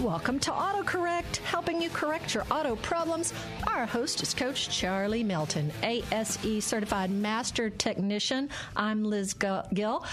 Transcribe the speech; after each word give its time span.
Welcome 0.00 0.38
to 0.40 0.52
AutoCorrect, 0.52 1.38
helping 1.38 1.82
you 1.82 1.90
correct 1.90 2.32
your 2.32 2.44
auto 2.52 2.76
problems. 2.76 3.34
Our 3.66 3.84
host 3.84 4.22
is 4.22 4.32
Coach 4.32 4.68
Charlie 4.68 5.24
Melton, 5.24 5.72
ASE 5.82 6.64
certified 6.64 7.10
master 7.10 7.68
technician. 7.68 8.48
I'm 8.76 9.02
Liz 9.02 9.34
Gill. 9.34 10.04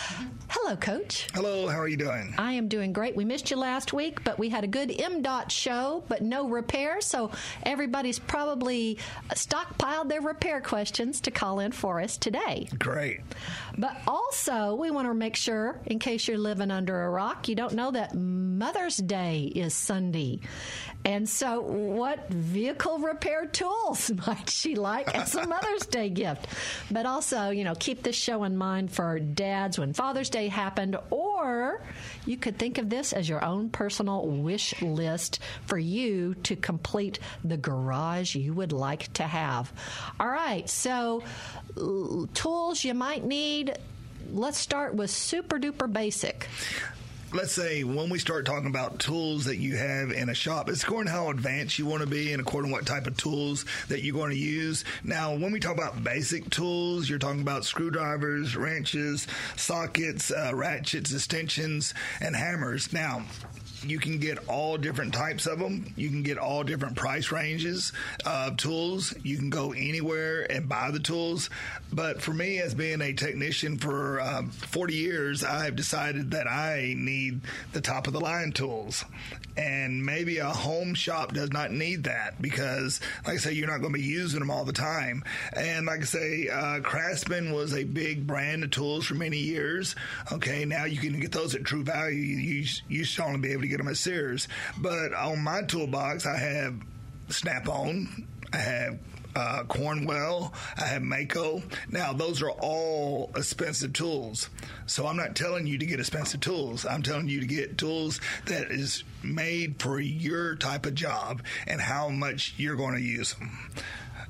Hello, 0.50 0.76
Coach. 0.76 1.28
Hello, 1.36 1.68
how 1.68 1.80
are 1.80 1.88
you 1.88 1.98
doing? 1.98 2.34
I 2.40 2.54
am 2.54 2.68
doing 2.68 2.94
great. 2.94 3.16
We 3.16 3.26
missed 3.26 3.52
you 3.52 3.58
last 3.58 3.94
week, 3.94 4.24
but 4.24 4.40
we 4.40 4.50
had 4.50 4.64
a 4.64 4.68
good 4.68 4.90
MDOT 4.90 5.52
show, 5.52 6.04
but 6.08 6.24
no 6.24 6.50
repair, 6.50 7.00
so 7.00 7.30
everybody's 7.62 8.18
probably 8.18 8.98
stockpiled 9.36 10.10
their 10.10 10.22
repair 10.22 10.62
questions 10.62 11.22
to 11.22 11.32
call 11.32 11.60
in 11.60 11.72
for 11.72 12.02
us 12.02 12.18
today. 12.18 12.68
Great. 12.80 13.20
But 13.78 13.98
also, 14.08 14.74
we 14.74 14.90
want 14.90 15.08
to 15.08 15.14
make 15.14 15.36
sure, 15.36 15.80
in 15.86 16.00
case 16.00 16.28
you're 16.28 16.40
living 16.40 16.72
under 16.72 17.04
a 17.04 17.10
rock, 17.10 17.48
you 17.48 17.54
don't 17.54 17.74
know 17.74 17.92
that 17.92 18.16
Mother's 18.16 18.98
Day 18.98 19.52
is 19.54 19.75
Sunday. 19.76 20.40
And 21.04 21.30
so, 21.30 21.62
what 21.62 22.28
vehicle 22.30 22.98
repair 22.98 23.46
tools 23.46 24.12
might 24.28 24.50
she 24.50 24.76
like 24.76 25.14
as 25.14 25.36
a 25.36 25.46
Mother's 25.46 25.86
Day 25.86 26.10
gift? 26.10 26.48
But 26.90 27.06
also, 27.06 27.50
you 27.50 27.64
know, 27.64 27.76
keep 27.76 28.02
this 28.02 28.16
show 28.16 28.44
in 28.44 28.58
mind 28.58 28.92
for 28.92 29.20
dads 29.20 29.78
when 29.78 29.94
Father's 29.94 30.32
Day 30.32 30.48
happened, 30.48 30.98
or 31.12 31.84
you 32.26 32.38
could 32.38 32.58
think 32.58 32.80
of 32.80 32.90
this 32.90 33.14
as 33.14 33.30
your 33.30 33.44
own 33.46 33.70
personal 33.70 34.26
wish 34.26 34.82
list 34.82 35.40
for 35.68 35.78
you 35.78 36.34
to 36.44 36.56
complete 36.56 37.20
the 37.44 37.58
garage 37.58 38.36
you 38.36 38.54
would 38.54 38.72
like 38.72 39.14
to 39.14 39.24
have. 39.24 39.72
All 40.20 40.28
right, 40.28 40.68
so 40.68 41.22
tools 42.34 42.84
you 42.84 42.94
might 42.94 43.24
need. 43.24 43.78
Let's 44.32 44.58
start 44.58 44.96
with 44.96 45.12
super 45.12 45.60
duper 45.60 45.92
basic 45.92 46.48
let's 47.36 47.52
say 47.52 47.84
when 47.84 48.10
we 48.10 48.18
start 48.18 48.46
talking 48.46 48.70
about 48.70 48.98
tools 48.98 49.44
that 49.46 49.58
you 49.58 49.76
have 49.76 50.12
in 50.12 50.30
a 50.30 50.34
shop, 50.34 50.70
it's 50.70 50.84
according 50.84 51.08
to 51.08 51.12
how 51.12 51.30
advanced 51.30 51.78
you 51.78 51.86
want 51.86 52.02
to 52.02 52.08
be 52.08 52.32
and 52.32 52.42
according 52.42 52.72
to 52.72 52.74
what 52.74 52.86
type 52.86 53.08
of 53.08 53.18
tools 53.18 53.66
that 53.90 54.04
you're 54.04 54.16
going 54.16 54.32
to 54.32 54.38
use. 54.38 54.86
Now, 55.04 55.36
when 55.36 55.52
we 55.52 55.60
talk 55.60 55.74
about 55.74 56.02
basic 56.02 56.50
tools, 56.50 57.10
you're 57.10 57.20
talking 57.20 57.42
about 57.42 57.66
screwdrivers, 57.66 58.56
wrenches, 58.56 59.28
sockets, 59.58 60.32
uh, 60.32 60.52
ratchets, 60.54 61.12
extensions, 61.12 61.94
and 62.22 62.36
hammers. 62.38 62.94
Now, 62.94 63.24
you 63.90 64.00
can 64.00 64.20
get 64.20 64.48
all 64.48 64.78
different 64.78 65.14
types 65.14 65.46
of 65.46 65.60
them. 65.60 65.94
You 65.96 66.10
can 66.10 66.24
get 66.24 66.38
all 66.38 66.64
different 66.64 66.96
price 66.96 67.32
ranges 67.32 67.94
of 68.26 68.58
tools. 68.58 69.14
You 69.24 69.38
can 69.38 69.50
go 69.50 69.74
anywhere 69.74 70.50
and 70.52 70.68
buy 70.68 70.92
the 70.92 71.00
tools. 71.00 71.50
But 71.92 72.22
for 72.22 72.34
me, 72.34 72.60
as 72.60 72.74
being 72.74 73.02
a 73.02 73.14
technician 73.14 73.78
for 73.78 74.20
um, 74.22 74.50
40 74.50 74.94
years, 74.94 75.44
I've 75.44 75.76
decided 75.76 76.32
that 76.32 76.48
I 76.48 76.94
need 76.98 77.42
the 77.74 77.82
top 77.82 78.08
of 78.08 78.14
the 78.14 78.20
line 78.20 78.52
tools. 78.52 79.06
And 79.58 80.06
maybe 80.06 80.40
a 80.40 80.50
home 80.50 80.96
shop 80.96 81.34
does 81.34 81.52
not 81.52 81.72
need 81.72 82.04
that 82.04 82.42
because, 82.42 83.00
like 83.26 83.36
I 83.36 83.38
say, 83.38 83.54
you're 83.54 83.68
not 83.68 83.80
going 83.80 83.94
to 83.94 84.00
be 84.00 84.06
using 84.06 84.40
them 84.40 84.52
all 84.52 84.66
the 84.66 84.74
time. 84.74 85.24
And 85.54 85.86
like 85.86 86.02
I 86.02 86.06
say, 86.06 86.50
uh, 86.50 86.82
Craftsman 86.82 87.54
was 87.54 87.74
a 87.74 87.86
big 87.86 88.28
brand 88.28 88.66
of 88.66 88.72
tools 88.72 89.06
for 89.06 89.16
many 89.16 89.38
years. 89.38 89.96
Okay, 90.32 90.66
now 90.66 90.84
you 90.84 90.98
can 90.98 91.20
get 91.22 91.32
those 91.32 91.56
at 91.56 91.64
True 91.64 91.84
Value. 91.84 92.18
You 92.18 92.66
used 92.90 93.16
to 93.16 93.24
only 93.24 93.40
be 93.40 93.52
able 93.52 93.62
to 93.62 93.68
get 93.70 93.75
them 93.78 93.88
at 93.88 93.98
Sears. 93.98 94.48
But 94.78 95.14
on 95.14 95.42
my 95.44 95.64
toolbox, 95.64 96.26
I 96.26 96.38
have 96.38 96.76
Snap 97.30 97.68
On, 97.68 98.28
I 98.54 98.58
have 98.58 99.00
uh, 99.36 99.64
Cornwell, 99.68 100.54
I 100.78 100.86
have 100.86 101.02
Matco. 101.02 101.62
Now, 101.90 102.14
those 102.14 102.42
are 102.42 102.52
all 102.52 103.32
expensive 103.36 103.94
tools. 103.94 104.50
So 104.86 105.08
I'm 105.08 105.18
not 105.18 105.36
telling 105.36 105.68
you 105.68 105.78
to 105.78 105.86
get 105.86 106.00
expensive 106.00 106.40
tools. 106.40 106.86
I'm 106.86 107.04
telling 107.04 107.28
you 107.28 107.42
to 107.42 107.46
get 107.46 107.78
tools 107.78 108.22
that 108.46 108.72
is 108.72 109.04
made 109.24 109.82
for 109.82 110.00
your 110.00 110.56
type 110.56 110.86
of 110.86 110.96
job 110.96 111.42
and 111.68 111.82
how 111.82 112.10
much 112.10 112.54
you're 112.58 112.78
going 112.78 112.96
to 112.96 113.02
use 113.02 113.34
them. 113.34 113.70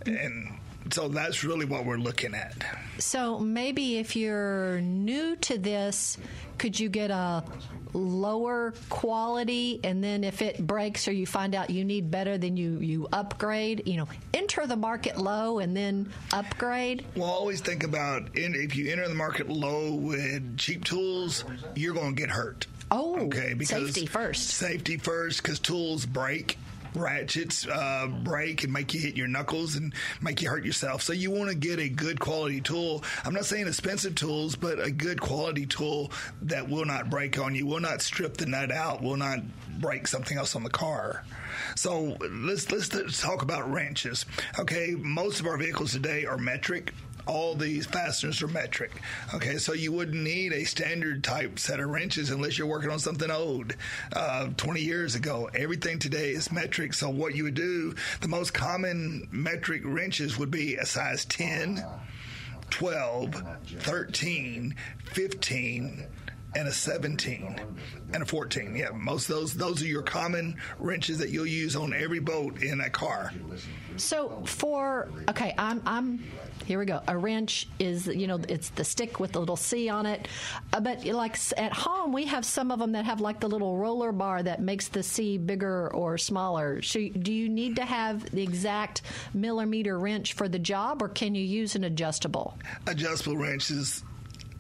And 0.06 0.58
so 0.92 1.08
that's 1.08 1.44
really 1.44 1.66
what 1.66 1.86
we're 1.86 1.98
looking 1.98 2.34
at. 2.34 2.54
So 3.00 3.40
maybe 3.40 3.98
if 3.98 4.16
you're 4.16 4.82
new 4.82 5.36
to 5.38 5.58
this, 5.58 6.18
could 6.58 6.80
you 6.80 6.90
get 6.90 7.12
a 7.12 7.44
lower 7.94 8.74
quality 8.90 9.80
and 9.84 10.04
then 10.04 10.24
if 10.24 10.42
it 10.42 10.66
breaks 10.66 11.08
or 11.08 11.14
you 11.14 11.26
find 11.26 11.56
out 11.56 11.70
you 11.70 11.86
need 11.86 12.12
better 12.12 12.38
then 12.38 12.58
you 12.58 12.78
you 12.80 13.08
upgrade 13.14 13.82
you 13.86 13.96
know 13.96 14.06
enter 14.34 14.68
the 14.68 14.76
market 14.76 15.18
low 15.18 15.60
and 15.60 15.78
then 15.78 16.12
upgrade 16.34 17.06
well 17.16 17.30
always 17.30 17.62
think 17.62 17.86
about 17.86 18.28
if 18.34 18.76
you 18.76 18.92
enter 18.92 19.08
the 19.08 19.16
market 19.16 19.48
low 19.48 19.94
with 19.94 20.58
cheap 20.58 20.84
tools 20.84 21.46
you're 21.74 21.94
going 21.94 22.14
to 22.14 22.22
get 22.22 22.30
hurt 22.30 22.68
Oh, 22.92 23.18
okay. 23.26 23.56
Because 23.56 23.88
safety 23.88 24.06
first. 24.06 24.50
Safety 24.50 24.98
first, 24.98 25.42
because 25.42 25.60
tools 25.60 26.06
break 26.06 26.58
ratchets 26.96 27.68
uh, 27.68 28.08
break 28.24 28.64
and 28.64 28.74
make 28.74 28.94
you 28.94 29.00
hit 29.00 29.18
your 29.18 29.28
knuckles 29.28 29.76
and 29.76 29.94
make 30.22 30.42
you 30.42 30.50
hurt 30.50 30.66
yourself. 30.66 31.02
So 31.02 31.14
you 31.14 31.32
want 31.32 31.50
to 31.50 31.56
get 31.56 31.80
a 31.80 31.90
good 31.90 32.20
quality 32.20 32.62
tool. 32.62 33.04
I'm 33.24 33.34
not 33.34 33.46
saying 33.46 33.68
expensive 33.68 34.16
tools, 34.16 34.56
but 34.56 34.80
a 34.80 34.92
good 34.92 35.22
quality 35.22 35.66
tool 35.66 36.12
that 36.44 36.70
will 36.70 36.86
not 36.86 37.10
break 37.10 37.40
on 37.40 37.56
you, 37.56 37.66
will 37.66 37.80
not 37.80 38.02
strip 38.02 38.38
the 38.38 38.46
nut 38.46 38.72
out, 38.72 39.02
will 39.02 39.18
not 39.18 39.40
break 39.80 40.08
something 40.08 40.38
else 40.38 40.56
on 40.56 40.64
the 40.64 40.70
car. 40.70 41.24
So 41.76 42.18
let's 42.20 42.72
let's 42.72 43.22
talk 43.22 43.42
about 43.42 43.72
wrenches. 43.72 44.26
Okay, 44.60 44.96
most 44.98 45.40
of 45.40 45.48
our 45.48 45.58
vehicles 45.58 45.92
today 45.92 46.26
are 46.26 46.38
metric 46.38 46.94
all 47.26 47.56
these 47.56 47.86
fasteners 47.86 48.42
are 48.42 48.48
metric. 48.48 48.92
Okay, 49.34 49.58
so 49.58 49.74
you 49.74 49.92
wouldn't 49.92 50.22
need 50.22 50.54
a 50.54 50.64
standard 50.64 51.24
type 51.24 51.60
set 51.60 51.80
of 51.80 51.90
wrenches 51.90 52.30
unless 52.30 52.58
you're 52.58 52.68
working 52.68 52.92
on 52.92 53.00
something 53.00 53.32
old, 53.32 53.76
uh, 54.14 54.50
20 54.58 54.82
years 54.82 55.16
ago. 55.16 55.50
Everything 55.54 56.00
today 56.00 56.32
is 56.32 56.52
metric. 56.52 56.94
So 56.94 57.10
what 57.10 57.36
you 57.36 57.44
would 57.46 57.56
do, 57.56 57.96
the 58.22 58.28
most 58.28 58.54
common 58.54 59.28
metric 59.32 59.82
wrenches 59.86 60.38
would 60.38 60.52
be 60.52 60.76
a 60.76 60.86
size 60.86 61.26
10, 61.26 61.84
12, 62.70 63.44
13, 63.80 64.76
15, 65.06 66.06
and 66.56 66.68
a 66.68 66.72
17 66.72 67.60
and 68.14 68.24
a 68.24 68.26
14. 68.26 68.76
Yeah, 68.76 68.90
most 68.94 69.30
of 69.30 69.36
those 69.36 69.54
those 69.54 69.84
are 69.84 69.88
your 69.88 70.02
common 70.02 70.56
wrenches 70.80 71.18
that 71.18 71.30
you'll 71.30 71.46
use 71.46 71.76
on 71.76 71.94
every 71.94 72.20
boat 72.20 72.64
in 72.64 72.82
a 72.82 72.90
car. 72.90 73.32
So 73.98 74.42
for 74.46 75.10
okay, 75.30 75.54
I'm 75.58 75.82
I'm 75.86 76.24
here 76.66 76.80
we 76.80 76.86
go. 76.86 77.02
A 77.08 77.18
wrench 77.18 77.68
is 77.80 78.08
you 78.08 78.28
know 78.28 78.40
it's 78.48 78.70
the 78.70 78.84
stick 78.84 79.20
with 79.20 79.34
the 79.34 79.40
little 79.40 79.58
C 79.58 79.90
on 79.90 80.06
it, 80.06 80.28
uh, 80.74 80.80
but 80.80 81.06
like 81.06 81.38
at 81.58 81.74
home 81.74 82.14
we 82.14 82.26
have 82.26 82.46
some 82.46 82.72
of 82.72 82.80
them 82.80 82.94
that 82.94 83.06
have 83.06 83.20
like 83.20 83.40
the 83.40 83.50
little 83.50 83.78
roller 83.78 84.12
bar 84.12 84.42
that 84.42 84.62
makes 84.62 84.88
the 84.88 85.04
C 85.04 85.38
bigger 85.38 85.94
or 85.94 86.18
smaller. 86.18 86.82
So 86.82 87.00
do 87.10 87.34
you 87.34 87.50
need 87.50 87.76
to 87.76 87.86
have 87.86 88.30
the 88.32 88.42
exact 88.42 89.02
millimeter 89.34 90.00
wrench 90.00 90.34
for 90.34 90.48
the 90.48 90.60
job, 90.60 91.02
or 91.02 91.10
can 91.10 91.36
you 91.36 91.44
use 91.44 91.76
an 91.76 91.84
adjustable? 91.84 92.58
Adjustable 92.88 93.38
wrenches 93.38 94.04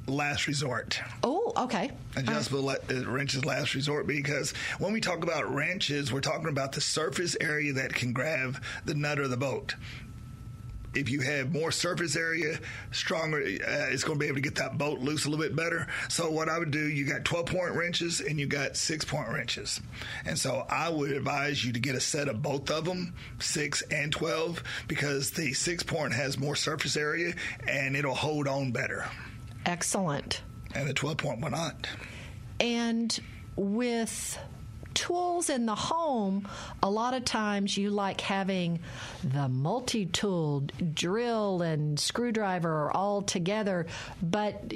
last 0.07 0.47
resort. 0.47 0.99
Oh, 1.23 1.53
okay. 1.57 1.91
Adjustable 2.16 2.69
uh, 2.69 2.75
wrenches 3.05 3.45
last 3.45 3.73
resort 3.75 4.07
because 4.07 4.51
when 4.79 4.93
we 4.93 5.01
talk 5.01 5.23
about 5.23 5.53
wrenches, 5.53 6.11
we're 6.11 6.21
talking 6.21 6.49
about 6.49 6.73
the 6.73 6.81
surface 6.81 7.35
area 7.39 7.73
that 7.73 7.93
can 7.93 8.13
grab 8.13 8.61
the 8.85 8.94
nut 8.94 9.19
or 9.19 9.27
the 9.27 9.38
boat. 9.38 9.75
If 10.94 11.09
you 11.09 11.19
have 11.21 11.51
more 11.51 11.71
surface 11.71 12.15
area, 12.15 12.57
stronger, 12.91 13.39
uh, 13.39 13.91
it's 13.91 14.05
going 14.05 14.17
to 14.17 14.23
be 14.23 14.27
able 14.27 14.35
to 14.35 14.41
get 14.41 14.55
that 14.55 14.77
boat 14.77 14.99
loose 14.99 15.25
a 15.25 15.29
little 15.29 15.44
bit 15.44 15.53
better. 15.53 15.88
So 16.07 16.31
what 16.31 16.47
I 16.47 16.57
would 16.57 16.71
do, 16.71 16.88
you 16.88 17.05
got 17.05 17.25
12 17.25 17.47
point 17.47 17.75
wrenches 17.75 18.21
and 18.21 18.39
you 18.39 18.47
got 18.47 18.77
six 18.77 19.03
point 19.03 19.27
wrenches. 19.27 19.81
And 20.25 20.39
so 20.39 20.65
I 20.69 20.88
would 20.88 21.11
advise 21.11 21.65
you 21.65 21.73
to 21.73 21.79
get 21.79 21.95
a 21.95 21.99
set 21.99 22.29
of 22.29 22.41
both 22.41 22.71
of 22.71 22.85
them, 22.85 23.13
six 23.39 23.81
and 23.91 24.09
12, 24.09 24.63
because 24.88 25.31
the 25.31 25.51
six 25.51 25.83
point 25.83 26.13
has 26.13 26.38
more 26.38 26.56
surface 26.56 26.95
area 26.95 27.33
and 27.68 27.97
it'll 27.97 28.15
hold 28.15 28.47
on 28.47 28.71
better. 28.71 29.06
Excellent. 29.65 30.41
And 30.73 30.88
the 30.88 30.94
12 30.94 31.17
point 31.17 31.41
will 31.41 31.51
not. 31.51 31.88
And 32.59 33.17
with 33.56 34.38
tools 34.94 35.50
in 35.50 35.65
the 35.65 35.75
home, 35.75 36.47
a 36.81 36.89
lot 36.89 37.13
of 37.13 37.25
times 37.25 37.77
you 37.77 37.89
like 37.89 38.21
having 38.21 38.79
the 39.23 39.47
multi 39.47 40.06
tool 40.06 40.63
drill 40.94 41.62
and 41.62 42.00
screwdriver 42.00 42.89
all 42.91 43.21
together, 43.21 43.85
but 44.23 44.73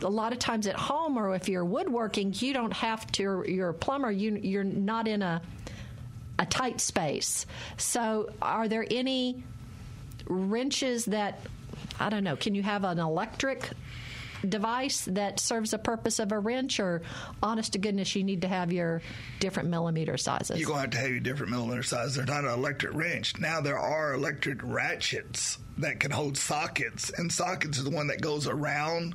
a 0.00 0.08
lot 0.08 0.32
of 0.32 0.38
times 0.38 0.66
at 0.66 0.74
home 0.74 1.16
or 1.16 1.34
if 1.34 1.48
you're 1.48 1.64
woodworking, 1.64 2.34
you 2.36 2.52
don't 2.52 2.72
have 2.72 3.10
to, 3.12 3.44
you're 3.46 3.68
a 3.68 3.74
plumber, 3.74 4.10
you, 4.10 4.36
you're 4.42 4.64
not 4.64 5.06
in 5.06 5.22
a, 5.22 5.40
a 6.38 6.46
tight 6.46 6.80
space. 6.80 7.46
So, 7.76 8.30
are 8.40 8.68
there 8.68 8.86
any 8.90 9.44
wrenches 10.26 11.04
that, 11.06 11.40
I 12.00 12.08
don't 12.08 12.24
know, 12.24 12.36
can 12.36 12.54
you 12.54 12.62
have 12.62 12.84
an 12.84 12.98
electric 12.98 13.70
device 14.48 15.04
that 15.06 15.40
serves 15.40 15.70
the 15.70 15.78
purpose 15.78 16.18
of 16.18 16.32
a 16.32 16.38
wrench, 16.38 16.80
or 16.80 17.02
honest 17.42 17.72
to 17.72 17.78
goodness, 17.78 18.14
you 18.14 18.24
need 18.24 18.42
to 18.42 18.48
have 18.48 18.72
your 18.72 19.02
different 19.40 19.68
millimeter 19.68 20.16
sizes? 20.16 20.58
You're 20.58 20.68
going 20.68 20.78
to 20.78 20.82
have 20.82 20.90
to 20.90 20.98
have 20.98 21.10
your 21.10 21.20
different 21.20 21.52
millimeter 21.52 21.82
sizes. 21.82 22.16
They're 22.16 22.24
not 22.24 22.44
an 22.44 22.50
electric 22.50 22.94
wrench. 22.94 23.38
Now 23.38 23.60
there 23.60 23.78
are 23.78 24.14
electric 24.14 24.60
ratchets 24.62 25.58
that 25.78 26.00
can 26.00 26.10
hold 26.10 26.36
sockets, 26.36 27.10
and 27.10 27.32
sockets 27.32 27.78
is 27.78 27.84
the 27.84 27.90
one 27.90 28.08
that 28.08 28.20
goes 28.20 28.46
around. 28.46 29.14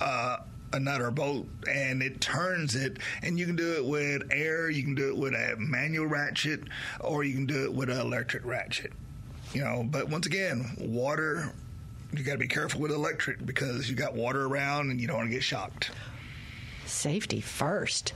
Uh, 0.00 0.38
a 0.74 0.80
nut 0.80 1.00
or 1.00 1.12
bolt 1.12 1.46
and 1.70 2.02
it 2.02 2.20
turns 2.20 2.74
it 2.74 2.98
and 3.22 3.38
you 3.38 3.46
can 3.46 3.54
do 3.54 3.74
it 3.74 3.84
with 3.84 4.22
air 4.32 4.68
you 4.68 4.82
can 4.82 4.96
do 4.96 5.08
it 5.08 5.16
with 5.16 5.32
a 5.32 5.54
manual 5.56 6.06
ratchet 6.06 6.62
or 6.98 7.22
you 7.22 7.32
can 7.32 7.46
do 7.46 7.62
it 7.62 7.72
with 7.72 7.88
an 7.88 8.00
electric 8.00 8.44
ratchet 8.44 8.92
you 9.52 9.62
know 9.62 9.86
but 9.88 10.08
once 10.08 10.26
again 10.26 10.68
water 10.80 11.52
you 12.18 12.24
got 12.24 12.32
to 12.32 12.38
be 12.38 12.48
careful 12.48 12.80
with 12.80 12.90
electric 12.90 13.44
because 13.44 13.88
you 13.88 13.96
got 13.96 14.14
water 14.14 14.46
around 14.46 14.90
and 14.90 15.00
you 15.00 15.06
don't 15.06 15.16
want 15.16 15.28
to 15.28 15.34
get 15.34 15.42
shocked 15.42 15.90
safety 16.86 17.40
first 17.40 18.12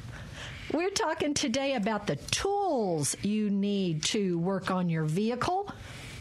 we're 0.72 0.90
talking 0.90 1.32
today 1.32 1.74
about 1.74 2.06
the 2.06 2.16
tools 2.16 3.16
you 3.22 3.48
need 3.50 4.02
to 4.02 4.38
work 4.38 4.70
on 4.70 4.88
your 4.88 5.04
vehicle 5.04 5.70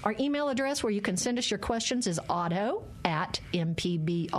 our 0.04 0.16
email 0.20 0.48
address 0.50 0.84
where 0.84 0.92
you 0.92 1.02
can 1.02 1.18
send 1.18 1.38
us 1.38 1.52
your 1.52 1.58
questions 1.58 2.08
is 2.08 2.18
auto 2.30 2.84
at 3.04 3.42
mpbonline.org. 3.54 4.36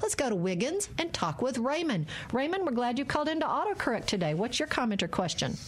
Let's 0.00 0.14
go 0.14 0.28
to 0.30 0.34
Wiggins 0.34 0.88
and 0.98 1.12
talk 1.12 1.42
with 1.42 1.58
Raymond. 1.58 2.06
Raymond, 2.32 2.64
we're 2.64 2.72
glad 2.72 2.98
you 2.98 3.04
called 3.04 3.28
into 3.28 3.44
AutoCorrect 3.46 4.06
today. 4.06 4.32
What's 4.32 4.58
your 4.58 4.68
comment 4.68 5.02
or 5.02 5.08
question? 5.08 5.58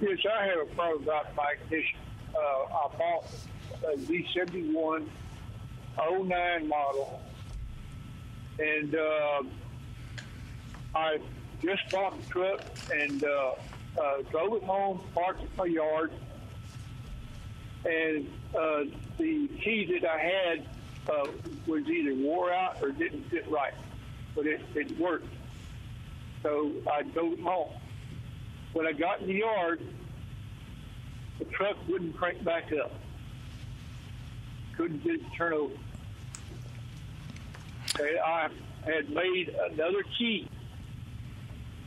Yes, 0.00 0.18
I 0.30 0.46
have 0.46 0.60
a 0.60 0.66
problem 0.74 1.02
about 1.02 1.34
my 1.34 1.54
condition. 1.60 1.98
Uh, 2.34 2.38
I 2.38 2.88
bought 2.98 3.26
a 3.84 3.96
V71 3.96 5.06
09 5.98 6.68
model, 6.68 7.20
and 8.58 8.94
uh, 8.94 9.42
I 10.94 11.18
just 11.62 11.88
bought 11.90 12.20
the 12.20 12.28
truck 12.28 12.60
and 12.92 13.24
uh, 13.24 13.54
uh, 14.00 14.22
drove 14.30 14.54
it 14.54 14.62
home, 14.62 15.00
parked 15.14 15.42
it 15.42 15.50
in 15.50 15.56
my 15.56 15.64
yard, 15.64 16.12
and 17.84 18.28
uh, 18.54 18.84
the 19.18 19.48
key 19.62 19.98
that 19.98 20.08
I 20.08 20.18
had 20.18 20.66
uh, 21.08 21.28
was 21.66 21.86
either 21.88 22.14
wore 22.14 22.52
out 22.52 22.82
or 22.82 22.90
didn't 22.90 23.24
fit 23.30 23.48
right, 23.50 23.74
but 24.34 24.46
it, 24.46 24.60
it 24.74 24.98
worked. 24.98 25.32
So 26.42 26.72
I 26.90 27.02
drove 27.02 27.34
it 27.34 27.40
home. 27.40 27.72
When 28.72 28.86
I 28.86 28.92
got 28.92 29.20
in 29.20 29.28
the 29.28 29.34
yard, 29.34 29.80
the 31.38 31.44
truck 31.46 31.76
wouldn't 31.88 32.16
crank 32.16 32.44
back 32.44 32.72
up. 32.72 32.92
Couldn't 34.76 35.02
get 35.02 35.14
it 35.14 35.24
to 35.24 35.36
turn 35.36 35.52
over. 35.52 35.74
And 37.98 38.18
I 38.18 38.48
had 38.84 39.10
made 39.10 39.54
another 39.70 40.02
key 40.18 40.48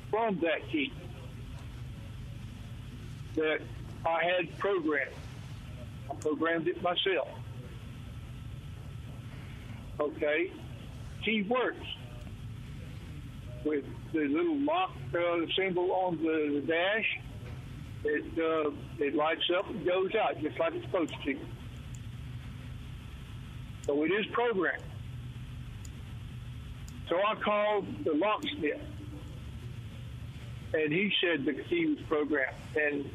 from 0.09 0.39
that 0.39 0.67
key 0.71 0.91
that 3.35 3.59
I 4.05 4.23
had 4.23 4.57
programmed. 4.57 5.11
I 6.09 6.15
programmed 6.15 6.67
it 6.67 6.81
myself. 6.81 7.29
Okay, 9.99 10.51
key 11.23 11.43
works 11.43 11.85
with 13.65 13.83
the 14.13 14.27
little 14.27 14.57
lock 14.59 14.91
uh, 15.13 15.45
symbol 15.55 15.91
on 15.91 16.17
the, 16.17 16.61
the 16.61 16.67
dash. 16.67 17.19
It 18.05 18.25
uh, 18.39 18.71
it 18.97 19.13
lights 19.13 19.49
up 19.57 19.69
and 19.69 19.85
goes 19.85 20.15
out 20.15 20.41
just 20.41 20.57
like 20.57 20.73
it's 20.73 20.85
supposed 20.85 21.13
to. 21.25 21.37
So 23.89 24.03
it 24.03 24.09
is 24.11 24.27
programmed. 24.27 24.83
So 27.09 27.15
I 27.25 27.33
called 27.43 27.87
the 28.03 28.13
locksmith, 28.13 28.79
and 30.75 30.93
he 30.93 31.11
said 31.19 31.43
the 31.43 31.53
key 31.63 31.87
was 31.87 31.97
programmed. 32.07 32.55
And 32.79 33.09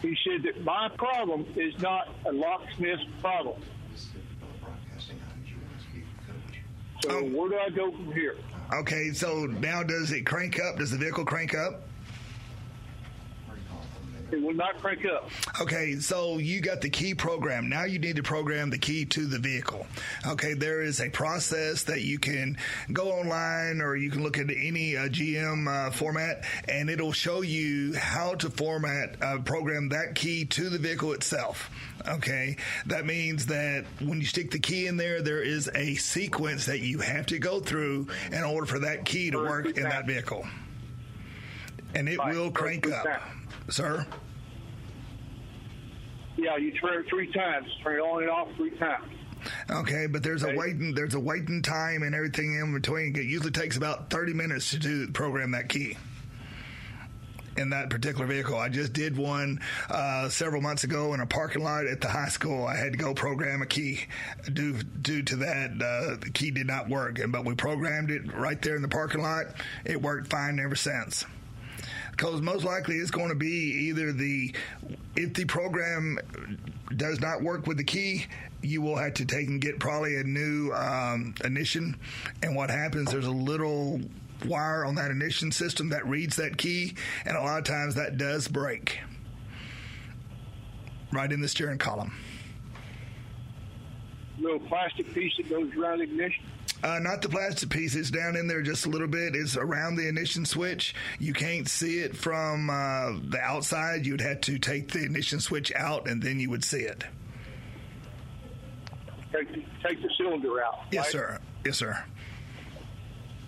he 0.00 0.16
said 0.24 0.42
that 0.44 0.64
my 0.64 0.88
problem 0.96 1.44
is 1.54 1.78
not 1.82 2.08
a 2.26 2.32
locksmith's 2.32 3.02
problem. 3.20 3.60
So 7.02 7.10
Oh. 7.10 7.24
where 7.24 7.50
do 7.50 7.58
I 7.58 7.68
go 7.68 7.90
from 7.92 8.10
here? 8.12 8.36
okay 8.72 9.12
so 9.12 9.46
now 9.46 9.82
does 9.82 10.12
it 10.12 10.24
crank 10.24 10.60
up 10.60 10.78
does 10.78 10.92
the 10.92 10.96
vehicle 10.96 11.24
crank 11.24 11.54
up 11.56 11.88
It 14.32 14.42
will 14.42 14.54
not 14.54 14.78
crank 14.80 15.04
up. 15.04 15.30
Okay, 15.60 15.96
so 15.96 16.38
you 16.38 16.60
got 16.60 16.80
the 16.80 16.90
key 16.90 17.14
program. 17.14 17.68
Now 17.68 17.84
you 17.84 17.98
need 17.98 18.16
to 18.16 18.22
program 18.22 18.70
the 18.70 18.78
key 18.78 19.04
to 19.06 19.26
the 19.26 19.38
vehicle. 19.38 19.86
Okay, 20.26 20.54
there 20.54 20.82
is 20.82 21.00
a 21.00 21.10
process 21.10 21.84
that 21.84 22.02
you 22.02 22.18
can 22.18 22.56
go 22.92 23.10
online 23.12 23.80
or 23.80 23.96
you 23.96 24.10
can 24.10 24.22
look 24.22 24.38
at 24.38 24.50
any 24.50 24.96
uh, 24.96 25.08
GM 25.08 25.68
uh, 25.68 25.90
format 25.90 26.44
and 26.68 26.88
it'll 26.90 27.12
show 27.12 27.42
you 27.42 27.94
how 27.94 28.34
to 28.34 28.50
format, 28.50 29.16
uh, 29.22 29.38
program 29.38 29.88
that 29.90 30.14
key 30.14 30.44
to 30.46 30.68
the 30.68 30.78
vehicle 30.78 31.12
itself. 31.12 31.70
Okay, 32.08 32.56
that 32.86 33.04
means 33.04 33.46
that 33.46 33.84
when 34.00 34.20
you 34.20 34.26
stick 34.26 34.50
the 34.50 34.58
key 34.58 34.86
in 34.86 34.96
there, 34.96 35.20
there 35.20 35.42
is 35.42 35.70
a 35.74 35.96
sequence 35.96 36.66
that 36.66 36.80
you 36.80 36.98
have 37.00 37.26
to 37.26 37.38
go 37.38 37.60
through 37.60 38.06
in 38.32 38.42
order 38.42 38.66
for 38.66 38.78
that 38.78 39.04
key 39.04 39.30
to 39.30 39.38
work 39.38 39.66
in 39.76 39.82
that 39.82 40.06
vehicle. 40.06 40.46
And 41.94 42.08
it 42.08 42.18
will 42.24 42.50
crank 42.50 42.90
up. 42.90 43.06
Sir? 43.68 44.06
Yeah, 46.36 46.56
you 46.56 46.72
turn 46.72 47.00
it 47.00 47.06
three 47.08 47.30
times. 47.32 47.66
Turn 47.82 47.96
it 47.96 48.00
on 48.00 48.22
and 48.22 48.30
off 48.30 48.48
three 48.56 48.70
times. 48.78 49.12
Okay, 49.70 50.06
but 50.06 50.22
there's 50.22 50.42
a 50.42 50.54
waiting 50.54 50.94
there's 50.94 51.14
a 51.14 51.20
waiting 51.20 51.62
time 51.62 52.02
and 52.02 52.14
everything 52.14 52.54
in 52.54 52.72
between. 52.74 53.16
It 53.16 53.24
usually 53.24 53.50
takes 53.50 53.76
about 53.76 54.10
30 54.10 54.34
minutes 54.34 54.70
to 54.70 54.78
do 54.78 55.08
program 55.08 55.52
that 55.52 55.68
key 55.68 55.96
in 57.56 57.70
that 57.70 57.90
particular 57.90 58.26
vehicle. 58.26 58.56
I 58.56 58.68
just 58.68 58.92
did 58.92 59.16
one 59.16 59.60
uh, 59.88 60.28
several 60.28 60.62
months 60.62 60.84
ago 60.84 61.14
in 61.14 61.20
a 61.20 61.26
parking 61.26 61.62
lot 61.62 61.86
at 61.86 62.00
the 62.00 62.08
high 62.08 62.28
school. 62.28 62.66
I 62.66 62.76
had 62.76 62.92
to 62.92 62.98
go 62.98 63.14
program 63.14 63.62
a 63.62 63.66
key 63.66 64.00
due 64.52 64.82
due 64.82 65.22
to 65.22 65.36
that 65.36 65.70
uh, 65.72 66.16
the 66.20 66.30
key 66.32 66.50
did 66.50 66.66
not 66.66 66.88
work, 66.88 67.18
and 67.18 67.32
but 67.32 67.44
we 67.44 67.54
programmed 67.54 68.10
it 68.10 68.34
right 68.34 68.60
there 68.60 68.76
in 68.76 68.82
the 68.82 68.88
parking 68.88 69.22
lot. 69.22 69.46
It 69.84 70.00
worked 70.00 70.28
fine 70.28 70.58
ever 70.58 70.76
since 70.76 71.24
because 72.20 72.42
most 72.42 72.64
likely 72.64 72.96
it's 72.96 73.10
going 73.10 73.30
to 73.30 73.34
be 73.34 73.88
either 73.88 74.12
the 74.12 74.54
if 75.16 75.32
the 75.32 75.44
program 75.46 76.18
does 76.94 77.18
not 77.18 77.40
work 77.40 77.66
with 77.66 77.78
the 77.78 77.84
key 77.84 78.26
you 78.60 78.82
will 78.82 78.96
have 78.96 79.14
to 79.14 79.24
take 79.24 79.48
and 79.48 79.58
get 79.58 79.78
probably 79.78 80.16
a 80.16 80.22
new 80.22 80.70
um, 80.72 81.34
ignition. 81.42 81.96
And 82.42 82.54
what 82.54 82.68
happens 82.68 83.10
there's 83.10 83.24
a 83.24 83.30
little 83.30 84.02
wire 84.44 84.84
on 84.84 84.96
that 84.96 85.10
ignition 85.10 85.50
system 85.50 85.88
that 85.90 86.06
reads 86.06 86.36
that 86.36 86.58
key 86.58 86.94
and 87.24 87.38
a 87.38 87.40
lot 87.40 87.56
of 87.56 87.64
times 87.64 87.94
that 87.94 88.18
does 88.18 88.48
break. 88.48 89.00
Right 91.10 91.32
in 91.32 91.40
the 91.40 91.48
steering 91.48 91.78
column. 91.78 92.12
Little 94.38 94.60
plastic 94.60 95.10
piece 95.14 95.34
that 95.38 95.48
goes 95.48 95.74
around 95.74 96.02
ignition. 96.02 96.44
Uh, 96.82 96.98
not 96.98 97.20
the 97.20 97.28
plastic 97.28 97.68
piece. 97.68 97.94
It's 97.94 98.10
down 98.10 98.36
in 98.36 98.46
there 98.46 98.62
just 98.62 98.86
a 98.86 98.88
little 98.88 99.08
bit. 99.08 99.36
It's 99.36 99.56
around 99.56 99.96
the 99.96 100.08
ignition 100.08 100.46
switch. 100.46 100.94
You 101.18 101.34
can't 101.34 101.68
see 101.68 101.98
it 101.98 102.16
from 102.16 102.70
uh, 102.70 103.18
the 103.22 103.38
outside. 103.40 104.06
You'd 104.06 104.22
have 104.22 104.40
to 104.42 104.58
take 104.58 104.92
the 104.92 105.02
ignition 105.02 105.40
switch 105.40 105.72
out, 105.74 106.08
and 106.08 106.22
then 106.22 106.40
you 106.40 106.48
would 106.50 106.64
see 106.64 106.80
it. 106.80 107.04
Take 109.32 109.52
the, 109.52 109.62
take 109.86 110.02
the 110.02 110.10
cylinder 110.16 110.62
out. 110.64 110.80
Yes, 110.90 111.06
right? 111.06 111.12
sir. 111.12 111.38
Yes, 111.64 111.76
sir. 111.76 112.02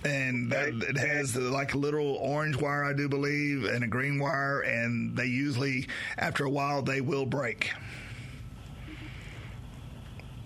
And 0.05 0.51
that, 0.51 0.69
it 0.69 0.99
has 0.99 1.33
the, 1.33 1.41
like 1.43 1.75
a 1.75 1.79
little 1.79 2.17
orange 2.17 2.57
wire, 2.57 2.85
I 2.85 2.93
do 2.93 3.09
believe, 3.09 3.65
and 3.65 3.85
a 3.85 3.87
green 3.87 4.19
wire, 4.19 4.61
and 4.61 5.17
they 5.17 5.27
usually, 5.27 5.87
after 6.19 6.45
a 6.45 6.51
while, 6.51 6.83
they 6.83 7.01
will 7.01 7.25
break. 7.25 7.73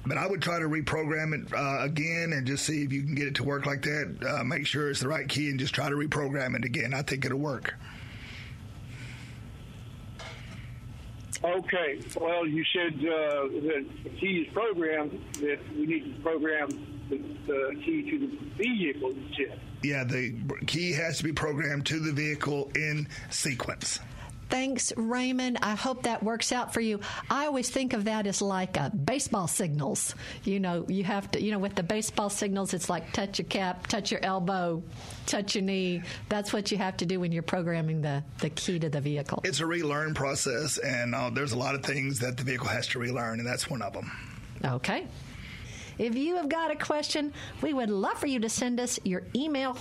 But 0.07 0.19
I 0.19 0.27
would 0.27 0.41
try 0.41 0.59
to 0.59 0.67
reprogram 0.67 1.35
it 1.35 1.53
uh, 1.53 1.85
again 1.85 2.33
and 2.33 2.47
just 2.47 2.65
see 2.65 2.83
if 2.83 2.93
you 2.93 3.03
can 3.03 3.15
get 3.15 3.27
it 3.27 3.35
to 3.37 3.45
work 3.45 3.67
like 3.67 3.83
that. 3.83 4.17
Uh, 4.25 4.45
make 4.45 4.67
sure 4.67 4.89
it's 4.89 5.01
the 5.01 5.09
right 5.09 5.29
key 5.29 5.51
and 5.51 5.59
just 5.59 5.75
try 5.75 5.89
to 5.89 5.97
reprogram 5.97 6.57
it 6.57 6.65
again. 6.65 6.95
I 6.95 7.03
think 7.03 7.25
it'll 7.25 7.39
work. 7.39 7.75
Okay. 11.43 12.01
Well, 12.19 12.47
you 12.47 12.65
said 12.73 12.95
uh, 12.95 13.49
that 13.49 13.87
the 14.05 14.11
key 14.11 14.47
is 14.47 14.53
programmed. 14.53 15.21
That 15.35 15.59
we 15.77 15.87
need 15.87 16.17
to 16.17 16.23
program 16.23 16.69
the, 17.11 17.19
the 17.47 17.83
key 17.85 18.11
to 18.11 18.19
the 18.19 18.37
vehicle. 18.57 19.15
Yeah, 19.83 20.05
the 20.05 20.35
key 20.67 20.93
has 20.93 21.19
to 21.19 21.25
be 21.25 21.33
programmed 21.33 21.87
to 21.87 22.01
the 22.01 22.13
vehicle 22.13 22.71
in 22.75 23.09
sequence. 23.31 24.01
Thanks, 24.49 24.93
Raymond. 24.97 25.59
I 25.63 25.75
hope 25.75 26.05
that 26.05 26.23
works 26.23 26.53
out 26.53 26.73
for 26.73 26.81
you. 26.81 27.01
I 27.29 27.47
always 27.47 27.69
think 27.69 27.93
of 27.93 28.05
that 28.05 28.27
as 28.27 28.41
like 28.41 28.81
uh, 28.81 28.91
baseball 28.91 29.49
signals. 29.49 30.15
You 30.45 30.61
know, 30.61 30.85
you 30.89 31.03
have 31.05 31.31
to, 31.33 31.43
you 31.43 31.51
know, 31.51 31.59
with 31.59 31.75
the 31.75 31.83
baseball 31.83 32.31
signals, 32.31 32.73
it's 32.73 32.89
like 32.89 33.13
touch 33.13 33.39
your 33.39 33.47
cap, 33.47 33.89
touch 33.89 34.13
your 34.13 34.25
elbow, 34.25 34.83
touch 35.27 35.57
your 35.57 35.65
knee. 35.65 36.03
That's 36.29 36.53
what 36.53 36.71
you 36.71 36.79
have 36.79 36.97
to 36.99 37.07
do 37.07 37.19
when 37.19 37.33
you're 37.33 37.43
programming 37.43 38.03
the, 38.03 38.23
the 38.39 38.51
key 38.51 38.79
to 38.79 38.89
the 38.89 39.01
vehicle. 39.01 39.41
It's 39.45 39.61
a 39.61 39.67
relearn 39.67 40.15
process, 40.15 40.79
and 40.79 41.15
uh, 41.15 41.31
there's 41.31 41.53
a 41.53 41.59
lot 41.59 41.75
of 41.75 41.83
things 41.83 42.21
that 42.21 42.37
the 42.37 42.45
vehicle 42.45 42.69
has 42.69 42.87
to 42.89 42.99
relearn, 42.99 43.41
and 43.41 43.49
that's 43.49 43.69
one 43.69 43.83
of 43.83 43.93
them. 43.93 44.11
Okay. 44.65 45.07
If 45.99 46.15
you 46.15 46.37
have 46.37 46.49
got 46.49 46.71
a 46.71 46.77
question, 46.77 47.33
we 47.63 47.73
would 47.73 47.91
love 47.91 48.19
for 48.19 48.27
you 48.27 48.41
to 48.41 48.49
send 48.49 48.81
us 48.81 49.01
your 49.03 49.23
email 49.35 49.79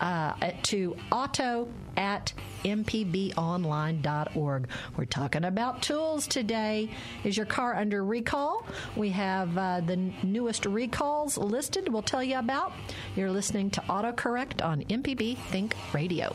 uh, 0.00 0.34
to 0.64 0.96
auto 1.10 1.68
at 1.96 2.32
mpbonline.org. 2.64 4.68
We're 4.96 5.04
talking 5.04 5.44
about 5.44 5.82
tools 5.82 6.26
today. 6.26 6.90
Is 7.24 7.36
your 7.36 7.46
car 7.46 7.74
under 7.74 8.04
recall? 8.04 8.64
We 8.96 9.10
have 9.10 9.58
uh, 9.58 9.80
the 9.80 9.96
newest 10.22 10.66
recalls 10.66 11.38
listed. 11.38 11.92
We'll 11.92 12.02
tell 12.02 12.22
you 12.22 12.38
about. 12.38 12.72
You're 13.16 13.30
listening 13.30 13.70
to 13.70 13.80
AutoCorrect 13.82 14.64
on 14.64 14.82
MPB 14.84 15.38
Think 15.38 15.74
Radio. 15.92 16.34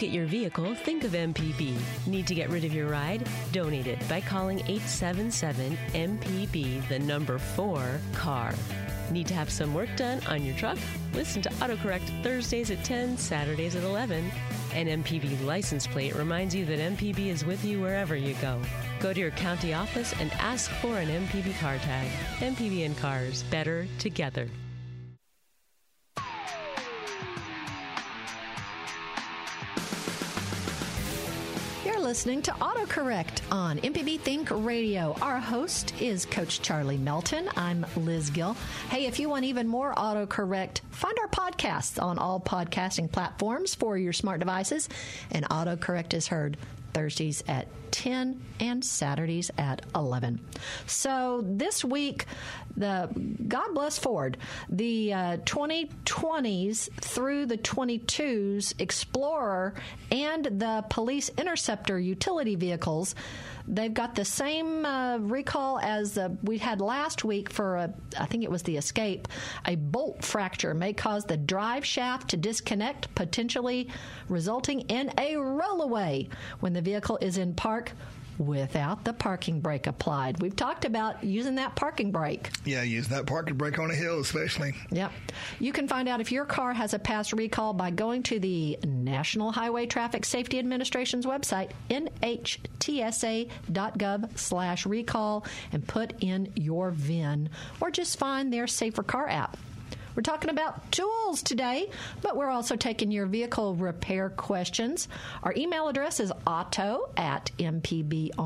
Look 0.00 0.08
at 0.08 0.14
your 0.14 0.24
vehicle, 0.24 0.74
think 0.74 1.04
of 1.04 1.12
MPB. 1.12 1.78
Need 2.06 2.26
to 2.26 2.34
get 2.34 2.48
rid 2.48 2.64
of 2.64 2.72
your 2.72 2.88
ride? 2.88 3.28
Donate 3.52 3.86
it 3.86 3.98
by 4.08 4.18
calling 4.18 4.60
877 4.60 5.76
MPB, 5.92 6.88
the 6.88 6.98
number 7.00 7.36
4 7.38 8.00
car. 8.14 8.54
Need 9.10 9.26
to 9.26 9.34
have 9.34 9.50
some 9.50 9.74
work 9.74 9.94
done 9.96 10.22
on 10.26 10.42
your 10.42 10.56
truck? 10.56 10.78
Listen 11.12 11.42
to 11.42 11.50
AutoCorrect 11.50 12.22
Thursdays 12.22 12.70
at 12.70 12.82
10, 12.82 13.18
Saturdays 13.18 13.76
at 13.76 13.82
11. 13.82 14.30
An 14.72 14.86
MPB 14.86 15.44
license 15.44 15.86
plate 15.86 16.14
reminds 16.14 16.54
you 16.54 16.64
that 16.64 16.78
MPB 16.78 17.26
is 17.26 17.44
with 17.44 17.62
you 17.62 17.78
wherever 17.82 18.16
you 18.16 18.34
go. 18.40 18.58
Go 19.00 19.12
to 19.12 19.20
your 19.20 19.32
county 19.32 19.74
office 19.74 20.14
and 20.18 20.32
ask 20.38 20.70
for 20.80 20.96
an 20.96 21.08
MPB 21.08 21.60
car 21.60 21.76
tag. 21.76 22.08
MPB 22.38 22.86
and 22.86 22.96
cars, 22.96 23.42
better 23.50 23.86
together. 23.98 24.48
Listening 32.10 32.42
to 32.42 32.50
AutoCorrect 32.50 33.40
on 33.52 33.78
MPB 33.78 34.18
Think 34.18 34.48
Radio. 34.50 35.16
Our 35.22 35.38
host 35.38 35.94
is 36.00 36.26
Coach 36.26 36.60
Charlie 36.60 36.98
Melton. 36.98 37.48
I'm 37.56 37.86
Liz 37.94 38.30
Gill. 38.30 38.54
Hey, 38.88 39.06
if 39.06 39.20
you 39.20 39.28
want 39.28 39.44
even 39.44 39.68
more 39.68 39.94
AutoCorrect, 39.94 40.80
find 40.90 41.16
our 41.20 41.28
podcasts 41.28 42.02
on 42.02 42.18
all 42.18 42.40
podcasting 42.40 43.12
platforms 43.12 43.76
for 43.76 43.96
your 43.96 44.12
smart 44.12 44.40
devices, 44.40 44.88
and 45.30 45.48
AutoCorrect 45.50 46.12
is 46.12 46.26
heard 46.26 46.56
Thursdays 46.94 47.44
at 47.46 47.68
10 47.92 48.40
and 48.60 48.84
Saturdays 48.84 49.50
at 49.58 49.82
11. 49.94 50.40
So 50.86 51.42
this 51.44 51.84
week, 51.84 52.26
the 52.76 53.08
God 53.48 53.74
bless 53.74 53.98
Ford, 53.98 54.38
the 54.68 55.12
uh, 55.12 55.36
2020s 55.38 56.88
through 57.00 57.46
the 57.46 57.58
22s 57.58 58.80
Explorer 58.80 59.74
and 60.10 60.44
the 60.44 60.84
Police 60.88 61.30
Interceptor 61.36 61.98
utility 61.98 62.56
vehicles. 62.56 63.14
They've 63.66 63.94
got 63.94 64.14
the 64.16 64.24
same 64.24 64.84
uh, 64.84 65.18
recall 65.18 65.78
as 65.78 66.18
uh, 66.18 66.30
we 66.42 66.58
had 66.58 66.80
last 66.80 67.24
week 67.24 67.52
for, 67.52 67.76
a, 67.76 67.94
I 68.18 68.26
think 68.26 68.42
it 68.42 68.50
was 68.50 68.62
the 68.64 68.76
Escape. 68.76 69.28
A 69.66 69.76
bolt 69.76 70.24
fracture 70.24 70.74
may 70.74 70.92
cause 70.92 71.24
the 71.24 71.36
drive 71.36 71.84
shaft 71.84 72.30
to 72.30 72.36
disconnect, 72.36 73.14
potentially 73.14 73.88
resulting 74.28 74.80
in 74.82 75.10
a 75.18 75.34
rollaway 75.34 76.28
when 76.58 76.72
the 76.72 76.82
vehicle 76.82 77.18
is 77.20 77.38
in 77.38 77.54
park 77.54 77.79
without 78.40 79.04
the 79.04 79.12
parking 79.12 79.60
brake 79.60 79.86
applied. 79.86 80.40
We've 80.40 80.56
talked 80.56 80.86
about 80.86 81.22
using 81.22 81.56
that 81.56 81.76
parking 81.76 82.10
brake. 82.10 82.48
Yeah, 82.64 82.82
use 82.82 83.06
that 83.08 83.26
parking 83.26 83.56
brake 83.56 83.78
on 83.78 83.90
a 83.90 83.94
hill, 83.94 84.20
especially. 84.20 84.74
Yep. 84.90 85.12
You 85.58 85.72
can 85.72 85.86
find 85.86 86.08
out 86.08 86.20
if 86.20 86.32
your 86.32 86.46
car 86.46 86.72
has 86.72 86.94
a 86.94 86.98
past 86.98 87.34
recall 87.34 87.74
by 87.74 87.90
going 87.90 88.22
to 88.24 88.40
the 88.40 88.78
National 88.84 89.52
Highway 89.52 89.84
Traffic 89.86 90.24
Safety 90.24 90.58
Administration's 90.58 91.26
website, 91.26 91.72
nhtsa.gov 91.90 93.48
slash 94.38 94.86
recall, 94.86 95.44
and 95.72 95.86
put 95.86 96.14
in 96.20 96.50
your 96.56 96.90
VIN, 96.92 97.50
or 97.80 97.90
just 97.90 98.18
find 98.18 98.50
their 98.50 98.66
Safer 98.66 99.02
Car 99.02 99.28
app. 99.28 99.58
We're 100.20 100.24
talking 100.24 100.50
about 100.50 100.92
tools 100.92 101.42
today, 101.42 101.88
but 102.20 102.36
we're 102.36 102.50
also 102.50 102.76
taking 102.76 103.10
your 103.10 103.24
vehicle 103.24 103.74
repair 103.74 104.28
questions. 104.28 105.08
Our 105.42 105.54
email 105.56 105.88
address 105.88 106.20
is 106.20 106.30
auto 106.46 107.08
at 107.16 107.50
mpbonline.org. 107.58 108.36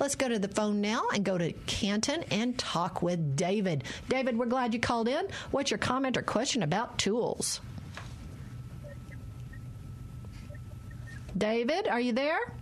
Let's 0.00 0.16
go 0.16 0.28
to 0.28 0.40
the 0.40 0.48
phone 0.48 0.80
now 0.80 1.04
and 1.14 1.24
go 1.24 1.38
to 1.38 1.52
Canton 1.52 2.24
and 2.32 2.58
talk 2.58 3.02
with 3.02 3.36
David. 3.36 3.84
David, 4.08 4.36
we're 4.36 4.46
glad 4.46 4.74
you 4.74 4.80
called 4.80 5.06
in. 5.06 5.28
What's 5.52 5.70
your 5.70 5.78
comment 5.78 6.16
or 6.16 6.22
question 6.22 6.64
about 6.64 6.98
tools? 6.98 7.60
David, 11.36 11.86
are 11.86 12.00
you 12.00 12.14
there? 12.14 12.52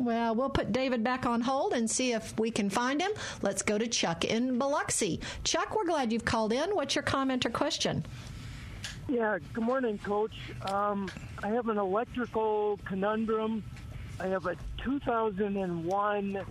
Well, 0.00 0.34
we'll 0.34 0.48
put 0.48 0.72
David 0.72 1.04
back 1.04 1.26
on 1.26 1.42
hold 1.42 1.74
and 1.74 1.88
see 1.88 2.12
if 2.12 2.38
we 2.40 2.50
can 2.50 2.70
find 2.70 3.02
him. 3.02 3.10
Let's 3.42 3.60
go 3.60 3.76
to 3.76 3.86
Chuck 3.86 4.24
in 4.24 4.58
Biloxi. 4.58 5.20
Chuck, 5.44 5.76
we're 5.76 5.84
glad 5.84 6.10
you've 6.10 6.24
called 6.24 6.54
in. 6.54 6.74
What's 6.74 6.94
your 6.94 7.02
comment 7.02 7.44
or 7.44 7.50
question? 7.50 8.06
Yeah, 9.08 9.38
good 9.52 9.62
morning, 9.62 9.98
Coach. 9.98 10.32
Um, 10.64 11.10
I 11.42 11.48
have 11.48 11.68
an 11.68 11.76
electrical 11.76 12.80
conundrum. 12.86 13.62
I 14.18 14.28
have 14.28 14.46
a 14.46 14.56
2001 14.82 16.46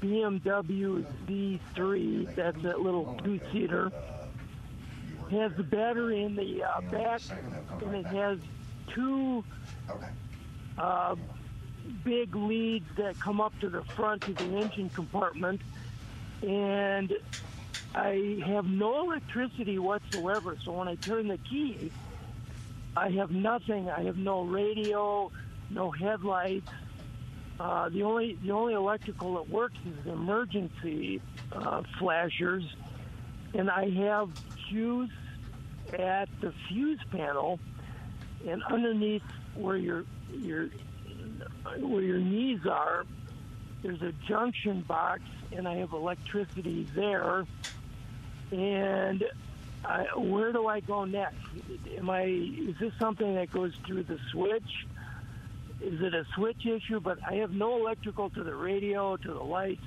BMW 0.00 1.06
Z3. 1.28 2.34
That's 2.34 2.62
that 2.62 2.80
little 2.80 3.16
two-seater. 3.22 3.92
It 5.30 5.38
has 5.38 5.52
the 5.56 5.62
battery 5.62 6.24
in 6.24 6.34
the 6.34 6.64
uh, 6.64 6.80
back, 6.90 7.20
and 7.80 7.94
it 7.94 8.06
has 8.06 8.38
two 8.92 9.44
uh, 10.76 11.14
big 12.04 12.34
leads 12.34 12.88
that 12.96 13.18
come 13.20 13.40
up 13.40 13.58
to 13.60 13.68
the 13.68 13.82
front 13.82 14.26
of 14.28 14.36
the 14.36 14.56
engine 14.56 14.90
compartment, 14.90 15.60
and 16.42 17.12
I 17.94 18.42
have 18.46 18.66
no 18.66 19.04
electricity 19.04 19.78
whatsoever. 19.78 20.56
So 20.64 20.72
when 20.72 20.88
I 20.88 20.94
turn 20.96 21.28
the 21.28 21.38
key, 21.38 21.90
I 22.96 23.10
have 23.10 23.30
nothing. 23.30 23.90
I 23.90 24.02
have 24.02 24.16
no 24.16 24.42
radio, 24.42 25.30
no 25.70 25.90
headlights. 25.90 26.70
Uh, 27.60 27.88
the 27.90 28.02
only 28.02 28.38
the 28.42 28.50
only 28.50 28.74
electrical 28.74 29.34
that 29.34 29.48
works 29.48 29.76
is 29.86 30.04
the 30.04 30.12
emergency 30.12 31.20
uh, 31.52 31.82
flashers, 31.98 32.64
and 33.54 33.70
I 33.70 33.90
have 33.90 34.30
fuse 34.68 35.10
at 35.92 36.28
the 36.40 36.52
fuse 36.68 37.00
panel, 37.10 37.60
and 38.46 38.62
underneath 38.64 39.22
where 39.54 39.76
your 39.76 40.04
your 40.32 40.68
where 41.78 42.02
your 42.02 42.18
knees 42.18 42.66
are, 42.66 43.04
there's 43.82 44.02
a 44.02 44.12
junction 44.28 44.82
box, 44.82 45.22
and 45.50 45.66
I 45.66 45.76
have 45.76 45.92
electricity 45.92 46.86
there. 46.94 47.44
And 48.50 49.24
I, 49.84 50.04
where 50.16 50.52
do 50.52 50.66
I 50.66 50.80
go 50.80 51.04
next? 51.04 51.36
Am 51.96 52.08
I? 52.10 52.24
Is 52.24 52.76
this 52.78 52.92
something 52.98 53.34
that 53.34 53.50
goes 53.50 53.72
through 53.86 54.04
the 54.04 54.18
switch? 54.30 54.86
Is 55.80 56.00
it 56.00 56.14
a 56.14 56.24
switch 56.34 56.64
issue? 56.64 57.00
But 57.00 57.18
I 57.26 57.34
have 57.36 57.52
no 57.52 57.78
electrical 57.78 58.30
to 58.30 58.44
the 58.44 58.54
radio, 58.54 59.16
to 59.16 59.28
the 59.28 59.42
lights. 59.42 59.82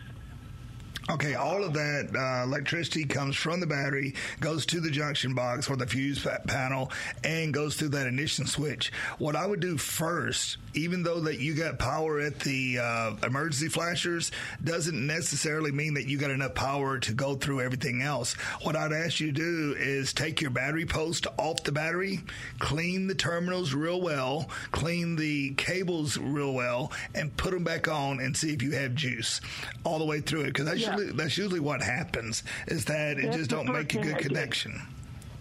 Okay, 1.08 1.36
all 1.36 1.64
of 1.64 1.74
that 1.74 2.10
uh, 2.16 2.44
electricity 2.46 3.06
comes 3.06 3.36
from 3.36 3.60
the 3.60 3.68
battery, 3.68 4.16
goes 4.40 4.66
to 4.66 4.80
the 4.80 4.90
junction 4.90 5.36
box 5.36 5.70
or 5.70 5.76
the 5.76 5.86
fuse 5.86 6.26
panel, 6.48 6.92
and 7.24 7.54
goes 7.54 7.76
through 7.76 7.90
that 7.90 8.08
ignition 8.08 8.48
switch. 8.48 8.92
What 9.20 9.36
I 9.36 9.46
would 9.46 9.60
do 9.60 9.78
first, 9.78 10.58
even 10.74 11.04
though 11.04 11.20
that 11.22 11.38
you 11.40 11.54
got 11.54 11.78
power 11.78 12.20
at 12.22 12.40
the 12.40 12.80
uh, 12.80 13.12
emergency 13.22 13.70
flashers, 13.70 14.32
doesn't 14.64 15.06
necessarily 15.06 15.72
mean 15.72 15.94
that 15.94 16.08
you 16.08 16.18
got 16.18 16.32
enough 16.32 16.56
power 16.56 16.98
to 16.98 17.14
go 17.14 17.36
through 17.36 17.62
everything 17.62 18.02
else. 18.02 18.34
What 18.64 18.76
I'd 18.76 18.92
ask 18.92 19.20
you 19.20 19.28
to 19.28 19.32
do 19.32 19.76
is 19.78 20.12
take 20.12 20.42
your 20.42 20.50
battery 20.50 20.88
post 20.88 21.28
off 21.38 21.64
the 21.64 21.72
battery, 21.72 22.22
clean 22.58 23.06
the 23.06 23.16
terminals 23.16 23.76
real 23.76 24.02
well, 24.02 24.50
clean 24.72 25.18
the 25.18 25.54
cables 25.54 26.18
real 26.18 26.54
well, 26.56 26.92
and 27.14 27.36
put 27.38 27.52
them 27.52 27.64
back 27.64 27.88
on 27.88 28.20
and 28.20 28.36
see 28.36 28.54
if 28.54 28.64
you 28.64 28.72
have 28.72 28.96
juice 28.96 29.40
all 29.84 30.00
the 30.00 30.06
way 30.06 30.20
through 30.20 30.42
it 30.42 30.48
because 30.48 30.66
that's 30.66 30.80
Yeah. 30.80 30.95
Usually 30.98 31.18
that's 31.18 31.38
usually 31.38 31.60
what 31.60 31.82
happens 31.82 32.44
is 32.68 32.86
that 32.86 33.18
it 33.18 33.32
just 33.34 33.50
don't 33.50 33.72
make 33.72 33.94
a 33.96 34.00
good 34.00 34.18
connection. 34.18 34.82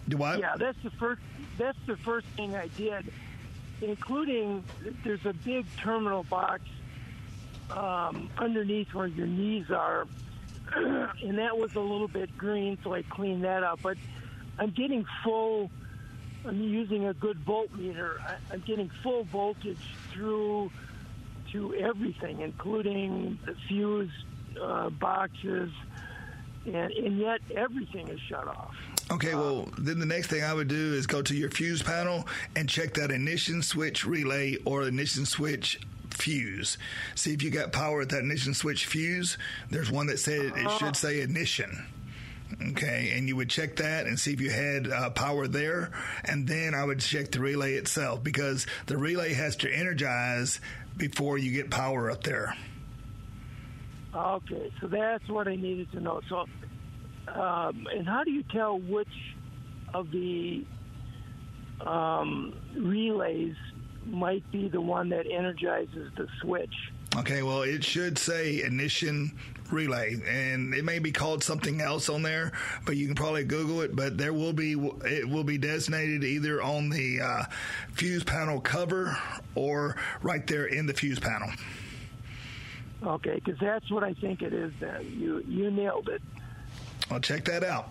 Do 0.07 0.17
what? 0.17 0.39
Yeah, 0.39 0.55
that's 0.57 0.77
the 0.83 0.91
first. 0.91 1.21
That's 1.57 1.77
the 1.87 1.97
first 1.97 2.27
thing 2.35 2.55
I 2.55 2.67
did, 2.77 3.11
including 3.81 4.63
there's 5.03 5.25
a 5.25 5.33
big 5.33 5.65
terminal 5.77 6.23
box 6.23 6.63
um, 7.71 8.29
underneath 8.37 8.93
where 8.93 9.07
your 9.07 9.27
knees 9.27 9.71
are, 9.71 10.07
and 10.75 11.37
that 11.37 11.57
was 11.57 11.75
a 11.75 11.79
little 11.79 12.07
bit 12.07 12.37
green, 12.37 12.77
so 12.83 12.93
I 12.93 13.01
cleaned 13.03 13.43
that 13.45 13.63
up. 13.63 13.79
But 13.81 13.97
I'm 14.59 14.71
getting 14.71 15.05
full. 15.23 15.71
I'm 16.45 16.61
using 16.61 17.07
a 17.07 17.13
good 17.13 17.43
voltmeter. 17.43 18.19
I, 18.21 18.35
I'm 18.53 18.59
getting 18.61 18.91
full 19.01 19.23
voltage 19.23 19.79
through 20.11 20.69
to 21.51 21.73
everything, 21.75 22.41
including 22.41 23.39
the 23.45 23.55
fuse 23.67 24.11
uh, 24.61 24.89
boxes, 24.89 25.71
and, 26.65 26.75
and 26.75 27.17
yet 27.17 27.41
everything 27.55 28.07
is 28.07 28.19
shut 28.27 28.47
off. 28.47 28.75
Okay, 29.11 29.35
well, 29.35 29.69
then 29.77 29.99
the 29.99 30.05
next 30.05 30.27
thing 30.27 30.43
I 30.43 30.53
would 30.53 30.67
do 30.67 30.93
is 30.93 31.05
go 31.05 31.21
to 31.21 31.35
your 31.35 31.51
fuse 31.51 31.83
panel 31.83 32.27
and 32.55 32.67
check 32.67 32.95
that 32.95 33.11
ignition 33.11 33.61
switch 33.61 34.03
relay 34.03 34.57
or 34.65 34.83
ignition 34.83 35.25
switch 35.25 35.79
fuse. 36.09 36.77
See 37.13 37.33
if 37.33 37.43
you 37.43 37.51
got 37.51 37.71
power 37.71 38.01
at 38.01 38.09
that 38.09 38.19
ignition 38.19 38.53
switch 38.55 38.87
fuse. 38.87 39.37
There's 39.69 39.91
one 39.91 40.07
that 40.07 40.17
said 40.17 40.53
it 40.55 40.71
should 40.79 40.95
say 40.95 41.19
ignition. 41.19 41.85
Okay, 42.69 43.13
and 43.15 43.27
you 43.27 43.35
would 43.35 43.49
check 43.49 43.75
that 43.77 44.05
and 44.05 44.19
see 44.19 44.31
if 44.31 44.39
you 44.39 44.49
had 44.49 44.87
uh, 44.87 45.09
power 45.09 45.47
there, 45.47 45.91
and 46.23 46.47
then 46.47 46.73
I 46.73 46.83
would 46.83 46.99
check 46.99 47.31
the 47.31 47.39
relay 47.39 47.73
itself 47.73 48.23
because 48.23 48.65
the 48.85 48.97
relay 48.97 49.33
has 49.33 49.55
to 49.57 49.71
energize 49.71 50.59
before 50.95 51.37
you 51.37 51.51
get 51.51 51.69
power 51.69 52.09
up 52.09 52.23
there. 52.23 52.55
Okay, 54.15 54.71
so 54.79 54.87
that's 54.87 55.27
what 55.27 55.47
I 55.47 55.55
needed 55.55 55.91
to 55.91 55.99
know. 55.99 56.21
So, 56.29 56.45
um, 57.33 57.85
and 57.93 58.07
how 58.07 58.23
do 58.23 58.31
you 58.31 58.43
tell 58.43 58.79
which 58.79 59.07
of 59.93 60.09
the 60.11 60.65
um, 61.85 62.53
relays 62.77 63.55
might 64.05 64.49
be 64.51 64.69
the 64.69 64.79
one 64.79 65.09
that 65.09 65.25
energizes 65.29 66.11
the 66.15 66.27
switch? 66.41 66.73
Okay, 67.17 67.43
well, 67.43 67.63
it 67.63 67.83
should 67.83 68.17
say 68.17 68.57
ignition 68.57 69.37
relay, 69.71 70.15
and 70.27 70.73
it 70.73 70.85
may 70.85 70.99
be 70.99 71.11
called 71.11 71.43
something 71.43 71.81
else 71.81 72.07
on 72.07 72.21
there, 72.21 72.51
but 72.85 72.95
you 72.97 73.07
can 73.07 73.15
probably 73.15 73.43
Google 73.43 73.81
it. 73.81 73.95
But 73.95 74.17
there 74.17 74.33
will 74.33 74.53
be 74.53 74.73
it 75.05 75.27
will 75.27 75.43
be 75.43 75.57
designated 75.57 76.23
either 76.23 76.61
on 76.61 76.89
the 76.89 77.21
uh, 77.21 77.43
fuse 77.93 78.23
panel 78.23 78.61
cover 78.61 79.17
or 79.55 79.97
right 80.21 80.45
there 80.47 80.65
in 80.65 80.85
the 80.85 80.93
fuse 80.93 81.19
panel. 81.19 81.49
Okay, 83.05 83.35
because 83.35 83.59
that's 83.59 83.89
what 83.91 84.03
I 84.03 84.13
think 84.13 84.41
it 84.41 84.51
is. 84.51 84.73
Then 84.79 85.05
you 85.17 85.43
you 85.47 85.69
nailed 85.69 86.09
it. 86.09 86.21
I'll 87.11 87.19
check 87.19 87.45
that 87.45 87.63
out. 87.63 87.89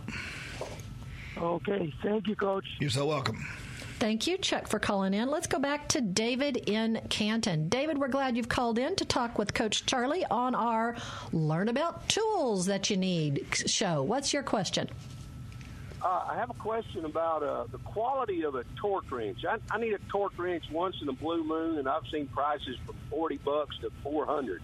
Okay, 1.36 1.92
thank 2.02 2.26
you, 2.26 2.34
Coach. 2.34 2.66
You're 2.80 2.90
so 2.90 3.06
welcome. 3.06 3.46
Thank 4.00 4.26
you, 4.26 4.36
Chuck, 4.38 4.66
for 4.66 4.80
calling 4.80 5.14
in. 5.14 5.28
Let's 5.28 5.46
go 5.46 5.58
back 5.58 5.88
to 5.90 6.00
David 6.00 6.56
in 6.68 7.00
Canton. 7.08 7.68
David, 7.68 7.96
we're 7.96 8.08
glad 8.08 8.36
you've 8.36 8.48
called 8.48 8.78
in 8.78 8.96
to 8.96 9.04
talk 9.04 9.38
with 9.38 9.54
Coach 9.54 9.86
Charlie 9.86 10.26
on 10.26 10.54
our 10.54 10.96
Learn 11.32 11.68
About 11.68 12.08
Tools 12.08 12.66
That 12.66 12.90
You 12.90 12.96
Need 12.96 13.46
show. 13.66 14.02
What's 14.02 14.32
your 14.32 14.42
question? 14.42 14.90
Uh, 16.02 16.24
I 16.28 16.36
have 16.36 16.50
a 16.50 16.54
question 16.54 17.04
about 17.04 17.42
uh, 17.42 17.64
the 17.70 17.78
quality 17.78 18.44
of 18.44 18.56
a 18.56 18.64
torque 18.76 19.10
wrench. 19.10 19.44
I, 19.48 19.58
I 19.70 19.78
need 19.78 19.94
a 19.94 19.98
torque 20.10 20.36
wrench 20.38 20.64
once 20.70 20.96
in 21.00 21.08
a 21.08 21.14
blue 21.14 21.44
moon, 21.44 21.78
and 21.78 21.88
I've 21.88 22.06
seen 22.12 22.26
prices 22.26 22.76
from 22.84 22.96
forty 23.08 23.38
bucks 23.38 23.78
to 23.78 23.90
four 24.02 24.26
hundred. 24.26 24.60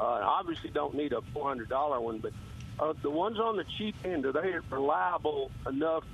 Uh, 0.00 0.22
obviously 0.24 0.70
don't 0.70 0.94
need 0.94 1.12
a 1.12 1.20
four 1.34 1.46
hundred 1.46 1.68
dollar 1.68 2.00
one, 2.00 2.18
but 2.18 2.32
uh, 2.78 2.94
the 3.02 3.10
ones 3.10 3.38
on 3.38 3.56
the 3.56 3.64
cheap 3.76 3.94
end 4.02 4.24
are 4.24 4.32
they 4.32 4.54
reliable 4.70 5.50
enough 5.68 6.04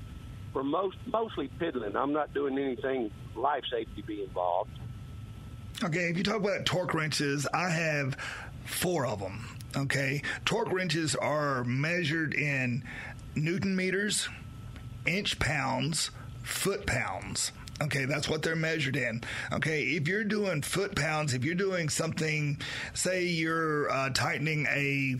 for 0.53 0.65
most 0.65 0.97
mostly 1.07 1.49
piddling? 1.61 1.95
I'm 1.95 2.13
not 2.13 2.35
doing 2.35 2.59
anything 2.59 3.13
life 3.37 3.63
safety 3.71 4.03
be 4.03 4.25
involved. 4.25 4.71
Okay, 5.85 6.09
if 6.09 6.17
you 6.17 6.25
talk 6.25 6.37
about 6.37 6.67
torque 6.67 6.95
wrenches, 6.95 7.47
I 7.55 7.69
have 7.69 8.17
four 8.65 9.07
of 9.07 9.21
them. 9.21 9.47
Okay, 9.77 10.23
torque 10.45 10.73
wrenches 10.73 11.15
are 11.15 11.63
measured 11.63 12.35
in 12.35 12.83
newton 13.37 13.77
meters, 13.77 14.29
inch 15.07 15.39
pounds, 15.39 16.11
foot 16.43 16.87
pounds. 16.87 17.53
Okay, 17.83 18.07
that's 18.07 18.29
what 18.29 18.43
they're 18.43 18.57
measured 18.57 18.97
in. 18.97 19.23
Okay, 19.53 19.83
if 19.83 20.09
you're 20.09 20.25
doing 20.25 20.63
foot 20.63 20.97
pounds, 20.97 21.35
if 21.35 21.45
you're 21.45 21.55
doing 21.55 21.91
something, 21.91 22.59
say 22.95 23.25
you're 23.25 23.91
uh, 23.91 24.11
tightening 24.11 24.67
a 24.71 25.17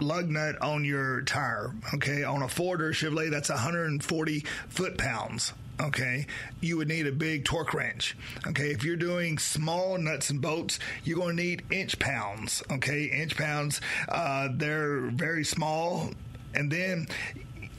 lug 0.00 0.30
nut 0.30 0.60
on 0.62 0.84
your 0.84 1.22
tire, 1.22 1.74
okay, 1.94 2.22
on 2.22 2.42
a 2.42 2.48
Ford 2.48 2.82
or 2.82 2.92
Chevrolet, 2.92 3.30
that's 3.30 3.48
140 3.48 4.40
foot 4.68 4.96
pounds. 4.96 5.52
Okay, 5.80 6.26
you 6.60 6.76
would 6.76 6.86
need 6.86 7.08
a 7.08 7.12
big 7.12 7.44
torque 7.44 7.74
wrench. 7.74 8.16
Okay, 8.46 8.70
if 8.70 8.84
you're 8.84 8.94
doing 8.94 9.38
small 9.38 9.98
nuts 9.98 10.30
and 10.30 10.40
bolts, 10.40 10.78
you're 11.02 11.18
going 11.18 11.36
to 11.36 11.42
need 11.42 11.64
inch 11.72 11.98
pounds. 11.98 12.62
Okay, 12.70 13.04
inch 13.04 13.36
pounds, 13.36 13.80
uh, 14.08 14.48
they're 14.52 15.00
very 15.10 15.44
small. 15.44 16.10
And 16.54 16.70
then 16.70 17.08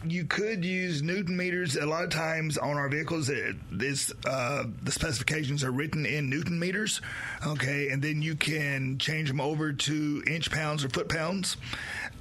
you 0.05 0.25
could 0.25 0.65
use 0.65 1.01
newton 1.01 1.37
meters. 1.37 1.75
A 1.75 1.85
lot 1.85 2.03
of 2.03 2.09
times 2.09 2.57
on 2.57 2.77
our 2.77 2.89
vehicles, 2.89 3.31
this 3.71 4.11
uh, 4.25 4.65
the 4.83 4.91
specifications 4.91 5.63
are 5.63 5.71
written 5.71 6.05
in 6.05 6.29
newton 6.29 6.59
meters. 6.59 7.01
Okay, 7.45 7.89
and 7.89 8.01
then 8.01 8.21
you 8.21 8.35
can 8.35 8.97
change 8.97 9.29
them 9.29 9.41
over 9.41 9.73
to 9.73 10.23
inch 10.27 10.51
pounds 10.51 10.83
or 10.83 10.89
foot 10.89 11.09
pounds. 11.09 11.57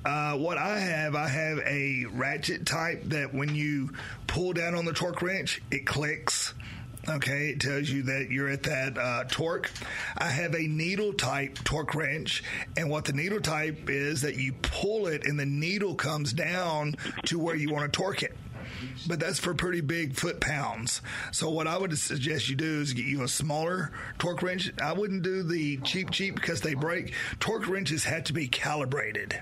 Uh, 0.04 0.36
what 0.36 0.58
I 0.58 0.78
have, 0.78 1.14
I 1.14 1.28
have 1.28 1.58
a 1.58 2.06
ratchet 2.10 2.66
type 2.66 3.02
that 3.06 3.32
when 3.32 3.54
you 3.54 3.90
pull 4.26 4.52
down 4.52 4.74
on 4.74 4.84
the 4.84 4.92
torque 4.92 5.22
wrench, 5.22 5.62
it 5.70 5.86
clicks. 5.86 6.54
Okay, 7.08 7.48
it 7.48 7.60
tells 7.60 7.90
you 7.90 8.04
that 8.04 8.30
you're 8.30 8.48
at 8.48 8.62
that 8.62 8.96
uh, 8.96 9.24
torque. 9.24 9.72
I 10.18 10.28
have 10.28 10.54
a 10.54 10.68
needle 10.68 11.12
type 11.12 11.58
torque 11.64 11.96
wrench, 11.96 12.44
and 12.76 12.88
what 12.88 13.04
the 13.04 13.12
needle 13.12 13.40
type 13.40 13.90
is 13.90 14.22
that 14.22 14.36
you 14.36 14.52
pull 14.62 15.08
it 15.08 15.26
and 15.26 15.38
the 15.38 15.46
needle 15.46 15.96
comes 15.96 16.32
down 16.32 16.94
to 17.24 17.40
where 17.40 17.56
you 17.56 17.72
want 17.72 17.92
to 17.92 17.96
torque 17.96 18.22
it. 18.22 18.36
But 19.06 19.20
that's 19.20 19.38
for 19.38 19.54
pretty 19.54 19.80
big 19.80 20.14
foot 20.14 20.40
pounds. 20.40 21.00
So 21.32 21.50
what 21.50 21.66
I 21.66 21.76
would 21.76 21.96
suggest 21.98 22.48
you 22.48 22.56
do 22.56 22.80
is 22.80 22.92
get 22.92 23.06
you 23.06 23.22
a 23.22 23.28
smaller 23.28 23.92
torque 24.18 24.42
wrench. 24.42 24.72
I 24.80 24.92
wouldn't 24.92 25.22
do 25.22 25.42
the 25.42 25.78
cheap 25.78 26.10
cheap 26.10 26.34
because 26.34 26.60
they 26.60 26.74
break. 26.74 27.12
Torque 27.40 27.68
wrenches 27.68 28.04
have 28.04 28.24
to 28.24 28.32
be 28.32 28.48
calibrated. 28.48 29.40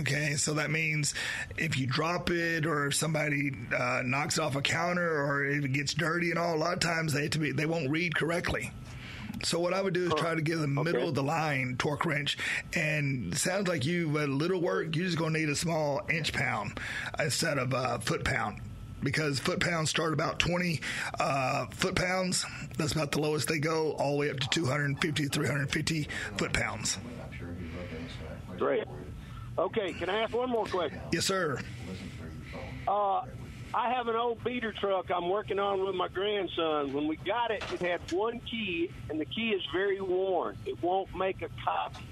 Okay, 0.00 0.34
so 0.34 0.54
that 0.54 0.70
means 0.70 1.14
if 1.56 1.78
you 1.78 1.86
drop 1.86 2.30
it, 2.30 2.66
or 2.66 2.88
if 2.88 2.94
somebody 2.94 3.52
uh, 3.76 4.02
knocks 4.04 4.38
off 4.38 4.56
a 4.56 4.62
counter, 4.62 5.24
or 5.24 5.44
if 5.44 5.64
it 5.64 5.72
gets 5.72 5.94
dirty 5.94 6.30
and 6.30 6.38
all, 6.38 6.54
a 6.54 6.58
lot 6.58 6.74
of 6.74 6.80
times 6.80 7.12
they 7.12 7.28
to 7.28 7.38
be 7.38 7.52
they 7.52 7.66
won't 7.66 7.90
read 7.90 8.14
correctly. 8.14 8.72
So 9.42 9.60
what 9.60 9.74
I 9.74 9.82
would 9.82 9.94
do 9.94 10.06
is 10.06 10.14
try 10.14 10.34
to 10.34 10.40
get 10.40 10.58
the 10.58 10.66
middle 10.66 11.08
of 11.08 11.14
the 11.14 11.22
line 11.22 11.76
torque 11.78 12.04
wrench, 12.06 12.38
and 12.74 13.32
it 13.32 13.38
sounds 13.38 13.68
like 13.68 13.84
you 13.84 14.18
a 14.18 14.26
little 14.26 14.60
work. 14.60 14.96
You're 14.96 15.06
just 15.06 15.18
going 15.18 15.34
to 15.34 15.40
need 15.40 15.48
a 15.48 15.56
small 15.56 16.00
inch 16.10 16.32
pound 16.32 16.78
instead 17.18 17.58
of 17.58 17.74
uh, 17.74 17.98
foot 17.98 18.24
pound. 18.24 18.60
Because 19.02 19.38
foot 19.38 19.60
pounds 19.60 19.90
start 19.90 20.14
about 20.14 20.38
20 20.38 20.80
uh, 21.20 21.66
foot 21.66 21.94
pounds. 21.94 22.44
That's 22.78 22.92
about 22.92 23.12
the 23.12 23.20
lowest 23.20 23.46
they 23.46 23.58
go, 23.58 23.92
all 23.92 24.12
the 24.12 24.18
way 24.18 24.30
up 24.30 24.40
to 24.40 24.48
250, 24.48 25.26
350 25.28 26.08
foot 26.38 26.52
pounds. 26.52 26.98
Great. 28.58 28.84
Okay, 29.58 29.92
can 29.92 30.08
I 30.08 30.22
ask 30.22 30.34
one 30.34 30.50
more 30.50 30.64
question? 30.64 31.00
Yes, 31.12 31.26
sir. 31.26 31.58
Uh, 32.88 33.22
I 33.76 33.90
have 33.90 34.08
an 34.08 34.16
old 34.16 34.42
beater 34.42 34.72
truck 34.72 35.10
I'm 35.14 35.28
working 35.28 35.58
on 35.58 35.84
with 35.84 35.94
my 35.94 36.08
grandson. 36.08 36.94
When 36.94 37.06
we 37.06 37.16
got 37.16 37.50
it, 37.50 37.62
it 37.74 37.80
had 37.80 38.00
one 38.10 38.40
key, 38.40 38.90
and 39.10 39.20
the 39.20 39.26
key 39.26 39.50
is 39.50 39.60
very 39.70 40.00
worn. 40.00 40.56
It 40.64 40.82
won't 40.82 41.14
make 41.14 41.42
a 41.42 41.50
copy. 41.62 42.06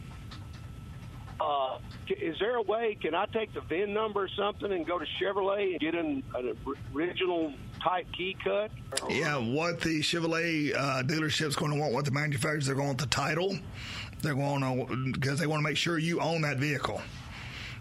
Uh, 1.40 1.78
is 2.06 2.38
there 2.38 2.56
a 2.56 2.62
way? 2.62 2.98
Can 3.00 3.14
I 3.14 3.24
take 3.24 3.54
the 3.54 3.62
VIN 3.62 3.94
number 3.94 4.24
or 4.24 4.28
something 4.36 4.70
and 4.70 4.86
go 4.86 4.98
to 4.98 5.06
Chevrolet 5.18 5.70
and 5.70 5.80
get 5.80 5.94
an, 5.94 6.22
an 6.34 6.54
original 6.94 7.54
type 7.82 8.06
key 8.12 8.36
cut? 8.44 8.70
Yeah, 9.08 9.38
what 9.38 9.80
the 9.80 10.00
Chevrolet 10.00 10.76
uh, 10.76 11.02
dealership's 11.02 11.56
going 11.56 11.72
to 11.72 11.80
want, 11.80 11.94
what 11.94 12.04
the 12.04 12.10
manufacturers 12.10 12.68
are 12.68 12.74
going 12.74 12.84
to 12.84 12.88
want 12.88 12.98
the 12.98 13.06
title. 13.06 13.56
They're 14.20 14.34
going 14.34 14.60
to 14.60 15.12
because 15.12 15.38
they 15.38 15.46
want 15.46 15.60
to 15.60 15.64
make 15.64 15.78
sure 15.78 15.98
you 15.98 16.20
own 16.20 16.42
that 16.42 16.58
vehicle. 16.58 17.00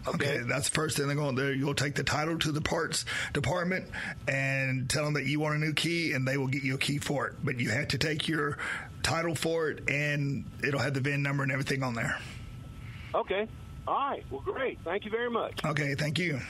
Okay, 0.06 0.38
that's 0.46 0.68
the 0.68 0.74
first 0.74 0.96
thing 0.96 1.06
they're 1.06 1.16
going 1.16 1.36
to 1.36 1.42
do. 1.42 1.58
You'll 1.58 1.74
take 1.74 1.94
the 1.94 2.04
title 2.04 2.38
to 2.40 2.52
the 2.52 2.60
parts 2.60 3.04
department 3.32 3.86
and 4.28 4.88
tell 4.88 5.04
them 5.04 5.14
that 5.14 5.24
you 5.24 5.40
want 5.40 5.54
a 5.54 5.58
new 5.58 5.72
key, 5.72 6.12
and 6.12 6.26
they 6.26 6.36
will 6.36 6.46
get 6.46 6.62
you 6.62 6.74
a 6.74 6.78
key 6.78 6.98
for 6.98 7.26
it. 7.28 7.34
But 7.42 7.58
you 7.58 7.70
have 7.70 7.88
to 7.88 7.98
take 7.98 8.28
your 8.28 8.58
title 9.02 9.34
for 9.34 9.70
it, 9.70 9.88
and 9.88 10.44
it'll 10.62 10.80
have 10.80 10.94
the 10.94 11.00
VIN 11.00 11.22
number 11.22 11.42
and 11.42 11.50
everything 11.50 11.82
on 11.82 11.94
there. 11.94 12.18
Okay. 13.14 13.48
All 13.86 13.94
right. 13.94 14.24
Well, 14.30 14.40
great. 14.40 14.78
Thank 14.84 15.04
you 15.04 15.10
very 15.10 15.30
much. 15.30 15.64
Okay, 15.64 15.94
thank 15.94 16.18
you. 16.18 16.40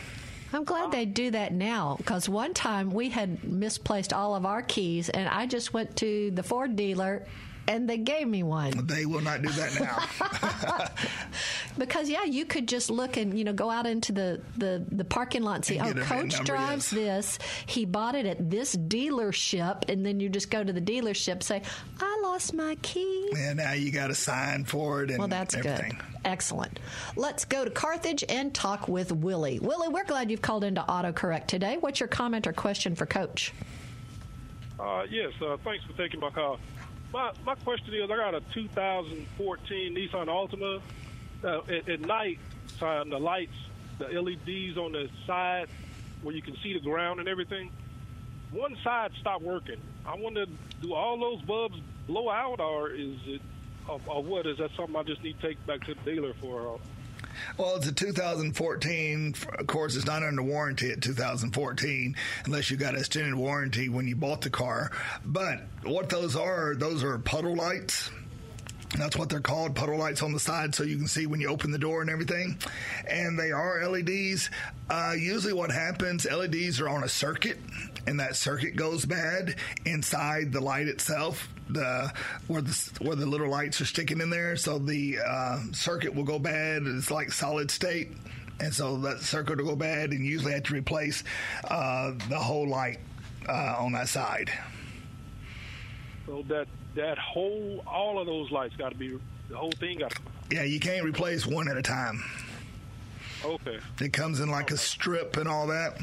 I'm 0.52 0.64
glad 0.64 0.92
they 0.92 1.04
do 1.04 1.32
that 1.32 1.52
now 1.52 1.96
because 1.96 2.28
one 2.28 2.54
time 2.54 2.90
we 2.92 3.08
had 3.08 3.42
misplaced 3.42 4.12
all 4.12 4.36
of 4.36 4.46
our 4.46 4.62
keys, 4.62 5.08
and 5.08 5.28
I 5.28 5.46
just 5.46 5.72
went 5.72 5.96
to 5.96 6.30
the 6.30 6.44
Ford 6.44 6.76
dealer 6.76 7.26
and 7.68 7.88
they 7.88 7.98
gave 7.98 8.26
me 8.28 8.42
one. 8.42 8.86
They 8.86 9.06
will 9.06 9.20
not 9.20 9.42
do 9.42 9.48
that 9.50 9.80
now. 9.80 10.88
because 11.78 12.08
yeah, 12.08 12.24
you 12.24 12.44
could 12.44 12.68
just 12.68 12.90
look 12.90 13.16
and 13.16 13.36
you 13.38 13.44
know 13.44 13.52
go 13.52 13.70
out 13.70 13.86
into 13.86 14.12
the 14.12 14.40
the, 14.56 14.84
the 14.90 15.04
parking 15.04 15.42
lot 15.42 15.56
and 15.56 15.64
see, 15.64 15.78
And 15.78 15.88
oh, 15.88 15.92
get 15.94 16.02
a 16.02 16.04
VIN 16.04 16.18
Coach 16.22 16.32
number, 16.34 16.44
drives 16.46 16.90
this. 16.90 17.38
He 17.66 17.84
bought 17.84 18.14
it 18.14 18.26
at 18.26 18.50
this 18.50 18.76
dealership, 18.76 19.88
and 19.88 20.04
then 20.04 20.20
you 20.20 20.28
just 20.28 20.50
go 20.50 20.62
to 20.62 20.72
the 20.72 20.80
dealership, 20.80 21.42
say, 21.42 21.62
I 22.00 22.20
lost 22.22 22.54
my 22.54 22.76
key. 22.82 23.30
and 23.36 23.58
now 23.58 23.72
you 23.72 23.90
got 23.90 24.08
to 24.08 24.14
sign 24.14 24.64
for 24.64 25.02
it 25.02 25.10
and 25.10 25.18
Well, 25.18 25.28
that's 25.28 25.54
everything. 25.54 25.90
good. 25.92 26.00
Excellent. 26.24 26.80
Let's 27.16 27.44
go 27.44 27.64
to 27.64 27.70
Carthage 27.70 28.24
and 28.28 28.54
talk 28.54 28.88
with 28.88 29.12
Willie. 29.12 29.58
Willie, 29.58 29.88
we're 29.88 30.04
glad 30.04 30.30
you've 30.30 30.40
called 30.42 30.64
into 30.64 30.80
AutoCorrect 30.82 31.46
today. 31.48 31.76
What's 31.78 32.00
your 32.00 32.08
comment 32.08 32.46
or 32.46 32.52
question 32.54 32.94
for 32.94 33.04
Coach? 33.04 33.52
Uh, 34.80 35.04
yes, 35.10 35.32
uh, 35.46 35.56
thanks 35.64 35.84
for 35.84 35.92
taking 36.02 36.20
my 36.20 36.30
call. 36.30 36.58
My 37.14 37.30
my 37.46 37.54
question 37.54 37.94
is, 37.94 38.10
I 38.10 38.16
got 38.16 38.34
a 38.34 38.40
2014 38.52 39.94
Nissan 39.94 40.26
Altima. 40.26 40.80
Uh, 41.44 41.60
at, 41.72 41.88
at 41.88 42.00
night, 42.00 42.40
time 42.80 43.08
the 43.08 43.20
lights, 43.20 43.54
the 43.98 44.06
LEDs 44.20 44.76
on 44.76 44.90
the 44.92 45.08
side 45.24 45.68
where 46.22 46.34
you 46.34 46.42
can 46.42 46.56
see 46.56 46.72
the 46.72 46.80
ground 46.80 47.20
and 47.20 47.28
everything. 47.28 47.70
One 48.50 48.76
side 48.82 49.12
stopped 49.20 49.44
working. 49.44 49.76
I 50.04 50.16
wonder, 50.16 50.46
do 50.82 50.94
all 50.94 51.16
those 51.20 51.40
bulbs 51.42 51.78
blow 52.08 52.30
out, 52.30 52.58
or 52.58 52.90
is 52.90 53.16
it, 53.26 53.42
or, 53.88 54.00
or 54.06 54.22
what? 54.24 54.46
Is 54.46 54.58
that 54.58 54.70
something 54.76 54.96
I 54.96 55.04
just 55.04 55.22
need 55.22 55.40
to 55.40 55.46
take 55.46 55.64
back 55.66 55.84
to 55.84 55.94
the 55.94 56.00
dealer 56.10 56.32
for? 56.40 56.80
Well, 57.56 57.76
it's 57.76 57.86
a 57.86 57.92
2014. 57.92 59.34
Of 59.58 59.66
course, 59.66 59.96
it's 59.96 60.06
not 60.06 60.22
under 60.22 60.42
warranty 60.42 60.90
at 60.90 61.00
2014 61.00 62.16
unless 62.44 62.70
you 62.70 62.76
got 62.76 62.94
extended 62.94 63.34
warranty 63.34 63.88
when 63.88 64.06
you 64.08 64.16
bought 64.16 64.40
the 64.40 64.50
car. 64.50 64.90
But 65.24 65.62
what 65.82 66.08
those 66.08 66.36
are, 66.36 66.74
those 66.74 67.02
are 67.04 67.18
puddle 67.18 67.56
lights. 67.56 68.10
That's 68.96 69.16
what 69.16 69.28
they're 69.28 69.40
called, 69.40 69.74
puddle 69.74 69.98
lights 69.98 70.22
on 70.22 70.32
the 70.32 70.38
side, 70.38 70.74
so 70.74 70.84
you 70.84 70.96
can 70.96 71.08
see 71.08 71.26
when 71.26 71.40
you 71.40 71.48
open 71.48 71.72
the 71.72 71.78
door 71.78 72.00
and 72.00 72.10
everything. 72.10 72.56
And 73.08 73.38
they 73.38 73.50
are 73.50 73.88
LEDs. 73.88 74.50
Uh, 74.88 75.14
usually, 75.18 75.52
what 75.52 75.72
happens, 75.72 76.26
LEDs 76.30 76.80
are 76.80 76.88
on 76.88 77.02
a 77.02 77.08
circuit, 77.08 77.58
and 78.06 78.20
that 78.20 78.36
circuit 78.36 78.76
goes 78.76 79.04
bad 79.04 79.56
inside 79.84 80.52
the 80.52 80.60
light 80.60 80.88
itself. 80.88 81.48
The 81.68 82.12
where 82.46 82.62
the 82.62 82.90
where 83.00 83.16
the 83.16 83.26
little 83.26 83.48
lights 83.48 83.80
are 83.80 83.86
sticking 83.86 84.20
in 84.20 84.30
there, 84.30 84.56
so 84.56 84.78
the 84.78 85.18
uh, 85.26 85.60
circuit 85.72 86.14
will 86.14 86.24
go 86.24 86.38
bad. 86.38 86.82
It's 86.86 87.10
like 87.10 87.32
solid 87.32 87.70
state, 87.70 88.12
and 88.60 88.72
so 88.72 88.96
that 88.98 89.20
circuit 89.20 89.58
will 89.58 89.64
go 89.64 89.76
bad, 89.76 90.10
and 90.10 90.24
usually 90.24 90.52
have 90.52 90.64
to 90.64 90.74
replace 90.74 91.24
uh, 91.68 92.12
the 92.28 92.38
whole 92.38 92.68
light 92.68 92.98
uh, 93.48 93.76
on 93.78 93.92
that 93.92 94.08
side. 94.08 94.50
so 96.26 96.42
that 96.48 96.66
that 96.94 97.18
whole, 97.18 97.82
all 97.86 98.18
of 98.20 98.26
those 98.26 98.50
lights 98.50 98.76
got 98.76 98.90
to 98.90 98.96
be, 98.98 99.18
the 99.48 99.56
whole 99.56 99.72
thing 99.72 99.98
got 99.98 100.10
to. 100.12 100.20
Yeah, 100.50 100.62
you 100.62 100.78
can't 100.78 101.04
replace 101.04 101.46
one 101.46 101.68
at 101.68 101.76
a 101.76 101.82
time. 101.82 102.22
Okay. 103.44 103.78
It 104.00 104.12
comes 104.12 104.40
in 104.40 104.50
like 104.50 104.70
a 104.70 104.76
strip 104.76 105.36
and 105.36 105.48
all 105.48 105.66
that. 105.66 105.98